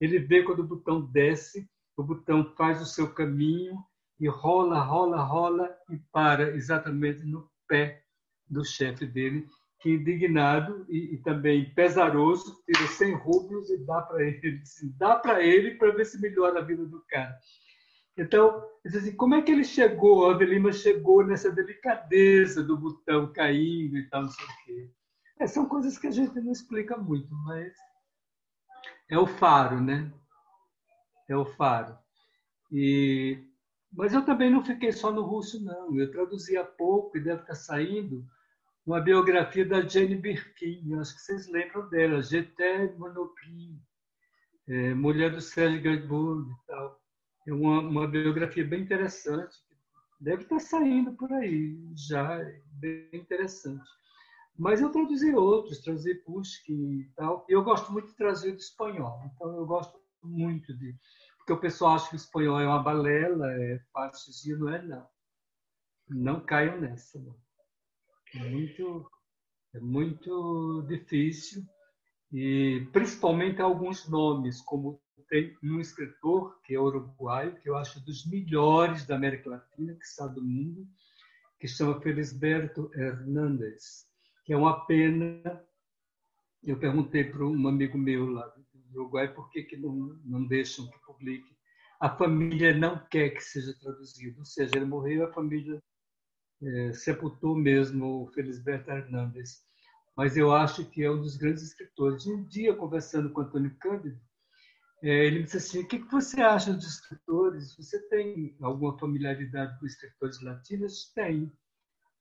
[0.00, 3.76] Ele vê quando o botão desce, o botão faz o seu caminho
[4.18, 8.02] e rola, rola, rola e para exatamente no pé
[8.48, 9.46] do chefe dele
[9.80, 14.62] que indignado e, e, também pesaroso, tira 100 rublos e dá para ele,
[14.96, 17.38] dá para ele para ver se melhora a vida do cara.
[18.16, 23.96] Então, assim, como é que ele chegou, a Avelima chegou nessa delicadeza do botão caindo
[23.96, 24.90] e tal, não sei o quê.
[25.40, 27.74] É, são coisas que a gente não explica muito, mas
[29.10, 30.12] é o faro, né?
[31.28, 31.98] É o faro.
[32.70, 33.42] E,
[33.92, 35.98] mas eu também não fiquei só no russo, não.
[35.98, 38.24] Eu traduzi há pouco e deve estar saindo
[38.86, 43.80] uma biografia da Jane Birkin, acho que vocês lembram dela, J'étais Monopie,
[44.68, 47.03] é, mulher do Sérgio Gainsbourg e tal.
[47.46, 49.56] É uma, uma biografia bem interessante,
[50.20, 52.38] deve estar saindo por aí já,
[52.72, 53.88] bem interessante.
[54.56, 57.44] Mas eu traduzi outros, traduzi Pushkin e tal.
[57.48, 60.94] E eu gosto muito de trazer do espanhol, então eu gosto muito de.
[61.38, 65.08] Porque o pessoal acha que o espanhol é uma balela, é fácil, não é, não.
[66.08, 67.36] Não caiam nessa, não
[68.38, 69.10] muito,
[69.74, 71.64] é muito difícil
[72.36, 78.26] e principalmente alguns nomes, como tem um escritor que é uruguaio, que eu acho dos
[78.26, 80.84] melhores da América Latina, que está do mundo,
[81.60, 84.06] que chama Felisberto Hernández,
[84.44, 85.64] que é uma pena.
[86.60, 90.90] Eu perguntei para um amigo meu lá do Uruguai por que, que não, não deixam
[90.90, 91.56] que publique.
[92.00, 95.80] A família não quer que seja traduzido, ou seja, ele morreu, a família
[96.60, 99.62] é, sepultou mesmo o Felisberto Hernandes.
[100.16, 102.26] Mas eu acho que é um dos grandes escritores.
[102.26, 104.18] Um dia, conversando com Antônio Cândido,
[105.02, 107.76] é, ele me disse assim: o que você acha dos escritores?
[107.76, 111.12] Você tem alguma familiaridade com escritores latinos?
[111.14, 111.52] Tenho.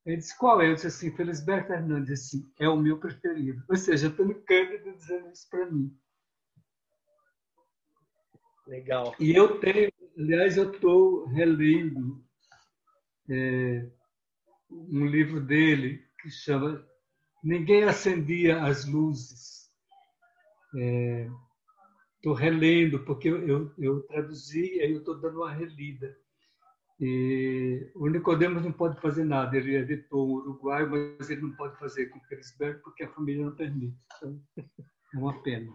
[0.05, 0.69] Ele disse: qual é?
[0.69, 2.11] Eu disse assim: Felisberto Hernandes.
[2.11, 3.63] Assim, é o meu preferido.
[3.69, 5.95] Ou seja, Antônio Cândido dizendo isso para mim.
[8.67, 9.15] Legal.
[9.19, 12.23] E eu tenho, aliás, eu estou relendo.
[13.29, 13.87] É,
[14.69, 16.85] um livro dele que chama
[17.43, 19.69] Ninguém Acendia as Luzes.
[22.15, 26.15] Estou é, relendo, porque eu, eu, eu traduzi e eu estou dando uma relida.
[26.99, 31.77] E o Nicodemos não pode fazer nada, ele editou o Uruguai, mas ele não pode
[31.77, 33.97] fazer com o Felisberto porque a família não permite.
[34.17, 34.41] Então,
[35.13, 35.71] é uma pena.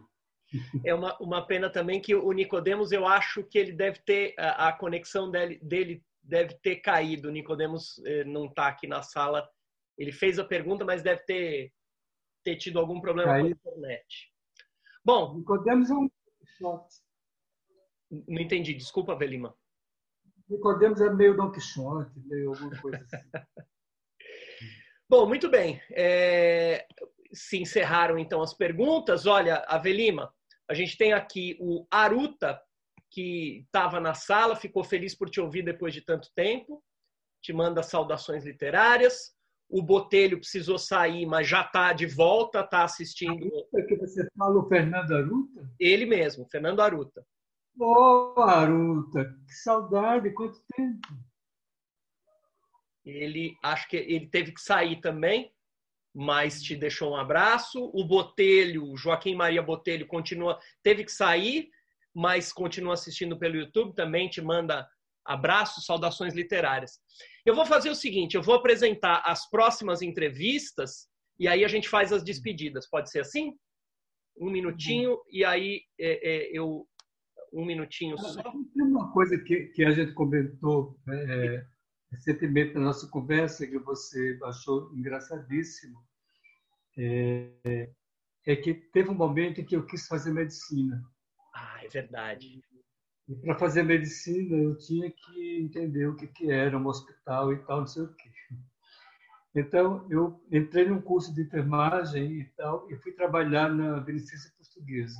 [0.85, 4.69] É uma, uma pena também que o Nicodemos, eu acho que ele deve ter a,
[4.69, 7.29] a conexão dele, dele deve ter caído.
[7.29, 9.49] O Nicodemos eh, não está aqui na sala.
[9.99, 11.73] Ele fez a pergunta, mas deve ter,
[12.45, 14.33] ter tido algum problema com a internet.
[15.05, 15.37] Bom.
[15.39, 16.09] Nicodemos é um
[16.57, 16.87] shot.
[18.11, 19.55] Não entendi, desculpa, Velima.
[20.49, 23.29] Nicodemos é meio Don Quixote, meio alguma coisa assim.
[25.11, 25.81] Bom, muito bem.
[25.91, 26.87] É...
[27.33, 29.27] Se encerraram então as perguntas.
[29.27, 30.33] Olha, Avelima,
[30.69, 32.61] a gente tem aqui o Aruta,
[33.11, 36.83] que estava na sala, ficou feliz por te ouvir depois de tanto tempo,
[37.43, 39.35] te manda saudações literárias.
[39.69, 43.45] O Botelho precisou sair, mas já está de volta, está assistindo.
[43.45, 45.71] Aruta, que você fala o Fernando Aruta?
[45.79, 47.23] Ele mesmo, Fernando Aruta.
[47.79, 51.09] Ô, oh, Aruta, que saudade, quanto tempo.
[53.05, 55.53] Ele, acho que ele teve que sair também,
[56.15, 57.91] mas te deixou um abraço.
[57.95, 61.69] O Botelho, Joaquim Maria Botelho, continua, teve que sair,
[62.15, 64.89] mas continua assistindo pelo YouTube, também te manda
[65.29, 66.99] abraços, saudações literárias.
[67.45, 71.07] Eu vou fazer o seguinte, eu vou apresentar as próximas entrevistas
[71.39, 72.89] e aí a gente faz as despedidas.
[72.89, 73.55] Pode ser assim?
[74.37, 75.23] Um minutinho uhum.
[75.31, 76.87] e aí é, é, eu
[77.53, 78.43] um minutinho só.
[78.43, 81.65] Tem uma coisa que, que a gente comentou é,
[82.13, 85.99] recentemente na nossa conversa, que você achou engraçadíssimo,
[86.97, 87.91] é,
[88.47, 91.03] é, que teve um momento em que eu quis fazer medicina.
[91.55, 92.61] Ah, é verdade.
[93.29, 97.59] E para fazer medicina eu tinha que entender o que, que era um hospital e
[97.59, 98.31] tal, não sei o quê.
[99.55, 105.19] Então eu entrei num curso de enfermagem e tal e fui trabalhar na Beneficência Portuguesa.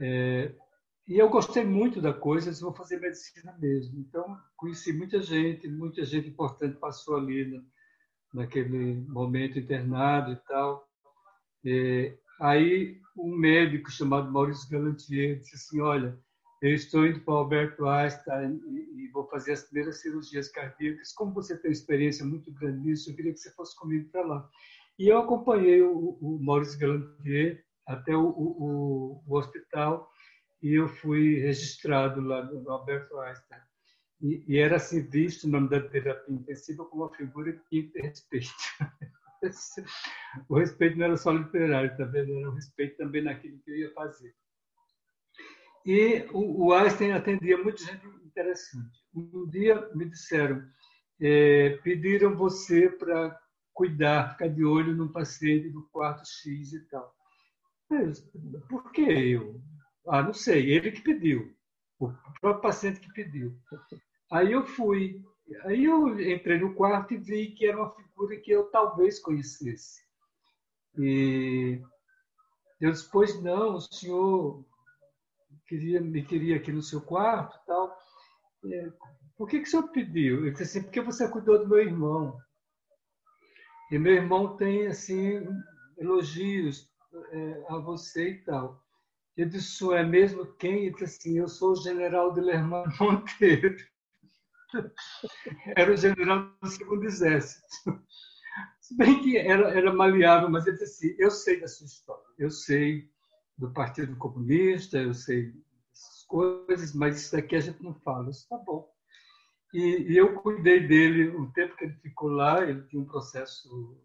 [0.00, 0.54] É,
[1.08, 3.98] e eu gostei muito da coisa, disse, vou fazer medicina mesmo.
[3.98, 7.64] Então, conheci muita gente, muita gente importante passou ali
[8.32, 10.86] naquele momento internado e tal.
[11.64, 16.18] E, aí, um médico chamado Maurício Galantier disse assim, olha,
[16.60, 21.12] eu estou indo para o Alberto Einstein e, vou fazer as primeiras cirurgias cardíacas.
[21.12, 24.48] Como você tem experiência muito grande nisso, eu queria que você fosse comigo para lá.
[24.98, 30.10] E eu acompanhei o, o Maurício Galantier até o, o, o hospital
[30.62, 33.60] e eu fui registrado lá no Alberto Einstein.
[34.20, 37.82] E, e era assim visto o nome da terapia intensiva como uma figura que tinha
[37.84, 38.54] que ter respeito.
[40.48, 43.92] o respeito não era só literário, também era o respeito também naquilo que eu ia
[43.94, 44.34] fazer.
[45.84, 48.98] E o, Einstein atendia muita gente interessante.
[49.14, 50.62] Um dia me disseram,
[51.20, 53.38] é, pediram você para
[53.72, 57.14] cuidar, ficar de olho no paciente do quarto X e tal.
[57.88, 58.20] Mas,
[58.68, 59.60] por que eu?
[60.08, 61.54] Ah, não sei, ele que pediu,
[61.98, 63.56] o próprio paciente que pediu.
[64.30, 65.22] Aí eu fui,
[65.64, 70.02] aí eu entrei no quarto e vi que era uma figura que eu talvez conhecesse.
[70.98, 71.80] E
[72.80, 74.64] eu disse, pois não, o senhor
[75.68, 77.96] queria, me queria aqui no seu quarto tal.
[78.72, 78.90] É,
[79.36, 80.46] por que, que o senhor pediu?
[80.46, 82.36] Eu disse assim, porque você cuidou do meu irmão.
[83.92, 85.46] E meu irmão tem, assim,
[85.96, 86.90] elogios
[87.30, 88.82] é, a você e tal.
[89.36, 90.86] Eu disse, é mesmo quem?
[90.86, 93.76] Ele disse assim, eu sou o general de Lermán Monteiro.
[95.76, 97.64] era o general do segundo exército.
[98.80, 102.24] Se bem que era, era maleável, mas ele disse assim, eu sei da sua história,
[102.38, 103.08] eu sei
[103.58, 105.52] do Partido Comunista, eu sei
[105.92, 108.30] essas coisas, mas isso daqui a gente não fala.
[108.30, 108.88] Isso tá bom.
[109.74, 114.00] E, e eu cuidei dele o tempo que ele ficou lá, ele tinha um processo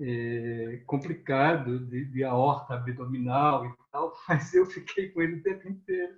[0.00, 5.68] é, complicado de, de aorta abdominal e tal, mas eu fiquei com ele o tempo
[5.68, 6.16] inteiro.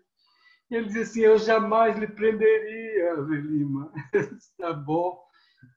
[0.70, 3.93] E ele dizia assim: Eu jamais lhe prenderia, Lima.
[4.15, 5.19] Está bom,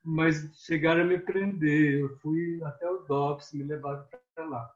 [0.04, 2.00] mas chegaram a me prender.
[2.00, 4.70] Eu fui até o DOPS, me levaram para lá.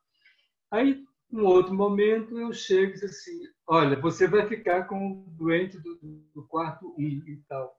[0.70, 5.78] Aí, num outro momento, eu chego e assim: Olha, você vai ficar com o doente
[5.78, 5.96] do,
[6.34, 7.76] do quarto I e tal.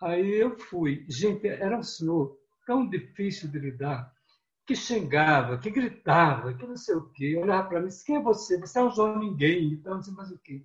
[0.00, 1.04] Aí eu fui.
[1.08, 2.36] Gente, era um senhor
[2.66, 4.12] tão difícil de lidar
[4.66, 7.36] que xingava, que gritava, que não sei o quê.
[7.36, 8.58] Olhava para mim disse, quem é você?
[8.58, 10.64] Você é um João Ninguém, então não sei mais o quê.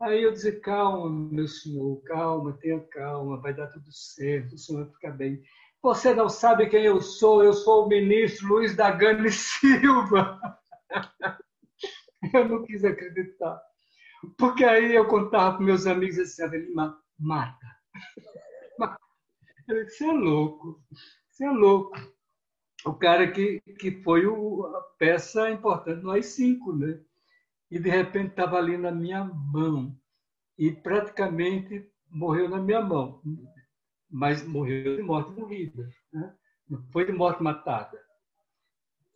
[0.00, 4.84] Aí eu dizia, calma, meu senhor, calma, tenha calma, vai dar tudo certo, o senhor
[4.84, 5.42] vai ficar bem.
[5.82, 10.40] Você não sabe quem eu sou, eu sou o ministro Luiz da Gane Silva.
[12.34, 13.60] eu não quis acreditar.
[14.36, 17.66] Porque aí eu contava para meus amigos assim, Avelina, mata.
[19.68, 20.82] Você é louco,
[21.28, 21.92] você é louco
[22.86, 27.00] o cara que, que foi o, a peça importante no AI-5, né?
[27.70, 29.94] E de repente estava ali na minha mão
[30.56, 33.20] e praticamente morreu na minha mão,
[34.10, 36.34] mas morreu de morte morrida, né?
[36.68, 37.98] não foi de morte matada.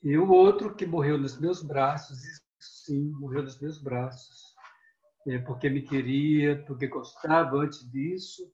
[0.03, 2.19] E o outro que morreu nos meus braços,
[2.59, 4.53] sim, morreu nos meus braços,
[5.29, 8.53] é, porque me queria, porque gostava antes disso,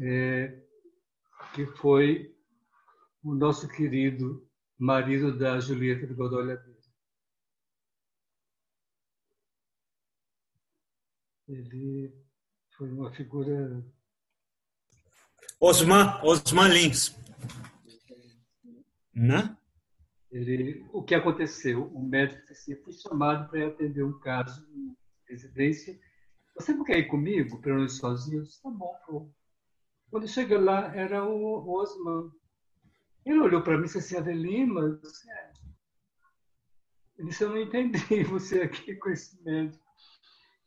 [0.00, 0.62] é,
[1.54, 2.32] que foi
[3.22, 4.48] o nosso querido
[4.78, 6.56] marido da Julieta de Godoy.
[11.48, 12.14] Ele
[12.76, 13.84] foi uma figura.
[15.60, 17.18] Osman, Osman Lins.
[19.12, 19.56] Né?
[20.30, 21.86] Ele, o que aconteceu?
[21.92, 24.96] O médico disse assim, fui chamado para atender um caso em
[25.28, 25.98] residência.
[26.54, 28.38] Você não quer ir comigo para não ir sozinho?
[28.38, 29.28] Eu disse, tá bom, pô.
[30.10, 32.30] Quando chega lá, era o Osman.
[33.24, 35.52] Ele olhou para mim e disse assim, Avelima, eu disse, é.
[37.18, 39.84] Ele disse, eu não entendi você aqui com esse médico.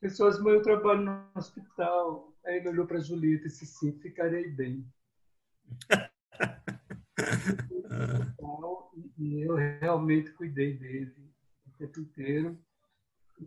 [0.01, 2.33] Pessoas, mas eu trabalho no hospital.
[2.45, 4.85] Aí ele olhou para Julieta e disse, sim, ficarei bem.
[9.17, 11.15] e eu realmente cuidei dele
[11.67, 12.59] o tempo inteiro.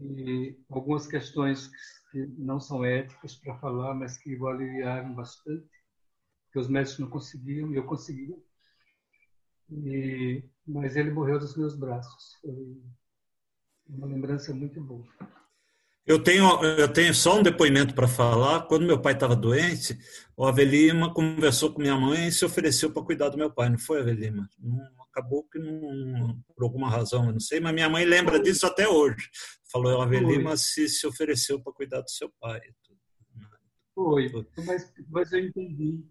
[0.00, 1.70] E algumas questões
[2.10, 5.68] que não são éticas para falar, mas que o aliviaram bastante,
[6.52, 8.36] que os médicos não conseguiam e eu conseguia.
[9.70, 12.34] E, mas ele morreu dos meus braços.
[12.40, 12.82] Foi
[13.88, 15.06] uma lembrança muito boa.
[16.06, 18.62] Eu tenho, eu tenho só um depoimento para falar.
[18.68, 19.98] Quando meu pai estava doente,
[20.36, 23.68] o Avelima conversou com minha mãe e se ofereceu para cuidar do meu pai.
[23.68, 24.48] Não foi, Avelima?
[24.60, 28.64] Não, acabou que não, por alguma razão, eu não sei, mas minha mãe lembra disso
[28.66, 29.28] até hoje.
[29.72, 32.60] Falou, o Avelima se, se ofereceu para cuidar do seu pai.
[33.92, 34.30] Foi,
[34.64, 36.04] mas, mas eu entendi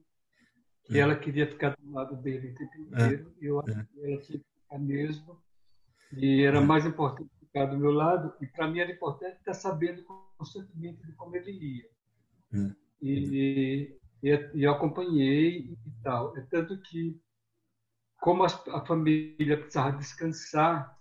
[0.86, 1.02] que é.
[1.02, 3.06] ela queria ficar do lado dele o tempo é.
[3.06, 3.34] inteiro.
[3.42, 3.46] É.
[3.46, 3.86] Eu acho é.
[3.86, 5.42] que ela tinha que ficar mesmo.
[6.18, 10.03] E era mais importante ficar do meu lado, e para mim era importante estar sabendo
[10.38, 11.90] constantemente de como ele ia.
[12.53, 12.76] Hum.
[13.02, 16.38] E, e, e, eu acompanhei e tal.
[16.38, 17.18] É tanto que,
[18.19, 20.99] como a, a família precisava descansar,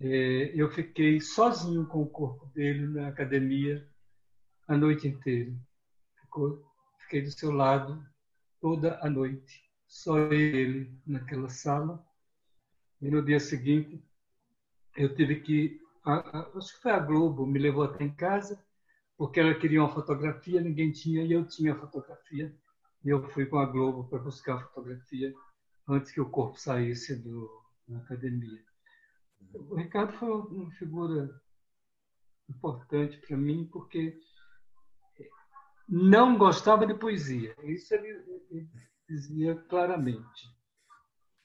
[0.00, 3.88] é, eu fiquei sozinho com o corpo dele na academia
[4.66, 5.54] a noite inteira.
[6.22, 6.60] Ficou,
[6.98, 8.04] fiquei do seu lado
[8.60, 12.04] toda a noite, só ele naquela sala.
[13.00, 14.02] E no dia seguinte,
[14.96, 15.80] eu tive que.
[16.04, 18.62] Acho que foi a Globo, me levou até em casa,
[19.16, 22.54] porque ela queria uma fotografia, ninguém tinha, e eu tinha a fotografia.
[23.04, 25.34] E eu fui com a Globo para buscar a fotografia
[25.88, 27.50] antes que o corpo saísse do,
[27.88, 28.62] da academia.
[29.54, 31.40] O Ricardo foi uma figura
[32.48, 34.18] importante para mim, porque
[35.88, 37.54] não gostava de poesia.
[37.62, 38.08] Isso ele,
[38.50, 38.68] ele
[39.08, 40.50] dizia claramente.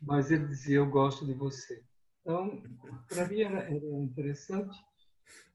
[0.01, 1.83] Mas ele dizia: Eu gosto de você.
[2.21, 2.61] Então,
[3.07, 4.77] para mim era, era interessante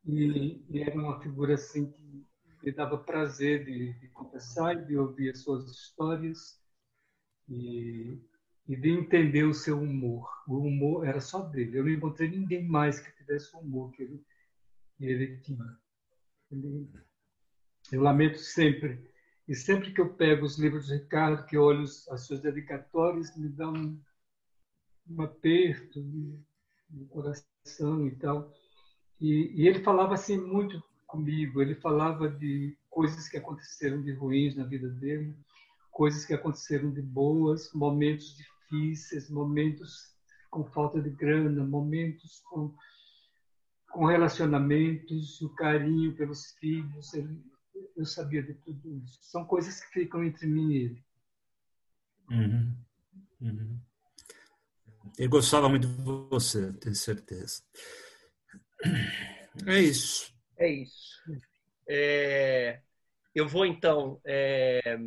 [0.05, 2.27] e, e, era uma figura assim que
[2.63, 6.61] me dava prazer de, de conversar e de ouvir as suas histórias
[7.49, 8.19] e,
[8.69, 10.29] e, de entender o seu humor.
[10.49, 11.79] O humor era só dele.
[11.79, 14.25] Eu não encontrei ninguém mais que tivesse o humor que ele,
[14.97, 15.79] que ele tinha.
[16.51, 16.89] Ele,
[17.93, 19.09] eu lamento sempre.
[19.47, 23.49] E sempre que eu pego os livros de Ricardo, que olho as suas dedicatórias, me
[23.49, 24.01] dá um,
[25.09, 26.01] um aperto,
[26.91, 28.53] no coração e tal.
[29.21, 31.61] E, e, ele falava assim muito comigo.
[31.61, 35.37] Ele falava de coisas que aconteceram de ruins na vida dele,
[35.91, 40.15] coisas que aconteceram de boas, momentos difíceis, momentos
[40.51, 42.75] com falta de grana, momentos com
[43.97, 47.15] com relacionamentos, o carinho pelos filhos.
[47.15, 47.43] Ele,
[47.97, 49.19] eu sabia de tudo isso.
[49.23, 51.05] São coisas que ficam entre mim e ele.
[52.31, 52.77] Uhum.
[53.41, 53.81] Uhum.
[55.19, 57.63] Ele gostava muito de você, tenho certeza.
[59.67, 60.33] É isso.
[60.59, 61.23] É isso.
[61.89, 62.81] É,
[63.35, 64.99] eu vou, então, é,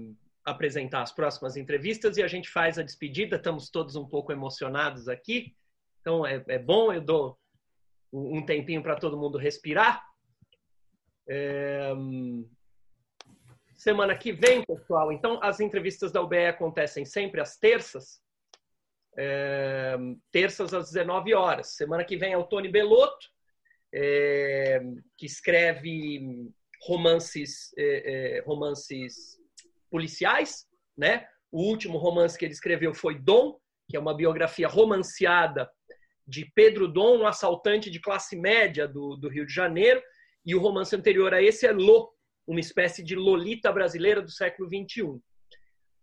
[0.45, 3.35] apresentar as próximas entrevistas e a gente faz a despedida.
[3.35, 5.55] Estamos todos um pouco emocionados aqui.
[6.01, 7.37] Então, é, é bom, eu dou
[8.11, 10.03] um tempinho para todo mundo respirar.
[11.27, 11.91] É,
[13.75, 18.21] semana que vem, pessoal, então, as entrevistas da UBE acontecem sempre às terças
[19.21, 19.97] é,
[20.31, 21.75] terças às 19 horas.
[21.75, 23.27] Semana que vem é o Tony Belotto,
[23.93, 24.81] é,
[25.17, 26.49] que escreve
[26.87, 29.37] romances, é, é, romances
[29.91, 30.65] policiais,
[30.97, 31.27] né?
[31.51, 33.59] O último romance que ele escreveu foi Dom,
[33.89, 35.69] que é uma biografia romanceada
[36.25, 40.01] de Pedro Dom, um assaltante de classe média do, do Rio de Janeiro,
[40.45, 42.13] e o romance anterior a esse é Lô,
[42.47, 45.19] uma espécie de Lolita brasileira do século XXI.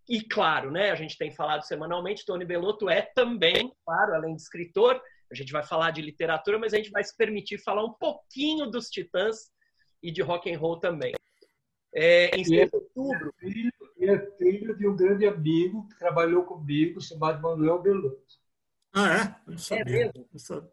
[0.09, 4.43] E claro, né, a gente tem falado semanalmente, Tony Belotto é também, claro, além de
[4.43, 5.01] escritor,
[5.31, 8.71] a gente vai falar de literatura, mas a gente vai se permitir falar um pouquinho
[8.71, 9.51] dos Titãs
[10.03, 11.13] e de rock and roll também.
[11.93, 13.35] É, em e é outubro.
[13.43, 18.37] É filho, é filho de um grande amigo que trabalhou comigo, chamado Manuel Belotto.
[18.93, 19.51] Ah, é?
[19.51, 19.83] Não sabia.
[19.83, 20.29] É mesmo?
[20.33, 20.71] Não sabia.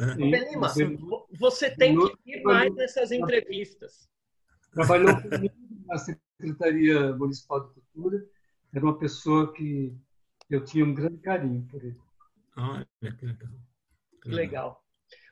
[0.00, 0.14] É.
[0.16, 0.68] Belima,
[1.38, 4.08] você tem que ir mais nessas entrevistas.
[4.72, 5.54] Trabalhou comigo
[5.86, 8.26] na Secretaria Municipal de Cultura.
[8.74, 9.94] Era uma pessoa que
[10.50, 11.96] eu tinha um grande carinho por ele.
[12.56, 13.50] Ah, que legal.
[14.22, 14.84] Que legal.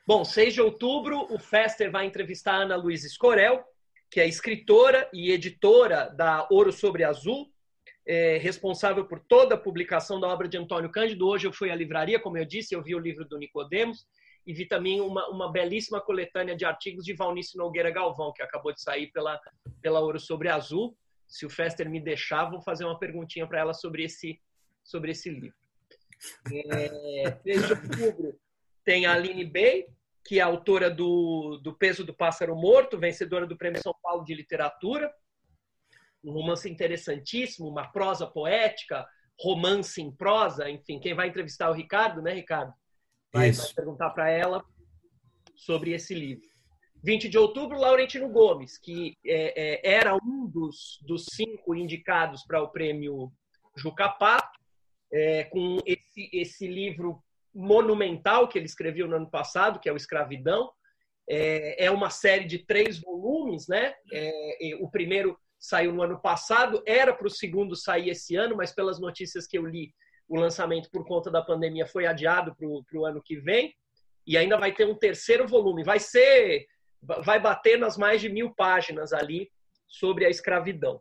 [0.07, 3.65] Bom, 6 de outubro, o Fester vai entrevistar a Ana Luísa Escorel,
[4.11, 7.51] que é escritora e editora da Ouro sobre Azul,
[8.07, 11.27] é, responsável por toda a publicação da obra de Antônio Cândido.
[11.27, 14.05] Hoje eu fui à livraria, como eu disse, eu vi o livro do Nicodemos
[14.47, 18.73] e vi também uma, uma belíssima coletânea de artigos de Valnício Nogueira Galvão, que acabou
[18.73, 19.41] de sair pela,
[19.81, 20.97] pela Ouro sobre Azul.
[21.33, 24.39] Se o Fester me deixar, vou fazer uma perguntinha para ela sobre esse,
[24.85, 25.57] sobre esse livro.
[26.53, 28.39] É, 3 de outubro
[28.85, 29.89] tem a Aline Bey,
[30.27, 34.35] que é autora do, do Peso do Pássaro Morto, vencedora do Prêmio São Paulo de
[34.35, 35.11] Literatura.
[36.23, 39.09] Um romance interessantíssimo, uma prosa poética,
[39.41, 41.01] romance em prosa, enfim.
[41.01, 42.75] Quem vai entrevistar o Ricardo, né, Ricardo?
[43.33, 44.63] Vai, vai perguntar para ela
[45.57, 46.52] sobre esse livro.
[47.03, 52.63] 20 de outubro, Laurentino Gomes, que é, é, era um dos, dos cinco indicados para
[52.63, 53.33] o prêmio
[53.77, 54.61] Jucapato,
[55.13, 57.23] é, com esse, esse livro
[57.55, 60.71] monumental que ele escreveu no ano passado, que é o Escravidão.
[61.29, 63.95] É, é uma série de três volumes, né?
[64.13, 68.73] É, o primeiro saiu no ano passado, era para o segundo sair esse ano, mas
[68.73, 69.95] pelas notícias que eu li,
[70.29, 73.75] o lançamento por conta da pandemia foi adiado para o ano que vem.
[74.27, 75.85] E ainda vai ter um terceiro volume.
[75.85, 76.67] Vai ser,
[77.03, 79.51] vai bater nas mais de mil páginas ali
[79.89, 81.01] sobre a escravidão.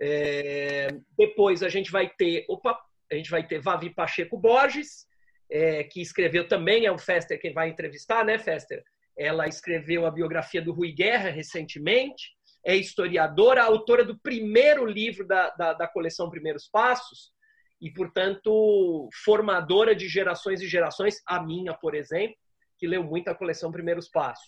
[0.00, 2.78] É, depois a gente vai ter, opa,
[3.10, 5.06] a gente vai ter Vavi Pacheco Borges,
[5.50, 8.82] é, que escreveu também, é o Fester quem vai entrevistar, né, Fester?
[9.16, 15.50] Ela escreveu a biografia do Rui Guerra recentemente, é historiadora, autora do primeiro livro da,
[15.50, 17.32] da, da coleção Primeiros Passos,
[17.80, 22.36] e, portanto, formadora de gerações e gerações, a minha, por exemplo,
[22.76, 24.46] que leu muito a coleção Primeiros Passos.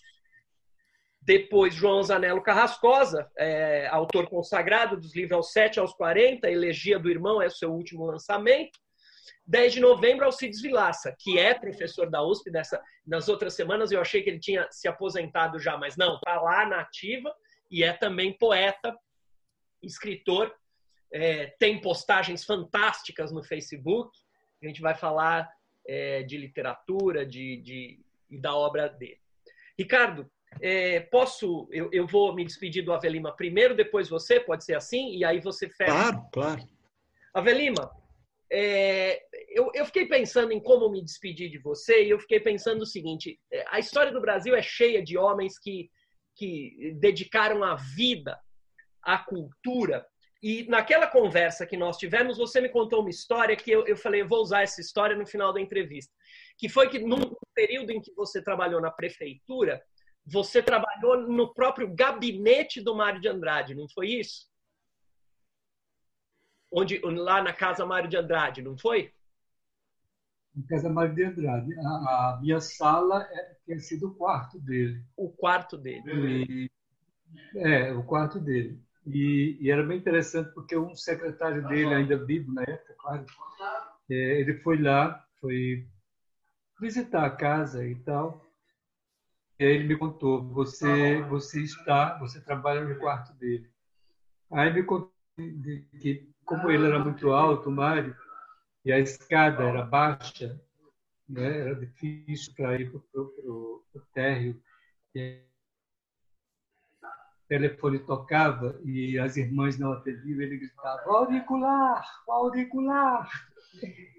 [1.21, 7.11] Depois, João Zanello Carrascosa, é, autor consagrado dos livros aos 7 aos 40, Elegia do
[7.11, 8.79] Irmão é o seu último lançamento.
[9.45, 12.49] 10 de novembro, Alcides Vilaça, que é professor da USP.
[12.49, 16.41] Nessa, nas outras semanas eu achei que ele tinha se aposentado já, mas não, está
[16.41, 17.31] lá na ativa
[17.69, 18.97] e é também poeta,
[19.83, 20.53] escritor.
[21.13, 24.17] É, tem postagens fantásticas no Facebook.
[24.63, 25.47] A gente vai falar
[25.87, 29.19] é, de literatura de, de, e da obra dele.
[29.77, 31.67] Ricardo, é, posso.
[31.71, 35.15] Eu, eu vou me despedir do Avelima primeiro, depois você, pode ser assim?
[35.15, 35.91] E aí você fecha.
[35.91, 36.61] Claro, claro.
[37.33, 37.89] Avelima,
[38.51, 42.81] é, eu, eu, fiquei pensando em como me despedir de você e eu fiquei pensando
[42.81, 45.89] o seguinte: é, a história do Brasil é cheia de homens que,
[46.35, 48.37] que dedicaram a vida
[49.01, 50.05] à cultura.
[50.43, 54.21] E naquela conversa que nós tivemos, você me contou uma história que eu, eu falei,
[54.21, 56.11] eu vou usar essa história no final da entrevista.
[56.57, 59.81] Que foi que num período em que você trabalhou na prefeitura,
[60.25, 64.51] você trabalhou no próprio gabinete do Mário de Andrade, não foi isso?
[66.71, 69.11] onde lá na casa Mário de Andrade, não foi?
[70.55, 71.73] Na casa Mário de Andrade.
[71.79, 71.89] A,
[72.35, 75.03] a minha sala é, tinha sido o quarto dele.
[75.17, 76.01] O quarto dele.
[76.05, 76.71] E,
[77.55, 78.81] é, o quarto dele.
[79.05, 83.25] E, e, era bem interessante porque um secretário dele, ainda vivo na época, claro,
[84.09, 85.87] é, ele foi lá, foi
[86.79, 88.45] visitar a casa e tal.
[89.61, 93.69] E aí ele me contou: você, você está, você trabalha no quarto dele.
[94.51, 98.17] Aí me contou que como ele era muito alto, Mário,
[98.83, 100.59] e a escada era baixa,
[101.29, 101.59] né?
[101.59, 103.83] era difícil para ir para o
[104.15, 104.59] térreo.
[105.13, 105.43] E
[107.03, 113.29] o telefone tocava e as irmãs não atendiam, ele gritava: auricular, auricular,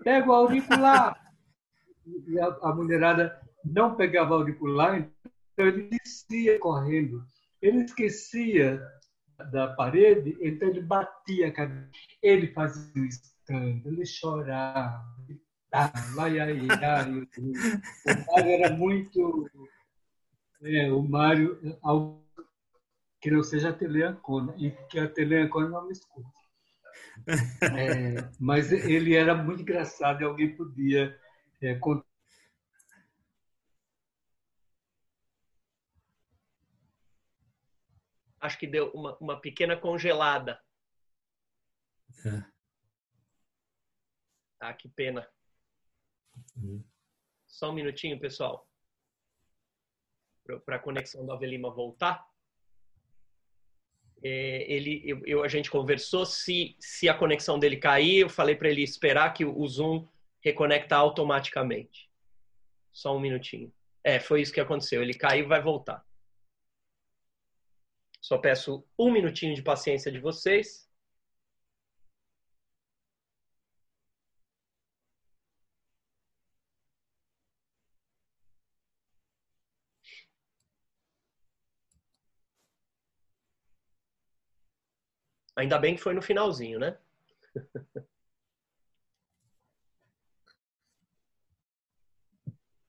[0.04, 1.34] pega o auricular.
[2.28, 5.04] E a, a mulherada não pegava auricular,
[5.52, 7.24] então ele descia correndo.
[7.60, 8.82] Ele esquecia
[9.50, 11.90] da parede, então ele batia a cabeça.
[12.22, 16.60] Ele fazia um escândalo, ele chorava, gritava, ai, ai, ai.
[16.60, 19.50] O Mário era muito.
[20.62, 21.58] É, o Mário,
[23.20, 26.28] que não seja a Teleancona, e que a Teleancona não me escute.
[27.62, 31.16] É, mas ele era muito engraçado e alguém podia
[31.60, 32.11] é, contar
[38.42, 40.60] acho que deu uma, uma pequena congelada.
[42.26, 42.44] É.
[44.60, 45.26] Ah, que pena.
[46.56, 46.84] Uhum.
[47.46, 48.68] Só um minutinho, pessoal.
[50.66, 52.26] Para a conexão da Avelima voltar.
[54.24, 56.26] É, ele, eu, eu, a gente conversou.
[56.26, 60.06] Se, se a conexão dele cair, eu falei para ele esperar que o Zoom
[60.40, 62.10] reconecta automaticamente.
[62.92, 63.72] Só um minutinho.
[64.04, 65.00] É, foi isso que aconteceu.
[65.00, 66.04] Ele caiu e vai voltar.
[68.22, 70.88] Só peço um minutinho de paciência de vocês.
[85.56, 86.96] Ainda bem que foi no finalzinho, né?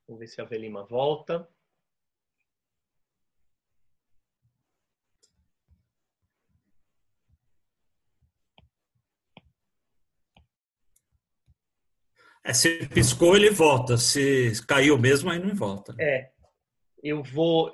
[0.08, 1.50] Vamos ver se a Velima volta.
[12.44, 13.98] É, se piscou, ele volta.
[13.98, 15.96] Se caiu mesmo, aí não volta.
[16.00, 16.30] É.
[17.02, 17.72] Eu vou.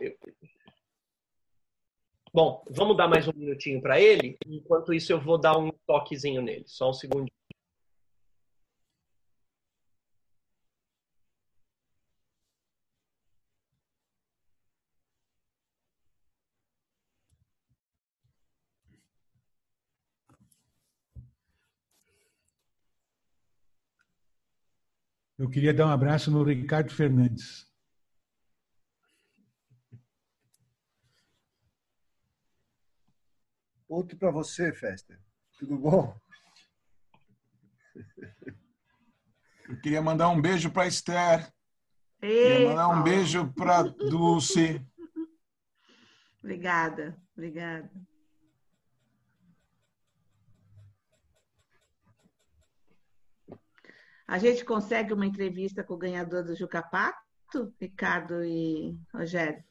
[2.32, 4.38] Bom, vamos dar mais um minutinho para ele.
[4.46, 6.64] Enquanto isso, eu vou dar um toquezinho nele.
[6.68, 7.28] Só um segundo.
[25.50, 27.68] Eu queria dar um abraço no Ricardo Fernandes.
[33.88, 35.20] Outro para você, Fester.
[35.58, 36.16] Tudo bom?
[39.68, 41.52] Eu queria mandar um beijo para Esther.
[42.20, 44.86] Queria mandar um beijo para Dulce.
[46.44, 47.92] Obrigada, obrigada.
[54.30, 59.64] A gente consegue uma entrevista com o ganhador do Juca Pato, Ricardo e Rogério?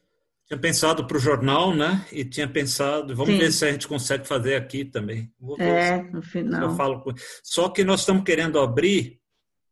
[0.45, 2.05] Tinha pensado para o jornal, né?
[2.11, 3.39] E tinha pensado, vamos Sim.
[3.39, 5.31] ver se a gente consegue fazer aqui também.
[5.39, 6.63] Vou É, no final.
[6.63, 7.13] Eu falo com...
[7.41, 9.21] Só que nós estamos querendo abrir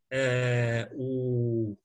[0.10, 1.76] é, o.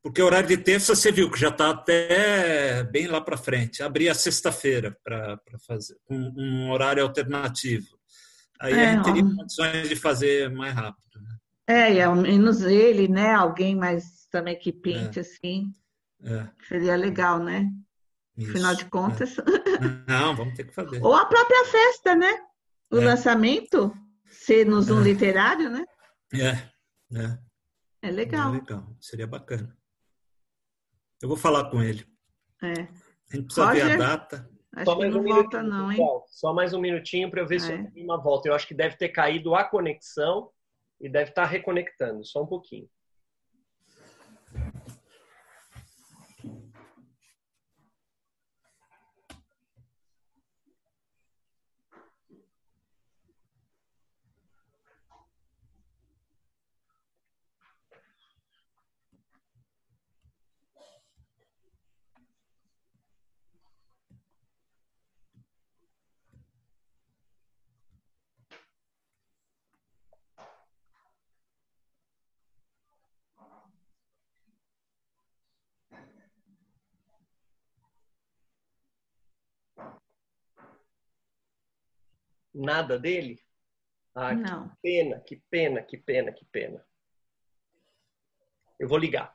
[0.00, 3.82] Porque o horário de terça você viu que já está até bem lá para frente.
[3.82, 7.98] Abrir a sexta-feira para fazer um, um horário alternativo.
[8.60, 9.36] Aí É, a gente teria ó.
[9.36, 11.07] condições de fazer mais rápido.
[11.68, 13.32] É, e ao menos ele, né?
[13.34, 15.70] Alguém mais também que pinte, assim.
[16.24, 17.70] É, Seria legal, né?
[18.36, 18.88] isso, Afinal de é.
[18.88, 19.36] contas.
[20.08, 21.02] Não, vamos ter que fazer.
[21.04, 22.32] Ou a própria festa, né?
[22.90, 23.04] O É.
[23.04, 23.92] lançamento,
[24.26, 25.04] ser no Zoom É.
[25.04, 25.84] literário, né?
[26.32, 27.38] É, é.
[28.00, 28.52] É legal.
[28.52, 29.76] Legal, seria bacana.
[31.20, 32.06] Eu vou falar com ele.
[32.62, 32.72] É.
[33.30, 33.98] A gente precisa ver a Roger?
[33.98, 34.50] data.
[34.74, 36.24] Acho Só que mais não um volta, minutinho, não.
[36.28, 37.74] Só mais um minutinho para eu ver se É.
[37.74, 38.48] a Velima volta.
[38.48, 40.50] Eu acho que deve ter caído a conexão
[41.00, 42.24] e deve estar reconectando.
[42.24, 42.88] Só um pouquinho.
[82.58, 83.40] Nada dele?
[84.12, 84.76] Ah, que Não.
[84.82, 86.84] pena, que pena, que pena, que pena.
[88.80, 89.32] Eu vou ligar.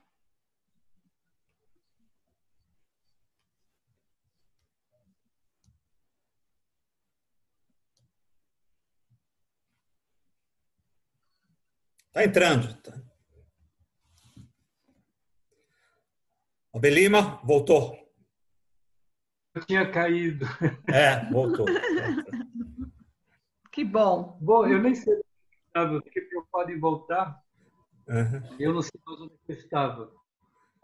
[12.08, 12.82] Está entrando.
[12.82, 12.91] Tá.
[16.74, 17.98] Abelima, voltou.
[19.56, 20.45] Eu tinha caído.
[20.91, 21.66] É, voltou.
[23.74, 24.38] Que bom.
[24.40, 27.41] Bom, eu nem sei onde eu estava, eu fiquei preocupado em voltar.
[28.08, 28.56] Uhum.
[28.60, 30.12] Eu não sei mais onde eu estava.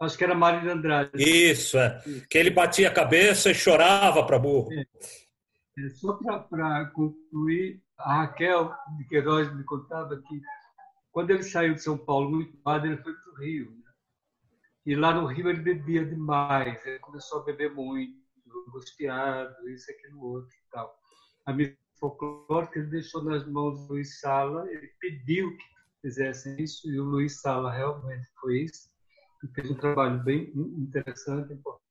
[0.00, 1.10] Acho que era Mário de Andrade.
[1.16, 2.02] Isso, é.
[2.28, 4.70] Que ele batia a cabeça e chorava para burro.
[4.72, 6.14] É, Só
[6.48, 10.40] para concluir, a Raquel de Queiroz me contava que
[11.12, 13.70] quando ele saiu de São Paulo muito padre, ele foi para o Rio.
[13.70, 13.92] né?
[14.86, 18.18] E lá no Rio ele bebia demais, ele começou a beber muito,
[18.68, 20.98] angustiado, isso, aquilo, outro e tal.
[21.46, 25.64] A missa folclórica ele deixou nas mãos do Luiz Sala, ele pediu que
[26.02, 28.88] fizessem isso, e o Luiz Sala realmente fez,
[29.44, 31.84] e fez um trabalho bem interessante, importante.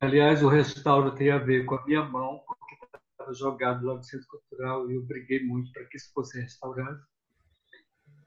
[0.00, 2.76] Aliás, o restauro tem a ver com a minha mão, porque
[3.12, 7.00] estava jogado lá no Centro Cultural e eu briguei muito para que isso fosse restaurado.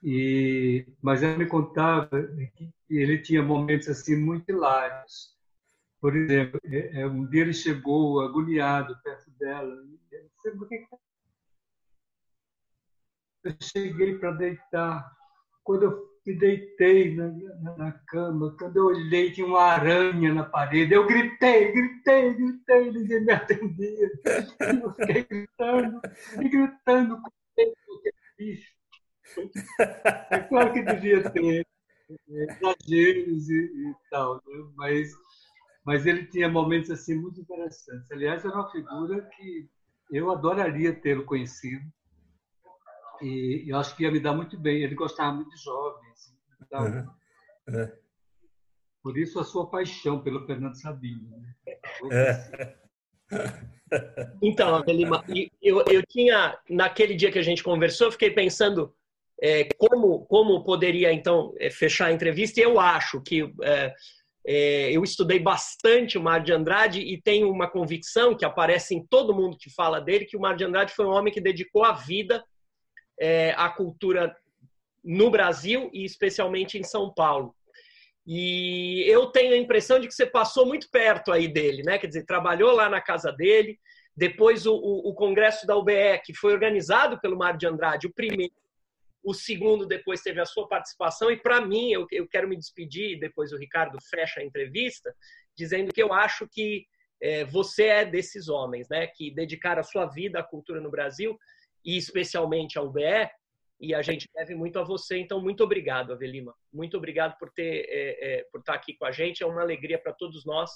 [0.04, 2.10] E, mas ela me contava
[2.56, 5.36] que ele tinha momentos assim muito hilários.
[6.00, 9.76] Por exemplo, é, é, um dia ele chegou agoniado perto dela.
[10.44, 10.88] E ele disse, "Por que que
[13.44, 15.12] eu cheguei para deitar.
[15.64, 17.28] Quando eu me deitei na,
[17.62, 18.54] na, na, cama.
[18.60, 20.94] Quando eu olhei, tinha uma aranha na parede.
[20.94, 24.12] Eu gritei, gritei, gritei, ninguém me atendia.
[24.84, 26.02] Eu fiquei gritando
[26.42, 27.76] e gritando com aquele
[28.38, 28.74] bicho.
[30.30, 31.66] É claro que devia ter
[32.28, 34.70] exageros e, e tal, né?
[34.76, 35.12] mas,
[35.86, 38.12] mas ele tinha momentos assim muito interessantes.
[38.12, 39.70] Aliás, era uma figura que
[40.12, 41.86] eu adoraria tê-lo conhecido
[43.22, 44.84] e eu acho que ia me dar muito bem.
[44.84, 46.36] Ele gostava muito de jovens.
[46.62, 47.80] Então, uhum.
[47.80, 47.98] É.
[49.02, 51.30] Por isso a sua paixão pelo Fernando Sabino.
[51.30, 51.56] Né?
[52.12, 52.78] É.
[54.42, 55.24] Então, Avelima,
[55.62, 58.94] eu, eu tinha, naquele dia que a gente conversou, fiquei pensando
[59.42, 63.94] é, como, como poderia, então, é, fechar a entrevista, e eu acho que é,
[64.50, 69.06] é, eu estudei bastante o Mar de Andrade e tenho uma convicção que aparece em
[69.06, 71.84] todo mundo que fala dele, que o Mar de Andrade foi um homem que dedicou
[71.84, 72.42] a vida
[73.20, 74.34] é, à cultura
[75.04, 77.54] no Brasil e especialmente em São Paulo.
[78.26, 81.98] E eu tenho a impressão de que você passou muito perto aí dele, né?
[81.98, 83.78] Quer dizer, trabalhou lá na casa dele.
[84.16, 88.14] Depois o, o, o congresso da UBE, que foi organizado pelo Mário de Andrade, o
[88.14, 88.54] primeiro,
[89.28, 91.30] o segundo depois teve a sua participação.
[91.30, 95.14] E para mim, eu, eu quero me despedir, depois o Ricardo fecha a entrevista,
[95.54, 96.86] dizendo que eu acho que
[97.22, 99.06] é, você é desses homens, né?
[99.06, 101.38] Que dedicaram a sua vida à cultura no Brasil
[101.84, 103.30] e especialmente ao UBE
[103.82, 105.18] e a gente deve muito a você.
[105.18, 106.56] Então, muito obrigado, Avelima.
[106.72, 109.44] Muito obrigado por ter é, é, por estar aqui com a gente.
[109.44, 110.72] É uma alegria para todos nós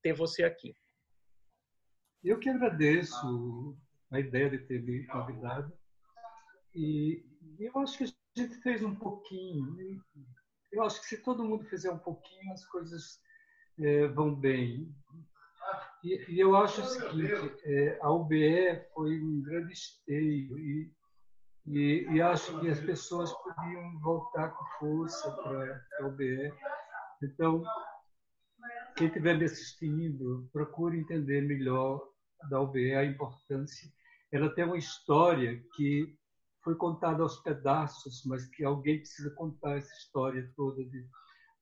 [0.00, 0.76] ter você aqui.
[2.22, 3.76] Eu que agradeço
[4.12, 5.72] a ideia de ter me convidado.
[6.72, 7.24] E
[7.58, 10.02] eu acho que a gente fez um pouquinho.
[10.72, 13.20] Eu acho que se todo mundo fizer um pouquinho, as coisas
[13.78, 14.94] é, vão bem.
[16.04, 20.92] E, e, eu acho o seguinte: é, a UBE foi um grande esteio e
[21.66, 26.52] e, e, acho que as pessoas podiam voltar com força para a OBE.
[27.20, 27.64] Então,
[28.96, 32.00] quem estiver me assistindo, procure entender melhor
[32.48, 33.90] da OBE, a importância.
[34.30, 36.16] Ela tem uma história que
[36.66, 41.06] foi contada aos pedaços, mas que alguém precisa contar essa história toda de,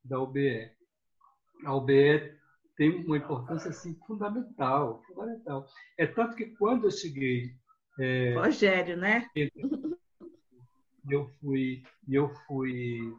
[0.03, 0.71] da OBE.
[1.67, 2.35] A OBE
[2.75, 5.67] tem uma importância assim fundamental, fundamental.
[5.99, 7.55] É tanto que quando eu cheguei
[8.01, 9.29] é, Rogério, né?
[11.11, 13.15] Eu fui, eu fui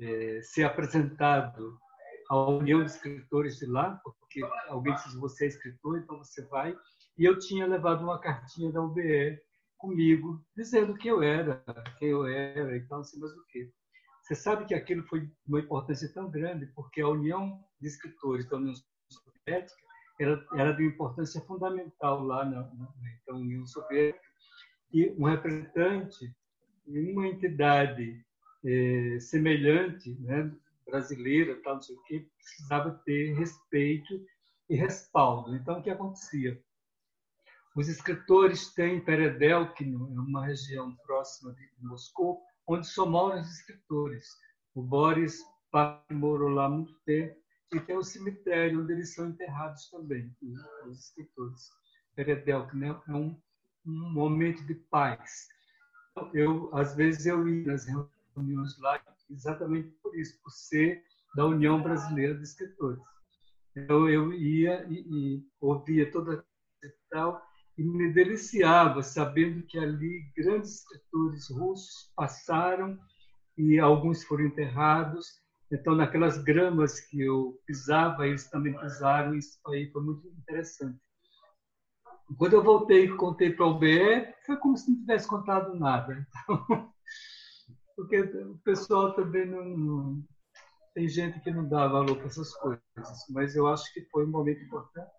[0.00, 1.78] é, ser apresentado
[2.28, 6.76] à União de Escritores de lá, porque alguém disse você é escritor, então você vai.
[7.16, 9.40] E eu tinha levado uma cartinha da UBE
[9.80, 11.64] comigo, dizendo que eu era,
[11.98, 13.70] quem eu era e tal, assim, mas o quê?
[14.22, 18.58] Você sabe que aquilo foi uma importância tão grande, porque a União de Escritores da
[18.58, 18.74] União
[19.08, 19.80] Soviética
[20.20, 22.94] era, era de importância fundamental lá na, na,
[23.26, 24.20] na União Soviética,
[24.92, 26.32] e um representante
[26.86, 28.24] de uma entidade
[28.64, 30.52] é, semelhante, né,
[30.84, 34.24] brasileira, tal, não sei o quê, precisava ter respeito
[34.68, 35.54] e respaldo.
[35.56, 36.60] Então, o que acontecia?
[37.76, 44.26] Os escritores têm Peredelkino, é uma região próxima de Moscou, onde só moram os escritores.
[44.74, 45.38] O Boris
[46.10, 47.36] morou lá muito tempo
[47.72, 50.34] e tem um cemitério onde eles são enterrados também,
[50.86, 51.70] os escritores.
[52.16, 53.00] Peredelk, né?
[53.08, 53.40] é um,
[53.86, 55.46] um momento de paz.
[56.34, 57.86] Eu, às vezes eu ia nas
[58.34, 61.04] reuniões lá exatamente por isso, por ser
[61.36, 63.00] da União Brasileira de Escritores.
[63.76, 66.44] Então eu ia e, e ouvia toda
[66.82, 67.40] e tal
[67.78, 72.98] e me deliciava sabendo que ali grandes escritores russos passaram
[73.56, 75.40] e alguns foram enterrados
[75.72, 80.98] então, naquelas gramas que eu pisava, eles também pisaram, isso aí foi muito interessante.
[82.36, 86.26] Quando eu voltei e contei para o BE, foi como se não tivesse contado nada.
[86.44, 86.92] Então,
[87.94, 90.24] porque o pessoal também não, não,
[90.92, 92.82] Tem gente que não dá valor para essas coisas,
[93.30, 95.10] mas eu acho que foi um momento importante.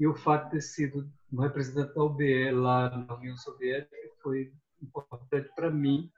[0.00, 4.50] E o fato de ter sido um representante da UBE lá na União Soviética foi
[4.82, 6.10] importante para mim,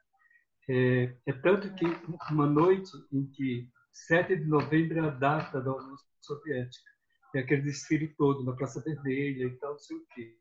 [0.69, 1.85] é, é, tanto que
[2.31, 6.91] uma noite em que 7 de novembro é a data da União Soviética,
[7.35, 10.37] é aquele desfile todo na Praça Vermelha e tal, não sei o quê.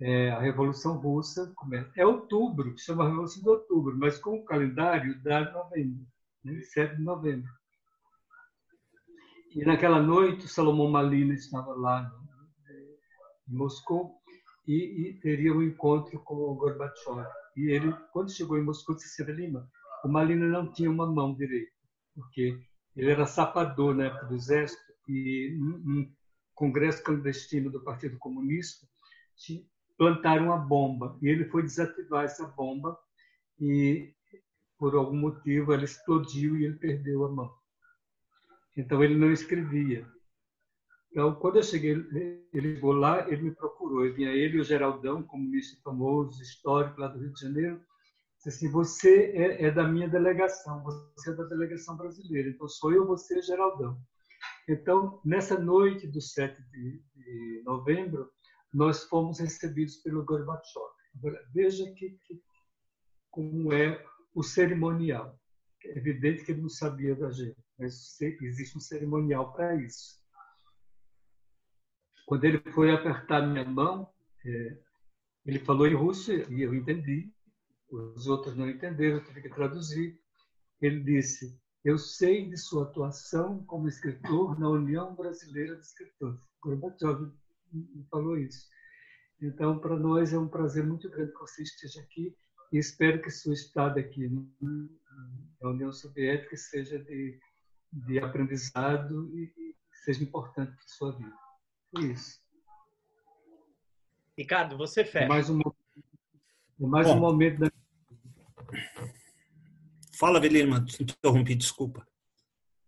[0.00, 1.92] É, a Revolução Russa começa.
[1.96, 6.04] É outubro, chama Revolução de Outubro, mas com o calendário dá novembro,
[6.42, 6.60] né?
[6.62, 7.48] 7 de novembro.
[9.54, 12.10] E naquela noite, o Salomão Malina estava lá
[13.50, 14.14] em Moscou
[14.66, 17.26] e, e teria um encontro com o Gorbachev.
[17.56, 19.68] E ele, quando chegou em Moscou, assim, Lima,
[20.04, 21.72] o Malina não tinha uma mão direita,
[22.14, 22.58] porque
[22.96, 26.10] ele era sapador na época do exército e num
[26.54, 28.86] congresso clandestino do Partido Comunista
[29.96, 32.98] plantaram uma bomba e ele foi desativar essa bomba
[33.58, 34.14] e
[34.80, 37.54] por algum motivo, ela explodiu e ele perdeu a mão.
[38.74, 40.08] Então, ele não escrevia.
[41.10, 41.92] Então, quando eu cheguei,
[42.52, 44.06] ele chegou lá, ele me procurou.
[44.06, 47.80] Eu vinha ele e o Geraldão, comunista famoso, histórico lá do Rio de Janeiro,
[48.36, 52.92] disse assim, você é, é, da minha delegação, você é da delegação brasileira, então sou
[52.92, 54.00] eu, você e Geraldão.
[54.68, 58.30] Então, nessa noite do 7 de, de novembro,
[58.72, 60.86] nós fomos recebidos pelo Gorbachev.
[61.18, 62.40] Agora, veja que, que,
[63.30, 64.02] como é
[64.34, 65.38] o cerimonial.
[65.84, 70.19] É evidente que ele não sabia da gente, mas existe um cerimonial para isso.
[72.30, 74.08] Quando ele foi apertar minha mão,
[74.46, 74.78] é,
[75.44, 77.28] ele falou em russo e eu entendi.
[77.90, 80.16] Os outros não entenderam, eu tive que traduzir.
[80.80, 86.40] Ele disse: Eu sei de sua atuação como escritor na União Brasileira de Escritores.
[86.62, 87.32] Gorbachev
[88.08, 88.68] falou isso.
[89.42, 92.32] Então, para nós é um prazer muito grande que você esteja aqui
[92.72, 94.28] e espero que sua estada aqui
[95.60, 97.40] na União Soviética seja de,
[97.92, 99.74] de aprendizado e,
[100.04, 101.49] seja importante para sua vida.
[101.98, 102.40] Isso.
[104.36, 105.24] Ricardo, você fecha.
[105.24, 107.72] É mais um, é mais Bom, um momento da.
[110.18, 112.06] Fala, Velima, te interrompi, desculpa.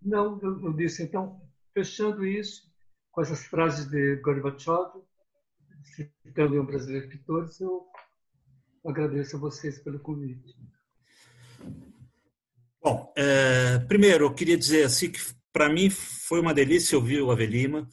[0.01, 1.41] Não, eu, eu, disse, então,
[1.75, 2.71] fechando isso,
[3.11, 5.03] com essas frases de Gorbachev,
[6.25, 7.87] citando um brasileiro escritores, eu
[8.87, 10.57] agradeço a vocês pelo convite.
[12.83, 15.21] Bom, é, primeiro, eu queria dizer assim que
[15.53, 17.89] para mim foi uma delícia ouvir o Avelima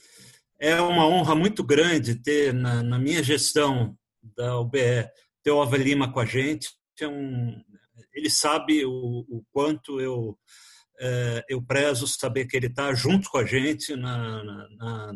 [0.60, 5.10] é uma honra muito grande ter na, na minha gestão da UBE
[5.44, 6.70] ter o Avelima com a gente.
[7.00, 7.64] É um,
[8.14, 10.38] ele sabe o, o quanto eu
[11.00, 15.14] é, eu prezo saber que ele está junto com a gente na, na,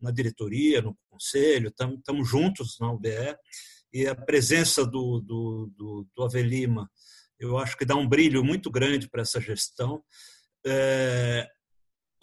[0.00, 3.36] na diretoria, no conselho, estamos juntos na UBE
[3.92, 6.88] e a presença do, do, do, do Avelima
[7.38, 10.02] eu acho que dá um brilho muito grande para essa gestão.
[10.66, 11.46] É,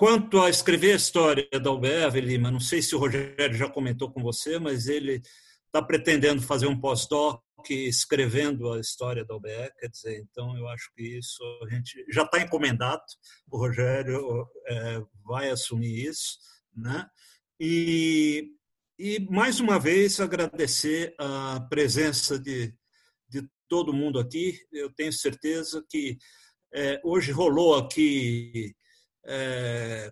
[0.01, 4.11] Quanto a escrever a história da UBEV, Lima, não sei se o Rogério já comentou
[4.11, 5.21] com você, mas ele
[5.67, 10.91] está pretendendo fazer um pós-doc escrevendo a história da UBE, quer dizer, então eu acho
[10.95, 13.03] que isso a gente já está encomendado,
[13.51, 16.39] o Rogério é, vai assumir isso,
[16.75, 17.05] né?
[17.59, 18.47] E,
[18.97, 22.73] e mais uma vez agradecer a presença de,
[23.29, 26.17] de todo mundo aqui, eu tenho certeza que
[26.73, 28.73] é, hoje rolou aqui
[29.25, 30.11] é,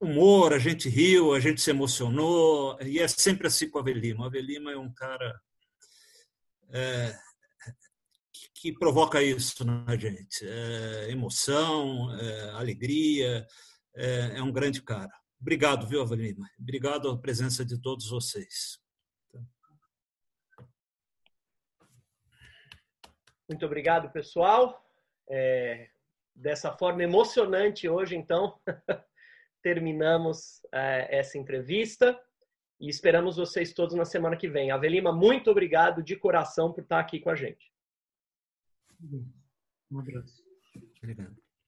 [0.00, 4.24] humor, a gente riu, a gente se emocionou, e é sempre assim com a Avelima.
[4.24, 5.40] A Avelima é um cara
[6.70, 7.14] é,
[8.54, 10.46] que provoca isso na gente.
[10.46, 13.46] É, emoção, é, alegria,
[13.94, 15.12] é, é, um grande cara.
[15.40, 16.48] Obrigado, viu, Avelima?
[16.60, 18.80] Obrigado a presença de todos vocês.
[23.48, 24.82] Muito obrigado, pessoal.
[25.28, 25.90] É,
[26.34, 28.58] dessa forma emocionante hoje, então,
[29.62, 32.18] terminamos é, essa entrevista
[32.80, 34.70] e esperamos vocês todos na semana que vem.
[34.70, 37.72] Avelima, muito obrigado de coração por estar aqui com a gente.
[39.90, 40.42] Um abraço.
[40.98, 41.51] Obrigado.